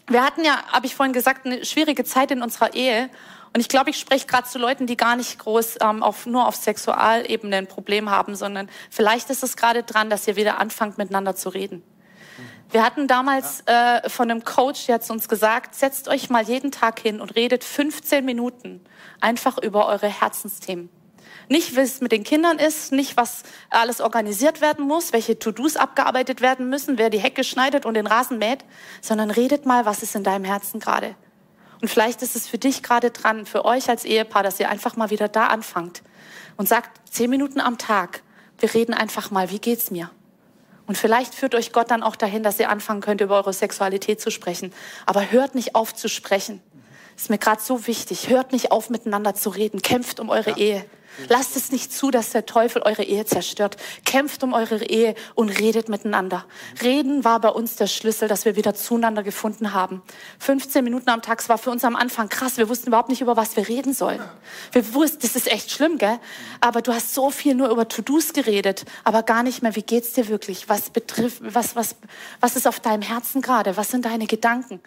Wir 0.09 0.25
hatten 0.25 0.45
ja, 0.45 0.65
habe 0.69 0.87
ich 0.87 0.95
vorhin 0.95 1.13
gesagt, 1.13 1.47
eine 1.47 1.65
schwierige 1.65 2.05
Zeit 2.05 2.31
in 2.31 2.43
unserer 2.43 2.75
Ehe. 2.75 3.11
Und 3.57 3.61
ich 3.61 3.71
glaube, 3.71 3.89
ich 3.89 3.97
spreche 3.97 4.27
gerade 4.27 4.47
zu 4.47 4.59
Leuten, 4.59 4.87
die 4.87 4.99
gar 4.99 5.17
nicht 5.17 5.39
groß 5.39 5.79
ähm, 5.81 6.03
auf, 6.03 6.27
nur 6.27 6.47
auf 6.47 6.57
Sexualebene 6.57 7.57
ein 7.57 7.67
Problem 7.67 8.11
haben, 8.11 8.35
sondern 8.35 8.69
vielleicht 8.91 9.31
ist 9.31 9.43
es 9.43 9.57
gerade 9.57 9.83
dran, 9.83 10.11
dass 10.11 10.29
ihr 10.29 10.37
wieder 10.37 10.61
anfangt, 10.61 10.99
miteinander 10.99 11.35
zu 11.35 11.49
reden. 11.49 11.83
Wir 12.71 12.85
hatten 12.85 13.09
damals 13.09 13.63
äh, 13.65 14.11
von 14.11 14.31
einem 14.31 14.45
Coach, 14.45 14.85
der 14.85 14.97
hat 14.97 15.11
uns 15.11 15.27
gesagt, 15.27 15.75
setzt 15.75 16.07
euch 16.09 16.29
mal 16.29 16.43
jeden 16.43 16.71
Tag 16.71 17.01
hin 17.01 17.19
und 17.19 17.35
redet 17.35 17.65
15 17.65 18.27
Minuten 18.27 18.85
einfach 19.23 19.57
über 19.57 19.87
eure 19.87 20.09
Herzensthemen. 20.09 20.91
Nicht, 21.49 21.77
wie 21.77 21.81
es 21.81 22.03
mit 22.03 22.13
den 22.13 22.25
Kindern 22.25 22.59
ist, 22.59 22.93
nicht, 22.93 23.17
was 23.17 23.43
alles 23.71 24.03
organisiert 24.03 24.61
werden 24.61 24.87
muss, 24.87 25.15
welche 25.15 25.39
To-Dos 25.39 25.77
abgearbeitet 25.77 26.43
werden 26.43 26.69
müssen, 26.69 26.99
wer 26.99 27.09
die 27.09 27.21
Hecke 27.21 27.43
schneidet 27.43 27.87
und 27.87 27.95
den 27.95 28.07
Rasen 28.07 28.37
mäht, 28.37 28.67
sondern 29.01 29.31
redet 29.31 29.65
mal, 29.65 29.87
was 29.87 30.03
ist 30.03 30.15
in 30.15 30.25
deinem 30.25 30.45
Herzen 30.45 30.79
gerade. 30.79 31.17
Und 31.81 31.89
vielleicht 31.89 32.23
ist 32.23 32.37
es 32.37 32.49
für 32.49 32.59
dich 32.59 32.83
gerade 32.83 33.11
dran, 33.11 33.47
für 33.47 33.65
euch 33.65 33.89
als 33.89 34.05
Ehepaar, 34.05 34.43
dass 34.43 34.61
ihr 34.61 34.71
einfach 34.71 34.97
mal 34.97 35.11
wieder 35.11 35.29
da 35.29 35.49
anfangt 35.49 36.03
und 36.57 36.69
sagt, 36.69 37.01
zehn 37.11 37.31
Minuten 37.31 37.61
am 37.61 37.79
Tag, 37.79 38.23
wir 38.59 38.73
reden 38.73 38.95
einfach 38.95 39.31
mal, 39.31 39.51
wie 39.51 39.59
geht's 39.59 39.91
mir? 39.91 40.11
Und 40.87 40.97
vielleicht 40.97 41.35
führt 41.35 41.55
euch 41.55 41.73
Gott 41.73 41.91
dann 41.91 42.03
auch 42.03 42.17
dahin, 42.17 42.43
dass 42.43 42.61
ihr 42.61 42.71
anfangen 42.71 43.01
könnt, 43.01 43.21
über 43.21 43.37
eure 43.37 43.53
Sexualität 43.53 44.21
zu 44.21 44.31
sprechen. 44.31 44.73
Aber 45.05 45.31
hört 45.31 45.55
nicht 45.55 45.75
auf 45.75 45.95
zu 45.95 46.09
sprechen. 46.09 46.63
Ist 47.17 47.31
mir 47.31 47.39
gerade 47.39 47.63
so 47.63 47.87
wichtig. 47.87 48.29
Hört 48.29 48.53
nicht 48.53 48.71
auf, 48.73 48.91
miteinander 48.91 49.35
zu 49.35 49.51
reden. 49.51 49.81
Kämpft 49.81 50.21
um 50.21 50.29
eure 50.29 50.51
ja. 50.51 50.57
Ehe. 50.57 50.87
Lasst 51.29 51.57
es 51.57 51.73
nicht 51.73 51.93
zu, 51.93 52.11
dass 52.11 52.31
der 52.31 52.45
Teufel 52.45 52.83
eure 52.83 53.03
Ehe 53.03 53.25
zerstört. 53.25 53.77
Kämpft 54.05 54.43
um 54.43 54.53
eure 54.53 54.85
Ehe 54.85 55.15
und 55.35 55.49
redet 55.49 55.89
miteinander. 55.89 56.45
Reden 56.83 57.25
war 57.25 57.41
bei 57.41 57.49
uns 57.49 57.77
der 57.77 57.87
Schlüssel, 57.87 58.29
dass 58.29 58.45
wir 58.45 58.57
wieder 58.57 58.75
zueinander 58.75 59.23
gefunden 59.23 59.73
haben. 59.73 60.03
15 60.41 60.85
Minuten 60.85 61.09
am 61.09 61.23
Tag 61.23 61.47
war 61.49 61.57
für 61.59 61.71
uns 61.71 61.85
am 61.85 61.97
Anfang 61.97 62.29
krass. 62.29 62.59
Wir 62.59 62.69
wussten 62.69 62.89
überhaupt 62.89 63.09
nicht, 63.09 63.23
über 63.23 63.37
was 63.37 63.57
wir 63.57 63.67
reden 63.67 63.95
sollen. 63.95 64.21
Wir 64.73 64.95
wussten, 64.95 65.21
das 65.23 65.37
ist 65.37 65.51
echt 65.51 65.71
schlimm, 65.71 65.99
gell? 65.99 66.19
Aber 66.61 66.83
du 66.83 66.93
hast 66.93 67.15
so 67.15 67.31
viel 67.31 67.55
nur 67.55 67.71
über 67.71 67.89
To-Dos 67.89 68.33
geredet, 68.33 68.85
aber 69.05 69.23
gar 69.23 69.43
nicht 69.43 69.63
mehr, 69.63 69.75
wie 69.75 69.83
geht's 69.83 70.13
dir 70.13 70.29
wirklich? 70.29 70.69
Was 70.69 70.91
betrifft, 70.91 71.39
was, 71.41 71.77
was, 71.77 71.97
was 72.41 72.57
ist 72.57 72.67
auf 72.67 72.81
deinem 72.81 73.03
Herzen 73.03 73.41
gerade? 73.41 73.77
Was 73.77 73.91
sind 73.91 74.05
deine 74.05 74.27
Gedanken? 74.27 74.81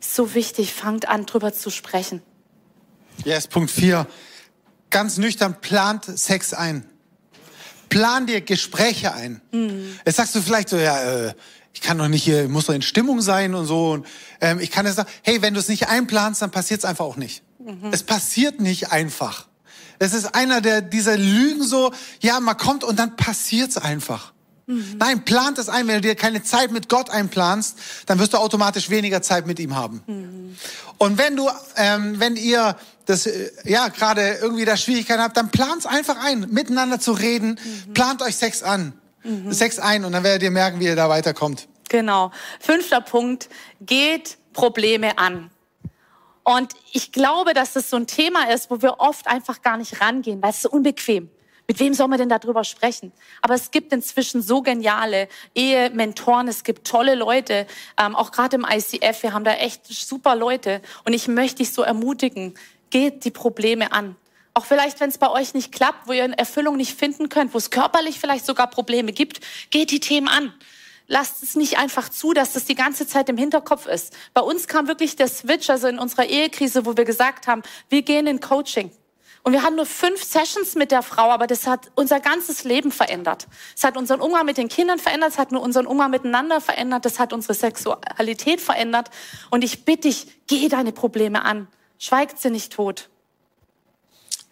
So 0.00 0.34
wichtig, 0.34 0.72
fangt 0.72 1.08
an, 1.08 1.26
drüber 1.26 1.52
zu 1.52 1.70
sprechen. 1.70 2.22
Yes, 3.24 3.48
Punkt 3.48 3.70
4 3.70 4.06
ganz 4.90 5.18
nüchtern, 5.18 5.60
plant 5.60 6.04
Sex 6.04 6.54
ein. 6.54 6.84
Plan 7.88 8.26
dir 8.26 8.40
Gespräche 8.40 9.14
ein. 9.14 9.40
Mhm. 9.52 9.98
Jetzt 10.04 10.16
sagst 10.16 10.34
du 10.34 10.42
vielleicht 10.42 10.68
so, 10.68 10.76
ja, 10.76 11.02
äh, 11.02 11.34
ich 11.72 11.80
kann 11.80 11.98
doch 11.98 12.08
nicht 12.08 12.22
hier, 12.22 12.44
ich 12.44 12.48
muss 12.48 12.66
doch 12.66 12.74
in 12.74 12.82
Stimmung 12.82 13.22
sein 13.22 13.54
und 13.54 13.66
so. 13.66 13.92
Und, 13.92 14.06
ähm, 14.40 14.60
ich 14.60 14.70
kann 14.70 14.84
jetzt 14.84 14.96
sagen, 14.96 15.08
hey, 15.22 15.40
wenn 15.42 15.54
du 15.54 15.60
es 15.60 15.68
nicht 15.68 15.88
einplanst, 15.88 16.42
dann 16.42 16.50
passiert 16.50 16.80
es 16.80 16.84
einfach 16.84 17.04
auch 17.04 17.16
nicht. 17.16 17.42
Mhm. 17.58 17.90
Es 17.92 18.02
passiert 18.02 18.60
nicht 18.60 18.92
einfach. 18.92 19.46
Es 19.98 20.12
ist 20.12 20.34
einer 20.34 20.60
der 20.60 20.80
dieser 20.80 21.16
Lügen 21.16 21.64
so, 21.64 21.92
ja, 22.20 22.38
man 22.40 22.56
kommt 22.56 22.84
und 22.84 22.98
dann 22.98 23.16
passiert 23.16 23.70
es 23.70 23.78
einfach. 23.78 24.32
Mhm. 24.68 24.96
Nein, 24.98 25.24
plant 25.24 25.58
es 25.58 25.68
ein. 25.70 25.88
Wenn 25.88 25.96
du 25.96 26.00
dir 26.02 26.14
keine 26.14 26.42
Zeit 26.42 26.70
mit 26.70 26.90
Gott 26.90 27.08
einplanst, 27.08 27.78
dann 28.06 28.18
wirst 28.18 28.34
du 28.34 28.36
automatisch 28.36 28.90
weniger 28.90 29.22
Zeit 29.22 29.46
mit 29.46 29.58
ihm 29.58 29.74
haben. 29.74 30.02
Mhm. 30.06 30.56
Und 30.98 31.16
wenn 31.16 31.36
du, 31.36 31.48
ähm, 31.76 32.20
wenn 32.20 32.36
ihr 32.36 32.76
das, 33.06 33.26
äh, 33.26 33.50
ja, 33.64 33.88
gerade 33.88 34.38
irgendwie 34.42 34.66
da 34.66 34.76
Schwierigkeiten 34.76 35.22
habt, 35.22 35.38
dann 35.38 35.50
plant 35.50 35.80
es 35.80 35.86
einfach 35.86 36.22
ein, 36.22 36.46
miteinander 36.50 37.00
zu 37.00 37.12
reden. 37.12 37.58
Mhm. 37.86 37.94
Plant 37.94 38.20
euch 38.20 38.36
Sex 38.36 38.62
an. 38.62 38.92
Mhm. 39.24 39.52
Sex 39.52 39.78
ein 39.78 40.04
und 40.04 40.12
dann 40.12 40.22
werdet 40.22 40.42
ihr 40.42 40.50
merken, 40.50 40.80
wie 40.80 40.84
ihr 40.84 40.96
da 40.96 41.08
weiterkommt. 41.08 41.66
Genau. 41.88 42.30
Fünfter 42.60 43.00
Punkt. 43.00 43.48
Geht 43.80 44.36
Probleme 44.52 45.16
an. 45.16 45.50
Und 46.44 46.74
ich 46.92 47.12
glaube, 47.12 47.54
dass 47.54 47.72
das 47.72 47.88
so 47.88 47.96
ein 47.96 48.06
Thema 48.06 48.50
ist, 48.52 48.70
wo 48.70 48.82
wir 48.82 49.00
oft 49.00 49.26
einfach 49.26 49.62
gar 49.62 49.78
nicht 49.78 50.00
rangehen, 50.02 50.42
weil 50.42 50.50
es 50.50 50.62
so 50.62 50.70
unbequem. 50.70 51.30
Mit 51.70 51.80
wem 51.80 51.92
soll 51.92 52.08
man 52.08 52.18
denn 52.18 52.30
darüber 52.30 52.64
sprechen? 52.64 53.12
Aber 53.42 53.52
es 53.52 53.70
gibt 53.70 53.92
inzwischen 53.92 54.40
so 54.40 54.62
geniale 54.62 55.28
Ehementoren, 55.54 56.48
es 56.48 56.64
gibt 56.64 56.86
tolle 56.86 57.14
Leute, 57.14 57.66
ähm, 57.98 58.16
auch 58.16 58.32
gerade 58.32 58.56
im 58.56 58.66
ICF, 58.68 59.22
wir 59.22 59.34
haben 59.34 59.44
da 59.44 59.52
echt 59.52 59.86
super 59.86 60.34
Leute. 60.34 60.80
Und 61.04 61.12
ich 61.12 61.28
möchte 61.28 61.56
dich 61.56 61.74
so 61.74 61.82
ermutigen, 61.82 62.54
geht 62.88 63.26
die 63.26 63.30
Probleme 63.30 63.92
an. 63.92 64.16
Auch 64.54 64.64
vielleicht, 64.64 64.98
wenn 65.00 65.10
es 65.10 65.18
bei 65.18 65.30
euch 65.30 65.52
nicht 65.52 65.70
klappt, 65.70 66.08
wo 66.08 66.12
ihr 66.12 66.24
eine 66.24 66.38
Erfüllung 66.38 66.78
nicht 66.78 66.98
finden 66.98 67.28
könnt, 67.28 67.52
wo 67.52 67.58
es 67.58 67.68
körperlich 67.68 68.18
vielleicht 68.18 68.46
sogar 68.46 68.70
Probleme 68.70 69.12
gibt, 69.12 69.40
geht 69.70 69.90
die 69.90 70.00
Themen 70.00 70.28
an. 70.28 70.54
Lasst 71.06 71.42
es 71.42 71.54
nicht 71.54 71.78
einfach 71.78 72.08
zu, 72.08 72.32
dass 72.32 72.54
das 72.54 72.64
die 72.64 72.76
ganze 72.76 73.06
Zeit 73.06 73.28
im 73.28 73.36
Hinterkopf 73.36 73.86
ist. 73.86 74.16
Bei 74.32 74.40
uns 74.40 74.68
kam 74.68 74.88
wirklich 74.88 75.16
der 75.16 75.28
Switch, 75.28 75.68
also 75.68 75.86
in 75.86 75.98
unserer 75.98 76.24
Ehekrise, 76.24 76.86
wo 76.86 76.96
wir 76.96 77.04
gesagt 77.04 77.46
haben, 77.46 77.62
wir 77.90 78.00
gehen 78.00 78.26
in 78.26 78.40
Coaching. 78.40 78.90
Und 79.42 79.52
wir 79.52 79.62
haben 79.62 79.76
nur 79.76 79.86
fünf 79.86 80.22
Sessions 80.22 80.74
mit 80.74 80.90
der 80.90 81.02
Frau, 81.02 81.30
aber 81.30 81.46
das 81.46 81.66
hat 81.66 81.90
unser 81.94 82.20
ganzes 82.20 82.64
Leben 82.64 82.92
verändert. 82.92 83.46
Es 83.76 83.84
hat 83.84 83.96
unseren 83.96 84.20
Umgang 84.20 84.44
mit 84.44 84.58
den 84.58 84.68
Kindern 84.68 84.98
verändert, 84.98 85.32
es 85.32 85.38
hat 85.38 85.52
nur 85.52 85.62
unseren 85.62 85.86
Umgang 85.86 86.10
miteinander 86.10 86.60
verändert, 86.60 87.04
das 87.04 87.18
hat 87.18 87.32
unsere 87.32 87.54
Sexualität 87.54 88.60
verändert. 88.60 89.10
Und 89.50 89.64
ich 89.64 89.84
bitte 89.84 90.08
dich, 90.08 90.26
geh 90.46 90.68
deine 90.68 90.92
Probleme 90.92 91.44
an. 91.44 91.68
Schweigt 91.98 92.40
sie 92.40 92.50
nicht 92.50 92.72
tot. 92.72 93.08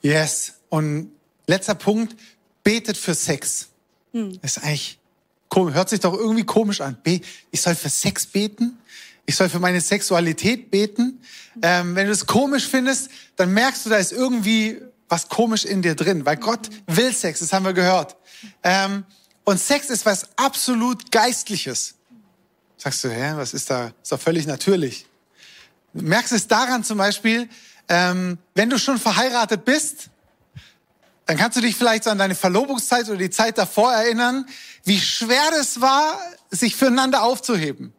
Yes. 0.03 0.55
Und 0.69 1.13
letzter 1.47 1.75
Punkt, 1.75 2.17
betet 2.63 2.97
für 2.97 3.15
Sex. 3.15 3.69
Hm. 4.13 4.41
Das 4.41 4.57
ist 4.57 4.63
eigentlich 4.63 4.99
komisch, 5.49 5.75
hört 5.75 5.89
sich 5.89 6.01
doch 6.01 6.15
irgendwie 6.15 6.45
komisch 6.45 6.81
an. 6.81 6.99
Ich 7.51 7.61
soll 7.61 7.75
für 7.75 7.89
Sex 7.89 8.27
beten? 8.27 8.79
Ich 9.27 9.37
soll 9.37 9.49
für 9.49 9.59
meine 9.59 9.81
Sexualität 9.81 10.71
beten? 10.71 11.21
Ähm, 11.61 11.97
wenn 11.97 12.07
du 12.07 12.13
es 12.13 12.27
komisch 12.27 12.67
findest, 12.69 13.11
dann 13.35 13.53
merkst 13.53 13.85
du, 13.85 13.91
da 13.91 13.97
ist 13.97 14.13
irgendwie 14.13 14.81
was 15.09 15.29
komisch 15.29 15.65
in 15.65 15.83
dir 15.83 15.95
drin, 15.95 16.25
weil 16.25 16.37
Gott 16.37 16.69
will 16.87 17.13
Sex, 17.13 17.41
das 17.41 17.53
haben 17.53 17.65
wir 17.65 17.73
gehört. 17.73 18.17
Ähm, 18.63 19.05
und 19.45 19.61
Sex 19.61 19.91
ist 19.91 20.07
was 20.07 20.29
absolut 20.37 21.11
Geistliches. 21.13 21.95
Sagst 22.77 23.05
du, 23.05 23.09
hä, 23.09 23.33
was 23.37 23.55
ist 23.55 23.71
da? 23.71 23.93
Ist 24.03 24.13
doch 24.13 24.21
völlig 24.21 24.47
natürlich. 24.47 25.07
Du 25.95 26.03
merkst 26.03 26.33
es 26.33 26.47
daran 26.47 26.85
zum 26.85 26.99
Beispiel, 26.99 27.49
ähm, 27.89 28.39
wenn 28.55 28.71
du 28.71 28.79
schon 28.79 28.99
verheiratet 28.99 29.65
bist, 29.65 30.11
dann 31.27 31.37
kannst 31.37 31.57
du 31.57 31.61
dich 31.61 31.75
vielleicht 31.75 32.05
so 32.05 32.11
an 32.11 32.19
deine 32.19 32.35
Verlobungszeit 32.35 33.09
oder 33.09 33.19
die 33.19 33.31
Zeit 33.31 33.59
davor 33.59 33.93
erinnern, 33.93 34.47
wie 34.85 35.01
schwer 35.01 35.51
es 35.59 35.81
war, 35.81 36.21
sich 36.51 36.77
füreinander 36.77 37.23
aufzuheben. 37.23 37.93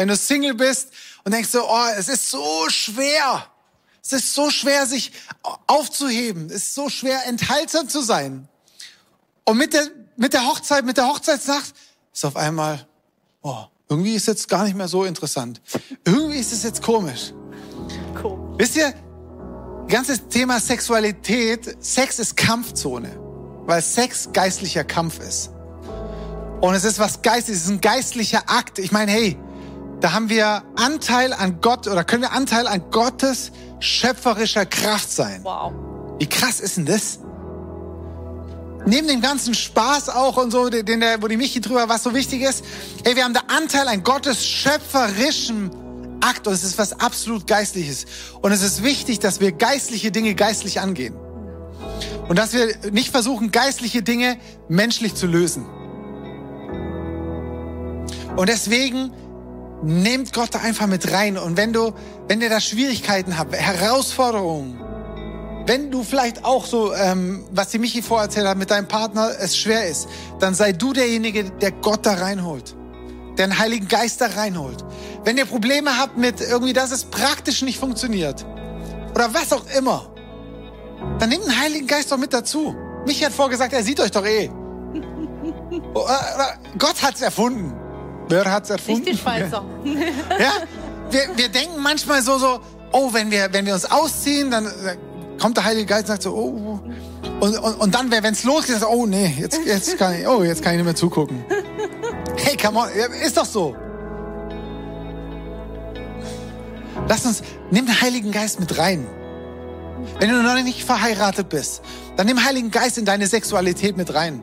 Wenn 0.00 0.08
du 0.08 0.16
Single 0.16 0.54
bist 0.54 0.88
und 1.24 1.32
denkst 1.34 1.50
so, 1.50 1.68
oh, 1.68 1.84
es 1.94 2.08
ist 2.08 2.30
so 2.30 2.70
schwer. 2.70 3.44
Es 4.02 4.14
ist 4.14 4.32
so 4.32 4.48
schwer, 4.48 4.86
sich 4.86 5.12
aufzuheben. 5.66 6.46
Es 6.46 6.68
ist 6.68 6.74
so 6.74 6.88
schwer, 6.88 7.26
enthaltsam 7.26 7.86
zu 7.86 8.00
sein. 8.00 8.48
Und 9.44 9.58
mit 9.58 9.74
der, 9.74 9.86
mit 10.16 10.32
der 10.32 10.46
Hochzeit, 10.46 10.86
mit 10.86 10.96
der 10.96 11.06
Hochzeitsnacht 11.06 11.74
ist 12.14 12.24
auf 12.24 12.36
einmal, 12.36 12.86
oh, 13.42 13.64
irgendwie 13.90 14.14
ist 14.14 14.26
jetzt 14.26 14.48
gar 14.48 14.64
nicht 14.64 14.74
mehr 14.74 14.88
so 14.88 15.04
interessant. 15.04 15.60
Irgendwie 16.06 16.38
ist 16.38 16.54
es 16.54 16.62
jetzt 16.62 16.80
komisch. 16.80 17.34
Cool. 18.24 18.54
Wisst 18.56 18.76
ihr, 18.76 18.94
ganzes 19.86 20.28
Thema 20.28 20.60
Sexualität, 20.60 21.76
Sex 21.84 22.18
ist 22.18 22.38
Kampfzone, 22.38 23.20
weil 23.66 23.82
Sex 23.82 24.30
geistlicher 24.32 24.82
Kampf 24.82 25.18
ist. 25.18 25.50
Und 26.62 26.72
es 26.72 26.84
ist 26.84 26.98
was 26.98 27.20
Geistliches, 27.20 27.60
es 27.60 27.64
ist 27.66 27.70
ein 27.70 27.80
geistlicher 27.82 28.44
Akt. 28.46 28.78
Ich 28.78 28.92
meine, 28.92 29.12
hey, 29.12 29.38
da 30.00 30.12
haben 30.12 30.28
wir 30.28 30.62
Anteil 30.76 31.32
an 31.32 31.60
Gott 31.60 31.86
oder 31.86 32.04
können 32.04 32.22
wir 32.22 32.32
Anteil 32.32 32.66
an 32.66 32.90
Gottes 32.90 33.52
schöpferischer 33.80 34.66
Kraft 34.66 35.10
sein. 35.10 35.40
Wow. 35.42 35.72
Wie 36.18 36.26
krass 36.26 36.60
ist 36.60 36.76
denn 36.76 36.86
das? 36.86 37.18
Neben 38.86 39.08
dem 39.08 39.20
ganzen 39.20 39.54
Spaß 39.54 40.08
auch 40.08 40.38
und 40.38 40.50
so, 40.50 40.70
den 40.70 41.00
der, 41.00 41.22
wo 41.22 41.28
die 41.28 41.36
Michi 41.36 41.60
drüber, 41.60 41.88
was 41.88 42.02
so 42.02 42.14
wichtig 42.14 42.42
ist, 42.42 42.64
hey, 43.04 43.14
wir 43.14 43.24
haben 43.24 43.34
da 43.34 43.42
Anteil 43.48 43.88
an 43.88 44.02
Gottes 44.02 44.46
schöpferischem 44.46 45.70
Akt 46.22 46.46
und 46.46 46.54
es 46.54 46.64
ist 46.64 46.78
was 46.78 46.98
absolut 46.98 47.46
Geistliches. 47.46 48.06
Und 48.40 48.52
es 48.52 48.62
ist 48.62 48.82
wichtig, 48.82 49.18
dass 49.18 49.40
wir 49.40 49.52
geistliche 49.52 50.10
Dinge 50.10 50.34
geistlich 50.34 50.80
angehen. 50.80 51.14
Und 52.28 52.38
dass 52.38 52.52
wir 52.52 52.68
nicht 52.90 53.10
versuchen, 53.10 53.50
geistliche 53.50 54.02
Dinge 54.02 54.38
menschlich 54.68 55.14
zu 55.14 55.26
lösen. 55.26 55.66
Und 58.36 58.48
deswegen 58.48 59.12
nehmt 59.82 60.32
Gott 60.32 60.54
da 60.54 60.60
einfach 60.60 60.86
mit 60.86 61.12
rein. 61.12 61.38
Und 61.38 61.56
wenn 61.56 61.72
du, 61.72 61.92
wenn 62.28 62.40
ihr 62.40 62.50
da 62.50 62.60
Schwierigkeiten 62.60 63.38
habt, 63.38 63.54
Herausforderungen, 63.54 64.78
wenn 65.66 65.90
du 65.90 66.02
vielleicht 66.02 66.44
auch 66.44 66.66
so, 66.66 66.94
ähm, 66.94 67.44
was 67.52 67.68
die 67.68 67.78
Michi 67.78 68.02
vorerzählt 68.02 68.46
hat, 68.46 68.58
mit 68.58 68.70
deinem 68.70 68.88
Partner 68.88 69.30
es 69.38 69.56
schwer 69.56 69.86
ist, 69.86 70.08
dann 70.38 70.54
sei 70.54 70.72
du 70.72 70.92
derjenige, 70.92 71.44
der 71.44 71.72
Gott 71.72 72.06
da 72.06 72.14
reinholt, 72.14 72.74
der 73.38 73.46
den 73.46 73.58
Heiligen 73.58 73.88
Geist 73.88 74.20
da 74.20 74.26
reinholt. 74.26 74.84
Wenn 75.24 75.36
ihr 75.36 75.46
Probleme 75.46 75.96
habt 75.98 76.16
mit 76.16 76.40
irgendwie, 76.40 76.72
dass 76.72 76.90
es 76.90 77.04
praktisch 77.04 77.62
nicht 77.62 77.78
funktioniert 77.78 78.44
oder 79.14 79.32
was 79.32 79.52
auch 79.52 79.64
immer, 79.76 80.12
dann 81.18 81.28
nehmt 81.28 81.44
den 81.44 81.60
Heiligen 81.60 81.86
Geist 81.86 82.10
doch 82.10 82.18
mit 82.18 82.32
dazu. 82.32 82.74
Michi 83.06 83.24
hat 83.24 83.32
vorgesagt, 83.32 83.72
er 83.72 83.82
sieht 83.82 84.00
euch 84.00 84.10
doch 84.10 84.26
eh. 84.26 84.50
Gott 86.78 87.02
hat's 87.02 87.22
erfunden. 87.22 87.79
Wer 88.30 88.50
hat's 88.50 88.70
erfunden? 88.70 89.02
Nicht 89.02 89.14
die 89.14 89.18
Schweizer. 89.18 89.64
Ja, 90.38 90.52
wir, 91.10 91.36
wir 91.36 91.48
denken 91.48 91.82
manchmal 91.82 92.22
so, 92.22 92.38
so, 92.38 92.60
oh, 92.92 93.12
wenn 93.12 93.30
wir, 93.30 93.52
wenn 93.52 93.66
wir 93.66 93.74
uns 93.74 93.90
ausziehen, 93.90 94.50
dann 94.50 94.70
kommt 95.40 95.56
der 95.56 95.64
Heilige 95.64 95.86
Geist 95.86 96.02
und 96.02 96.08
sagt 96.08 96.22
so, 96.22 96.34
oh, 96.34 96.80
und, 97.40 97.58
und, 97.58 97.74
und 97.80 97.94
dann, 97.94 98.10
wenn 98.10 98.24
es 98.24 98.44
losgeht, 98.44 98.78
so, 98.78 98.88
oh 98.88 99.06
nee, 99.06 99.34
jetzt, 99.38 99.58
jetzt 99.64 99.98
kann 99.98 100.14
ich, 100.14 100.26
oh, 100.26 100.44
jetzt 100.44 100.62
kann 100.62 100.72
ich 100.72 100.78
nicht 100.78 100.86
mehr 100.86 100.94
zugucken. 100.94 101.44
Hey, 102.36 102.56
come 102.56 102.78
on, 102.78 102.88
ist 103.22 103.36
doch 103.36 103.44
so. 103.44 103.76
Lass 107.06 107.26
uns, 107.26 107.42
nimm 107.70 107.84
den 107.84 108.00
Heiligen 108.00 108.30
Geist 108.30 108.60
mit 108.60 108.78
rein. 108.78 109.06
Wenn 110.18 110.30
du 110.30 110.42
noch 110.42 110.54
nicht 110.62 110.84
verheiratet 110.84 111.48
bist, 111.50 111.82
dann 112.16 112.26
nimm 112.26 112.42
Heiligen 112.42 112.70
Geist 112.70 112.96
in 112.96 113.04
deine 113.04 113.26
Sexualität 113.26 113.96
mit 113.96 114.14
rein. 114.14 114.42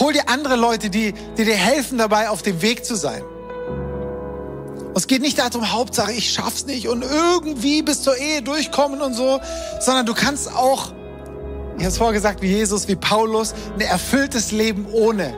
Hol 0.00 0.12
dir 0.12 0.28
andere 0.28 0.56
Leute, 0.56 0.90
die, 0.90 1.12
die 1.36 1.44
dir 1.44 1.54
helfen 1.54 1.98
dabei, 1.98 2.28
auf 2.28 2.42
dem 2.42 2.62
Weg 2.62 2.84
zu 2.84 2.96
sein. 2.96 3.22
es 4.96 5.06
geht 5.06 5.22
nicht 5.22 5.38
darum, 5.38 5.72
Hauptsache, 5.72 6.12
ich 6.12 6.32
schaff's 6.32 6.66
nicht 6.66 6.88
und 6.88 7.02
irgendwie 7.02 7.82
bis 7.82 8.02
zur 8.02 8.16
Ehe 8.16 8.42
durchkommen 8.42 9.00
und 9.02 9.14
so, 9.14 9.40
sondern 9.80 10.06
du 10.06 10.14
kannst 10.14 10.52
auch, 10.54 10.92
ich 11.78 11.84
habe 11.84 11.94
vorher 11.94 12.14
gesagt, 12.14 12.42
wie 12.42 12.48
Jesus, 12.48 12.88
wie 12.88 12.96
Paulus, 12.96 13.54
ein 13.74 13.80
erfülltes 13.80 14.52
Leben 14.52 14.86
ohne 14.92 15.36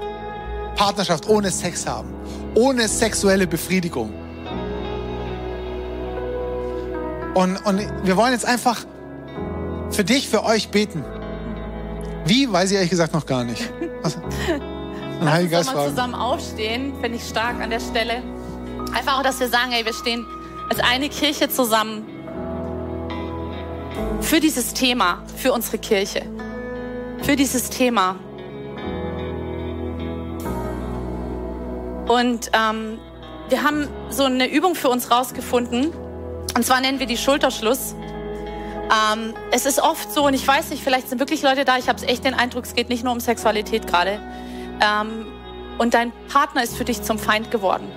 Partnerschaft, 0.76 1.28
ohne 1.28 1.50
Sex 1.50 1.86
haben, 1.86 2.12
ohne 2.54 2.88
sexuelle 2.88 3.46
Befriedigung. 3.46 4.12
Und, 7.34 7.56
und 7.66 7.80
wir 8.04 8.16
wollen 8.16 8.32
jetzt 8.32 8.46
einfach 8.46 8.86
für 9.90 10.04
dich, 10.04 10.28
für 10.28 10.44
euch 10.44 10.70
beten. 10.70 11.04
Wie, 12.24 12.50
weiß 12.50 12.70
ich 12.70 12.76
ehrlich 12.76 12.90
gesagt 12.90 13.12
noch 13.12 13.26
gar 13.26 13.44
nicht. 13.44 13.70
Was? 14.06 14.18
Lass 15.20 15.40
uns 15.40 15.50
Geist 15.50 15.74
mal 15.74 15.88
zusammen 15.88 16.14
aufstehen, 16.14 16.94
finde 17.00 17.18
ich 17.18 17.24
stark 17.24 17.60
an 17.60 17.70
der 17.70 17.80
Stelle. 17.80 18.22
Einfach 18.94 19.18
auch, 19.18 19.22
dass 19.22 19.40
wir 19.40 19.48
sagen, 19.48 19.72
ey, 19.72 19.84
wir 19.84 19.94
stehen 19.94 20.26
als 20.68 20.80
eine 20.80 21.08
Kirche 21.08 21.48
zusammen 21.48 22.04
für 24.20 24.40
dieses 24.40 24.74
Thema, 24.74 25.22
für 25.36 25.52
unsere 25.52 25.78
Kirche, 25.78 26.22
für 27.22 27.36
dieses 27.36 27.70
Thema. 27.70 28.16
Und 32.08 32.50
ähm, 32.52 32.98
wir 33.48 33.62
haben 33.62 33.88
so 34.10 34.24
eine 34.24 34.50
Übung 34.50 34.74
für 34.74 34.88
uns 34.88 35.10
rausgefunden. 35.10 35.92
Und 36.54 36.64
zwar 36.64 36.80
nennen 36.80 36.98
wir 36.98 37.06
die 37.06 37.16
Schulterschluss. 37.16 37.94
Ähm, 38.86 39.34
es 39.50 39.66
ist 39.66 39.80
oft 39.80 40.12
so, 40.12 40.26
und 40.26 40.34
ich 40.34 40.46
weiß 40.46 40.70
nicht, 40.70 40.82
vielleicht 40.82 41.08
sind 41.08 41.18
wirklich 41.18 41.42
Leute 41.42 41.64
da, 41.64 41.76
ich 41.76 41.88
habe 41.88 42.00
echt 42.06 42.24
den 42.24 42.34
Eindruck, 42.34 42.64
es 42.64 42.74
geht 42.74 42.88
nicht 42.88 43.02
nur 43.02 43.12
um 43.12 43.20
Sexualität 43.20 43.86
gerade. 43.86 44.20
Ähm, 44.80 45.26
und 45.78 45.94
dein 45.94 46.12
Partner 46.28 46.62
ist 46.62 46.76
für 46.76 46.84
dich 46.84 47.02
zum 47.02 47.18
Feind 47.18 47.50
geworden. 47.50 47.90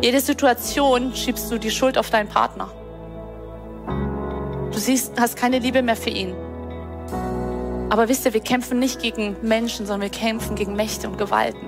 Jede 0.00 0.20
Situation 0.20 1.14
schiebst 1.14 1.50
du 1.50 1.58
die 1.58 1.70
Schuld 1.70 1.98
auf 1.98 2.10
deinen 2.10 2.28
Partner. 2.28 2.70
Du 4.72 4.78
siehst, 4.78 5.20
hast 5.20 5.36
keine 5.36 5.58
Liebe 5.58 5.82
mehr 5.82 5.96
für 5.96 6.10
ihn. 6.10 6.34
Aber 7.90 8.08
wisst 8.08 8.24
ihr, 8.26 8.34
wir 8.34 8.40
kämpfen 8.40 8.78
nicht 8.78 9.00
gegen 9.00 9.36
Menschen, 9.42 9.86
sondern 9.86 10.12
wir 10.12 10.18
kämpfen 10.18 10.54
gegen 10.54 10.76
Mächte 10.76 11.08
und 11.08 11.18
Gewalten. 11.18 11.66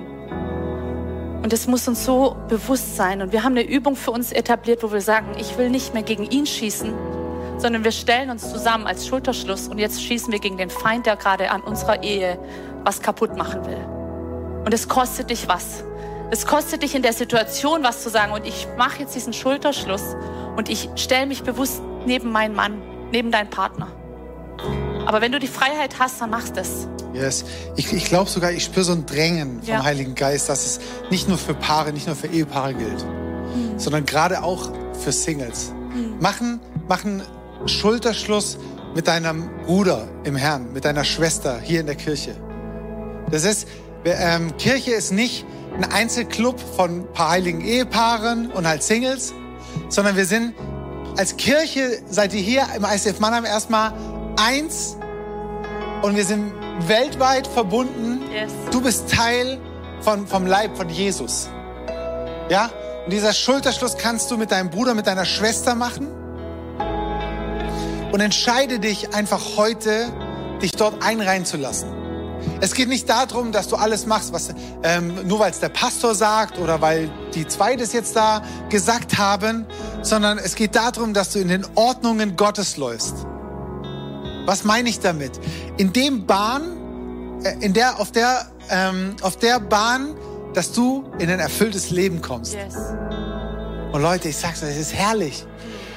Und 1.43 1.51
es 1.51 1.67
muss 1.67 1.87
uns 1.87 2.05
so 2.05 2.37
bewusst 2.47 2.95
sein. 2.95 3.21
Und 3.21 3.31
wir 3.31 3.43
haben 3.43 3.53
eine 3.57 3.67
Übung 3.67 3.95
für 3.95 4.11
uns 4.11 4.31
etabliert, 4.31 4.83
wo 4.83 4.93
wir 4.93 5.01
sagen, 5.01 5.35
ich 5.39 5.57
will 5.57 5.69
nicht 5.69 5.93
mehr 5.93 6.03
gegen 6.03 6.23
ihn 6.23 6.45
schießen, 6.45 6.93
sondern 7.61 7.83
wir 7.83 7.91
stellen 7.91 8.29
uns 8.31 8.49
zusammen 8.49 8.87
als 8.87 9.07
Schulterschluss 9.07 9.67
und 9.67 9.77
jetzt 9.77 10.01
schießen 10.03 10.31
wir 10.31 10.39
gegen 10.39 10.57
den 10.57 10.69
Feind, 10.69 11.05
der 11.05 11.15
gerade 11.15 11.51
an 11.51 11.61
unserer 11.61 12.03
Ehe 12.03 12.39
was 12.83 13.01
kaputt 13.01 13.37
machen 13.37 13.65
will. 13.65 13.85
Und 14.65 14.73
es 14.73 14.87
kostet 14.87 15.29
dich 15.29 15.47
was. 15.47 15.83
Es 16.31 16.47
kostet 16.47 16.81
dich 16.81 16.95
in 16.95 17.03
der 17.03 17.13
Situation 17.13 17.83
was 17.83 18.01
zu 18.03 18.09
sagen 18.09 18.31
und 18.31 18.45
ich 18.45 18.67
mache 18.77 19.01
jetzt 19.01 19.13
diesen 19.15 19.33
Schulterschluss 19.33 20.15
und 20.55 20.69
ich 20.69 20.89
stelle 20.95 21.27
mich 21.27 21.43
bewusst 21.43 21.81
neben 22.05 22.31
meinen 22.31 22.55
Mann, 22.55 22.81
neben 23.11 23.31
deinen 23.31 23.49
Partner. 23.49 23.87
Aber 25.05 25.21
wenn 25.21 25.31
du 25.31 25.39
die 25.39 25.47
Freiheit 25.47 25.99
hast, 25.99 26.21
dann 26.21 26.29
machst 26.29 26.57
es. 26.57 26.87
Yes. 27.13 27.43
Ich, 27.75 27.91
ich 27.91 28.05
glaube 28.05 28.29
sogar, 28.29 28.51
ich 28.51 28.63
spüre 28.63 28.85
so 28.85 28.93
ein 28.93 29.05
Drängen 29.05 29.61
vom 29.61 29.69
ja. 29.69 29.83
Heiligen 29.83 30.15
Geist, 30.15 30.49
dass 30.49 30.65
es 30.65 30.79
nicht 31.09 31.27
nur 31.27 31.37
für 31.37 31.53
Paare, 31.53 31.91
nicht 31.91 32.07
nur 32.07 32.15
für 32.15 32.27
Ehepaare 32.27 32.73
gilt, 32.73 33.03
mhm. 33.03 33.77
sondern 33.77 34.05
gerade 34.05 34.41
auch 34.43 34.71
für 35.03 35.11
Singles. 35.11 35.73
Mhm. 35.93 36.19
Machen, 36.19 36.59
machen 36.87 37.23
Schulterschluss 37.65 38.57
mit 38.95 39.07
deinem 39.07 39.49
Bruder 39.65 40.07
im 40.23 40.35
Herrn, 40.35 40.73
mit 40.73 40.85
deiner 40.85 41.03
Schwester 41.03 41.59
hier 41.59 41.79
in 41.79 41.85
der 41.85 41.95
Kirche. 41.95 42.35
Das 43.29 43.45
ist, 43.45 43.67
ähm, 44.05 44.55
Kirche 44.57 44.91
ist 44.91 45.11
nicht 45.11 45.45
ein 45.75 45.85
Einzelclub 45.85 46.59
von 46.75 47.01
ein 47.01 47.13
paar 47.13 47.29
heiligen 47.29 47.61
Ehepaaren 47.61 48.51
und 48.51 48.67
halt 48.67 48.83
Singles, 48.83 49.33
sondern 49.89 50.15
wir 50.17 50.25
sind 50.25 50.53
als 51.17 51.37
Kirche, 51.37 52.01
seid 52.09 52.33
ihr 52.33 52.41
hier 52.41 52.65
im 52.75 52.83
ICF 52.83 53.19
Mannheim 53.19 53.45
erstmal 53.45 53.93
eins 54.37 54.97
und 56.01 56.15
wir 56.15 56.25
sind 56.25 56.51
weltweit 56.87 57.47
verbunden. 57.47 58.21
Yes. 58.33 58.51
Du 58.71 58.81
bist 58.81 59.09
Teil 59.09 59.59
von, 60.01 60.27
vom 60.27 60.45
Leib 60.45 60.75
von 60.75 60.89
Jesus. 60.89 61.49
Ja? 62.49 62.69
Und 63.05 63.13
dieser 63.13 63.33
Schulterschluss 63.33 63.97
kannst 63.97 64.29
du 64.31 64.37
mit 64.37 64.51
deinem 64.51 64.69
Bruder, 64.69 64.93
mit 64.93 65.07
deiner 65.07 65.25
Schwester 65.25 65.75
machen. 65.75 66.07
Und 68.11 68.19
entscheide 68.19 68.79
dich 68.79 69.13
einfach 69.13 69.57
heute, 69.57 70.07
dich 70.61 70.71
dort 70.71 71.03
einreihen 71.03 71.45
zu 71.45 71.57
lassen. 71.57 72.01
Es 72.59 72.73
geht 72.73 72.89
nicht 72.89 73.09
darum, 73.09 73.51
dass 73.51 73.67
du 73.67 73.75
alles 73.75 74.05
machst, 74.05 74.33
was 74.33 74.49
ähm, 74.83 75.27
nur 75.27 75.39
weil 75.39 75.51
es 75.51 75.59
der 75.59 75.69
Pastor 75.69 76.15
sagt 76.15 76.57
oder 76.57 76.81
weil 76.81 77.09
die 77.33 77.47
zwei 77.47 77.75
das 77.75 77.93
jetzt 77.93 78.15
da 78.15 78.43
gesagt 78.69 79.17
haben, 79.17 79.65
sondern 80.01 80.37
es 80.37 80.55
geht 80.55 80.75
darum, 80.75 81.13
dass 81.13 81.31
du 81.31 81.39
in 81.39 81.47
den 81.47 81.65
Ordnungen 81.75 82.35
Gottes 82.35 82.77
läufst. 82.77 83.25
Was 84.45 84.63
meine 84.63 84.89
ich 84.89 84.99
damit? 84.99 85.39
In 85.77 85.93
dem 85.93 86.25
Bahn, 86.25 87.41
äh, 87.43 87.55
in 87.63 87.73
der, 87.73 87.99
auf 87.99 88.11
der, 88.11 88.47
ähm, 88.69 89.15
auf 89.21 89.37
der 89.37 89.59
Bahn, 89.59 90.15
dass 90.53 90.71
du 90.71 91.05
in 91.19 91.29
ein 91.29 91.39
erfülltes 91.39 91.91
Leben 91.91 92.21
kommst. 92.21 92.53
Yes. 92.53 92.75
Und 93.91 94.01
Leute, 94.01 94.29
ich 94.29 94.37
sag's 94.37 94.63
euch, 94.63 94.69
es 94.69 94.77
ist 94.77 94.93
herrlich. 94.93 95.45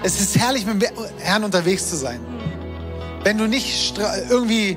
Es 0.05 0.20
ist 0.20 0.38
herrlich, 0.38 0.66
mit 0.66 0.82
dem 0.82 0.90
Herrn 1.18 1.44
unterwegs 1.44 1.88
zu 1.88 1.96
sein. 1.96 2.20
Wenn 3.22 3.38
du 3.38 3.48
nicht 3.48 3.98
irgendwie 4.28 4.76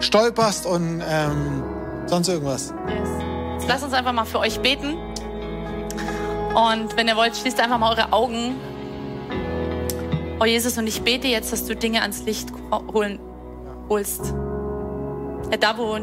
stolperst 0.00 0.66
und 0.66 1.00
ähm, 1.08 1.62
sonst 2.06 2.26
irgendwas. 2.26 2.74
Yes. 2.88 3.68
Lasst 3.68 3.84
uns 3.84 3.92
einfach 3.92 4.12
mal 4.12 4.24
für 4.24 4.40
euch 4.40 4.58
beten. 4.58 4.96
Und 6.56 6.96
wenn 6.96 7.06
ihr 7.06 7.14
wollt, 7.14 7.36
schließt 7.36 7.60
einfach 7.60 7.78
mal 7.78 7.92
eure 7.92 8.12
Augen. 8.12 8.56
Oh 10.40 10.44
Jesus, 10.44 10.76
und 10.76 10.88
ich 10.88 11.02
bete 11.02 11.28
jetzt, 11.28 11.52
dass 11.52 11.66
du 11.66 11.76
Dinge 11.76 12.02
ans 12.02 12.24
Licht 12.24 12.48
holen, 12.92 13.20
holst. 13.88 14.34
Ja, 15.52 15.56
da, 15.56 15.78
wo 15.78 15.96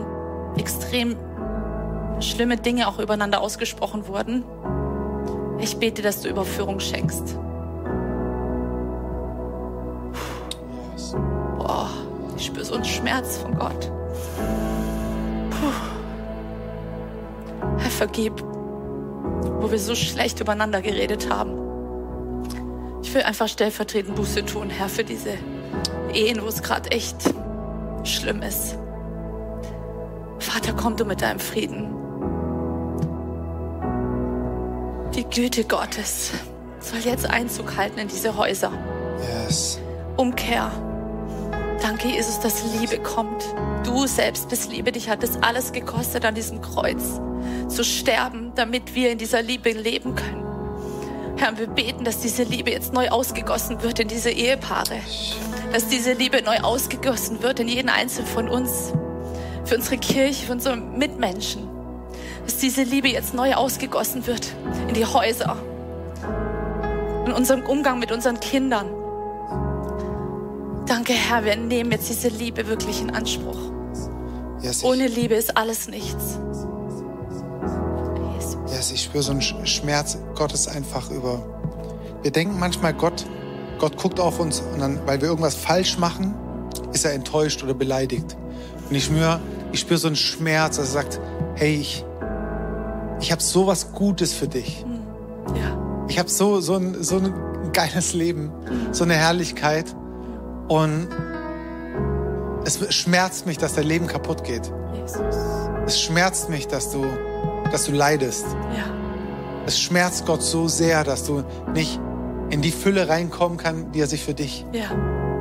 extrem 0.57 1.17
schlimme 2.21 2.55
Dinge 2.55 2.87
auch 2.87 2.99
übereinander 2.99 3.41
ausgesprochen 3.41 4.07
wurden, 4.07 4.45
ich 5.59 5.75
bete, 5.75 6.01
dass 6.01 6.21
du 6.21 6.29
Überführung 6.29 6.79
schenkst. 6.79 7.35
Ich 12.41 12.47
spüre 12.47 12.65
so 12.65 12.73
einen 12.73 12.85
Schmerz 12.85 13.37
von 13.37 13.55
Gott. 13.55 13.91
Puh. 15.51 15.71
Herr, 17.77 17.91
vergib, 17.91 18.41
wo 18.41 19.69
wir 19.69 19.77
so 19.77 19.93
schlecht 19.93 20.39
übereinander 20.39 20.81
geredet 20.81 21.29
haben. 21.29 21.51
Ich 23.03 23.13
will 23.13 23.21
einfach 23.21 23.47
stellvertretend 23.47 24.15
Buße 24.15 24.43
tun, 24.43 24.71
Herr, 24.71 24.89
für 24.89 25.03
diese 25.03 25.37
Ehen, 26.15 26.41
wo 26.41 26.47
es 26.47 26.63
gerade 26.63 26.89
echt 26.89 27.17
schlimm 28.05 28.41
ist. 28.41 28.75
Vater, 30.39 30.73
komm 30.73 30.95
du 30.95 31.05
mit 31.05 31.21
deinem 31.21 31.39
Frieden. 31.39 31.93
Die 35.13 35.25
Güte 35.25 35.63
Gottes 35.65 36.31
soll 36.79 37.01
jetzt 37.01 37.29
Einzug 37.29 37.77
halten 37.77 37.99
in 37.99 38.07
diese 38.07 38.35
Häuser. 38.35 38.71
Yes. 39.45 39.79
Umkehr. 40.17 40.71
Danke, 41.81 42.09
Jesus, 42.09 42.39
dass 42.39 42.63
Liebe 42.79 42.99
kommt. 42.99 43.43
Du 43.83 44.05
selbst 44.05 44.49
bist 44.49 44.71
Liebe. 44.71 44.91
Dich 44.91 45.09
hat 45.09 45.23
es 45.23 45.41
alles 45.41 45.71
gekostet, 45.71 46.23
an 46.25 46.35
diesem 46.35 46.61
Kreuz 46.61 47.19
zu 47.67 47.83
sterben, 47.83 48.51
damit 48.53 48.93
wir 48.93 49.11
in 49.11 49.17
dieser 49.17 49.41
Liebe 49.41 49.71
leben 49.71 50.15
können. 50.15 50.45
Herr, 51.37 51.57
wir 51.57 51.65
beten, 51.65 52.03
dass 52.03 52.19
diese 52.19 52.43
Liebe 52.43 52.69
jetzt 52.69 52.93
neu 52.93 53.09
ausgegossen 53.09 53.81
wird 53.81 53.99
in 53.99 54.07
diese 54.07 54.29
Ehepaare. 54.29 54.99
Dass 55.73 55.87
diese 55.87 56.13
Liebe 56.13 56.43
neu 56.43 56.59
ausgegossen 56.59 57.41
wird 57.41 57.59
in 57.59 57.67
jeden 57.67 57.89
Einzelnen 57.89 58.27
von 58.27 58.47
uns. 58.47 58.93
Für 59.65 59.75
unsere 59.75 59.97
Kirche, 59.97 60.45
für 60.45 60.51
unsere 60.51 60.75
Mitmenschen. 60.75 61.67
Dass 62.45 62.57
diese 62.57 62.83
Liebe 62.83 63.07
jetzt 63.07 63.33
neu 63.33 63.55
ausgegossen 63.55 64.27
wird 64.27 64.53
in 64.87 64.93
die 64.93 65.05
Häuser. 65.05 65.57
In 67.25 67.31
unserem 67.31 67.65
Umgang 67.65 67.97
mit 67.97 68.11
unseren 68.11 68.39
Kindern 68.39 69.00
Danke, 70.91 71.13
Herr, 71.13 71.45
wir 71.45 71.55
nehmen 71.55 71.93
jetzt 71.93 72.09
diese 72.09 72.27
Liebe 72.27 72.67
wirklich 72.67 72.99
in 72.99 73.11
Anspruch. 73.11 73.57
Yes, 74.61 74.83
Ohne 74.83 75.07
Liebe 75.07 75.35
ist 75.35 75.55
alles 75.55 75.87
nichts. 75.87 76.37
Yes, 78.67 78.91
ich 78.91 79.03
spüre 79.03 79.23
so 79.23 79.31
einen 79.31 79.41
Schmerz 79.41 80.17
Gottes 80.35 80.67
einfach 80.67 81.09
über. 81.09 81.45
Wir 82.23 82.31
denken 82.31 82.59
manchmal, 82.59 82.93
Gott, 82.93 83.25
Gott 83.79 83.95
guckt 83.95 84.19
auf 84.19 84.41
uns 84.41 84.59
und 84.59 84.81
dann, 84.81 84.99
weil 85.07 85.21
wir 85.21 85.29
irgendwas 85.29 85.55
falsch 85.55 85.97
machen, 85.97 86.35
ist 86.91 87.05
er 87.05 87.13
enttäuscht 87.13 87.63
oder 87.63 87.73
beleidigt. 87.73 88.35
Und 88.89 88.93
ich 88.93 89.05
spüre, 89.05 89.39
ich 89.71 89.79
spüre 89.79 89.97
so 89.97 90.07
einen 90.07 90.17
Schmerz, 90.17 90.75
dass 90.75 90.89
er 90.89 90.91
sagt, 90.91 91.21
hey, 91.55 91.73
ich, 91.73 92.03
ich 93.21 93.31
habe 93.31 93.41
so 93.41 93.65
was 93.65 93.93
Gutes 93.93 94.33
für 94.33 94.49
dich. 94.49 94.83
Hm, 94.83 95.55
ja. 95.55 96.05
Ich 96.09 96.19
habe 96.19 96.27
so, 96.27 96.59
so, 96.59 96.75
ein, 96.75 97.01
so 97.01 97.15
ein 97.15 97.33
geiles 97.71 98.13
Leben, 98.13 98.51
so 98.91 99.05
eine 99.05 99.13
Herrlichkeit. 99.13 99.85
Und 100.71 101.09
es 102.63 102.95
schmerzt 102.95 103.45
mich, 103.45 103.57
dass 103.57 103.73
dein 103.73 103.83
Leben 103.83 104.07
kaputt 104.07 104.45
geht. 104.45 104.71
Jesus. 104.93 105.35
Es 105.85 105.99
schmerzt 105.99 106.47
mich, 106.47 106.65
dass 106.69 106.91
du, 106.91 107.05
dass 107.73 107.87
du 107.87 107.91
leidest. 107.91 108.45
Ja. 108.73 108.85
Es 109.65 109.81
schmerzt 109.81 110.25
Gott 110.25 110.41
so 110.41 110.69
sehr, 110.69 111.03
dass 111.03 111.25
du 111.25 111.43
nicht 111.73 111.99
in 112.51 112.61
die 112.61 112.71
Fülle 112.71 113.09
reinkommen 113.09 113.57
kannst, 113.57 113.93
die 113.93 113.99
er 113.99 114.07
sich 114.07 114.23
für 114.23 114.33
dich 114.33 114.65
ja. 114.71 114.85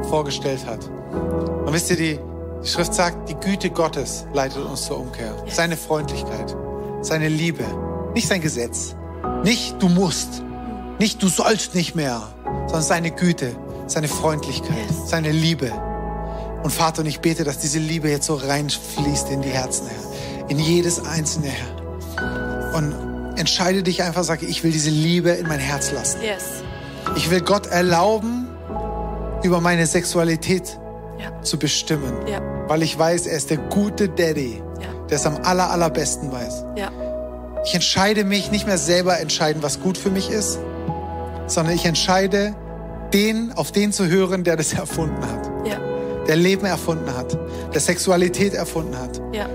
vorgestellt 0.09 0.67
hat. 0.67 0.91
Und 0.91 1.73
wisst 1.73 1.91
ihr, 1.91 1.97
die, 1.97 2.19
die 2.65 2.69
Schrift 2.69 2.93
sagt, 2.93 3.29
die 3.29 3.37
Güte 3.37 3.71
Gottes 3.71 4.27
leitet 4.33 4.65
uns 4.65 4.87
zur 4.87 4.99
Umkehr. 4.99 5.33
Yes. 5.47 5.55
Seine 5.55 5.77
Freundlichkeit, 5.77 6.57
seine 7.03 7.29
Liebe, 7.29 7.63
nicht 8.15 8.27
sein 8.27 8.41
Gesetz, 8.41 8.97
nicht 9.45 9.81
du 9.81 9.89
musst, 9.89 10.43
nicht 10.99 11.23
du 11.23 11.29
sollst 11.29 11.77
nicht 11.77 11.95
mehr, 11.95 12.21
sondern 12.67 12.83
seine 12.83 13.13
Güte, 13.13 13.55
seine 13.91 14.09
Freundlichkeit, 14.09 14.89
yes. 14.89 15.11
seine 15.11 15.33
Liebe. 15.33 15.73
Und 16.63 16.71
Vater, 16.71 17.01
und 17.01 17.07
ich 17.07 17.21
bete, 17.21 17.45
dass 17.45 17.59
diese 17.59 17.79
Liebe 17.79 18.11
jetzt 18.11 18.27
so 18.27 18.35
reinfließt 18.35 19.31
in 19.31 19.43
die 19.43 19.49
Herzen, 19.49 19.87
Herr. 19.87 20.49
In 20.49 20.59
jedes 20.59 21.05
einzelne, 21.05 21.49
Herr. 21.49 22.75
Und 22.77 22.95
entscheide 23.37 23.83
dich 23.83 24.03
einfach, 24.03 24.25
sage, 24.25 24.47
ich 24.47 24.63
will 24.63 24.73
diese 24.73 24.91
Liebe 24.91 25.31
in 25.31 25.49
mein 25.49 25.61
Herz 25.61 25.93
lassen. 25.93 26.21
Yes. 26.23 26.45
Ich 27.17 27.31
will 27.31 27.41
Gott 27.41 27.67
erlauben, 27.67 28.49
über 29.43 29.61
meine 29.61 29.87
Sexualität 29.87 30.79
ja. 31.19 31.43
zu 31.43 31.59
bestimmen. 31.59 32.13
Ja. 32.27 32.41
Weil 32.69 32.83
ich 32.83 32.99
weiß, 32.99 33.27
er 33.27 33.37
ist 33.37 33.51
der 33.51 33.57
gute 33.57 34.09
Daddy, 34.09 34.63
ja. 34.81 35.07
der 35.09 35.17
es 35.17 35.27
am 35.27 35.39
aller, 35.39 35.71
allerbesten 35.71 36.31
weiß. 36.31 36.65
Ich 37.65 37.75
entscheide 37.75 38.25
mich 38.25 38.51
nicht 38.51 38.67
mehr 38.67 38.79
selber 38.79 39.19
entscheiden, 39.21 39.63
was 39.63 39.81
gut 39.81 39.99
für 39.99 40.11
mich 40.11 40.31
ist, 40.31 40.59
sondern 41.47 41.75
ich 41.75 41.85
entscheide, 41.85 42.55
den, 43.13 43.53
auf 43.53 43.73
den 43.73 43.93
zu 43.93 44.07
hören, 44.07 44.45
der 44.45 44.57
das 44.57 44.73
erfunden 44.73 45.23
hat. 45.23 45.51
Ja. 45.67 45.79
Der 46.27 46.37
Leben 46.37 46.67
erfunden 46.67 47.15
hat, 47.17 47.37
der 47.73 47.81
Sexualität 47.81 48.55
erfunden 48.55 48.99
hat. 48.99 49.21
Ja. 49.33 49.47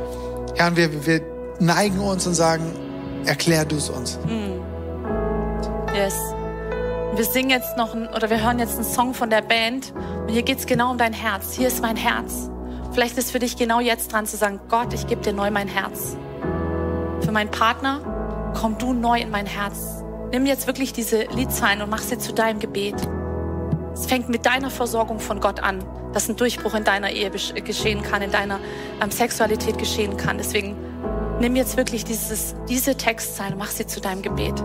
Herr, 0.56 0.76
wir, 0.76 1.06
wir 1.06 1.22
neigen 1.60 1.99
uns 1.99 2.28
und 2.28 2.34
sagen, 2.34 2.64
erklär 3.26 3.66
du 3.66 3.78
es 3.78 3.89
uns. 3.89 4.20
Mm. 4.26 4.62
Yes. 5.95 6.16
Wir 7.16 7.24
singen 7.24 7.49
jetzt 7.49 7.78
noch, 7.78 7.95
ein, 7.95 8.08
oder 8.10 8.30
wir 8.30 8.43
hören 8.43 8.60
jetzt 8.60 8.76
einen 8.76 8.84
Song 8.84 9.14
von 9.14 9.30
der 9.30 9.41
Band. 9.41 9.93
Und 10.22 10.30
hier 10.30 10.43
geht 10.43 10.60
es 10.60 10.66
genau 10.66 10.91
um 10.91 10.97
dein 10.97 11.14
Herz. 11.14 11.53
Hier 11.53 11.68
ist 11.68 11.82
mein 11.82 11.95
Herz. 11.95 12.49
Vielleicht 12.91 13.18
ist 13.18 13.32
für 13.32 13.39
dich 13.39 13.58
genau 13.58 13.80
jetzt 13.80 14.12
dran 14.12 14.26
zu 14.26 14.38
sagen, 14.38 14.60
Gott, 14.70 14.93
ich 14.93 15.08
gebe 15.08 15.22
dir 15.22 15.34
neu 15.34 15.51
mein 15.51 15.68
Herz. 15.68 16.18
Für 17.22 17.32
meinen 17.32 17.51
Partner, 17.51 18.53
komm 18.60 18.78
du 18.78 18.93
neu 18.93 19.20
in 19.20 19.32
mein 19.32 19.45
Herz. 19.45 20.03
Nimm 20.32 20.45
jetzt 20.45 20.68
wirklich 20.68 20.91
diese 20.93 21.24
Liedzeilen 21.24 21.82
und 21.82 21.89
mach 21.89 22.01
sie 22.01 22.18
zu 22.18 22.34
deinem 22.34 22.60
Gebet. 22.60 22.95
Es 23.96 24.08
fängt 24.08 24.28
mit 24.28 24.46
deiner 24.46 24.70
Versorgung 24.70 25.22
von 25.22 25.39
Gott 25.39 25.62
an, 25.62 25.82
dass 26.12 26.28
ein 26.28 26.36
Durchbruch 26.36 26.76
in 26.76 26.84
deiner 26.84 27.12
Ehe 27.12 27.32
geschehen 27.32 28.02
kann, 28.04 28.22
in 28.22 28.30
deiner 28.30 28.60
ähm, 29.02 29.10
Sexualität 29.10 29.78
geschehen 29.78 30.18
kann. 30.18 30.38
Deswegen 30.38 30.76
nimm 31.39 31.56
jetzt 31.56 31.78
wirklich 31.78 32.04
dieses, 32.04 32.56
diese 32.68 32.96
Textzeilen 32.96 33.58
mach 33.58 33.70
sie 33.72 33.88
zu 33.88 34.02
deinem 34.02 34.22
Gebet. 34.22 34.62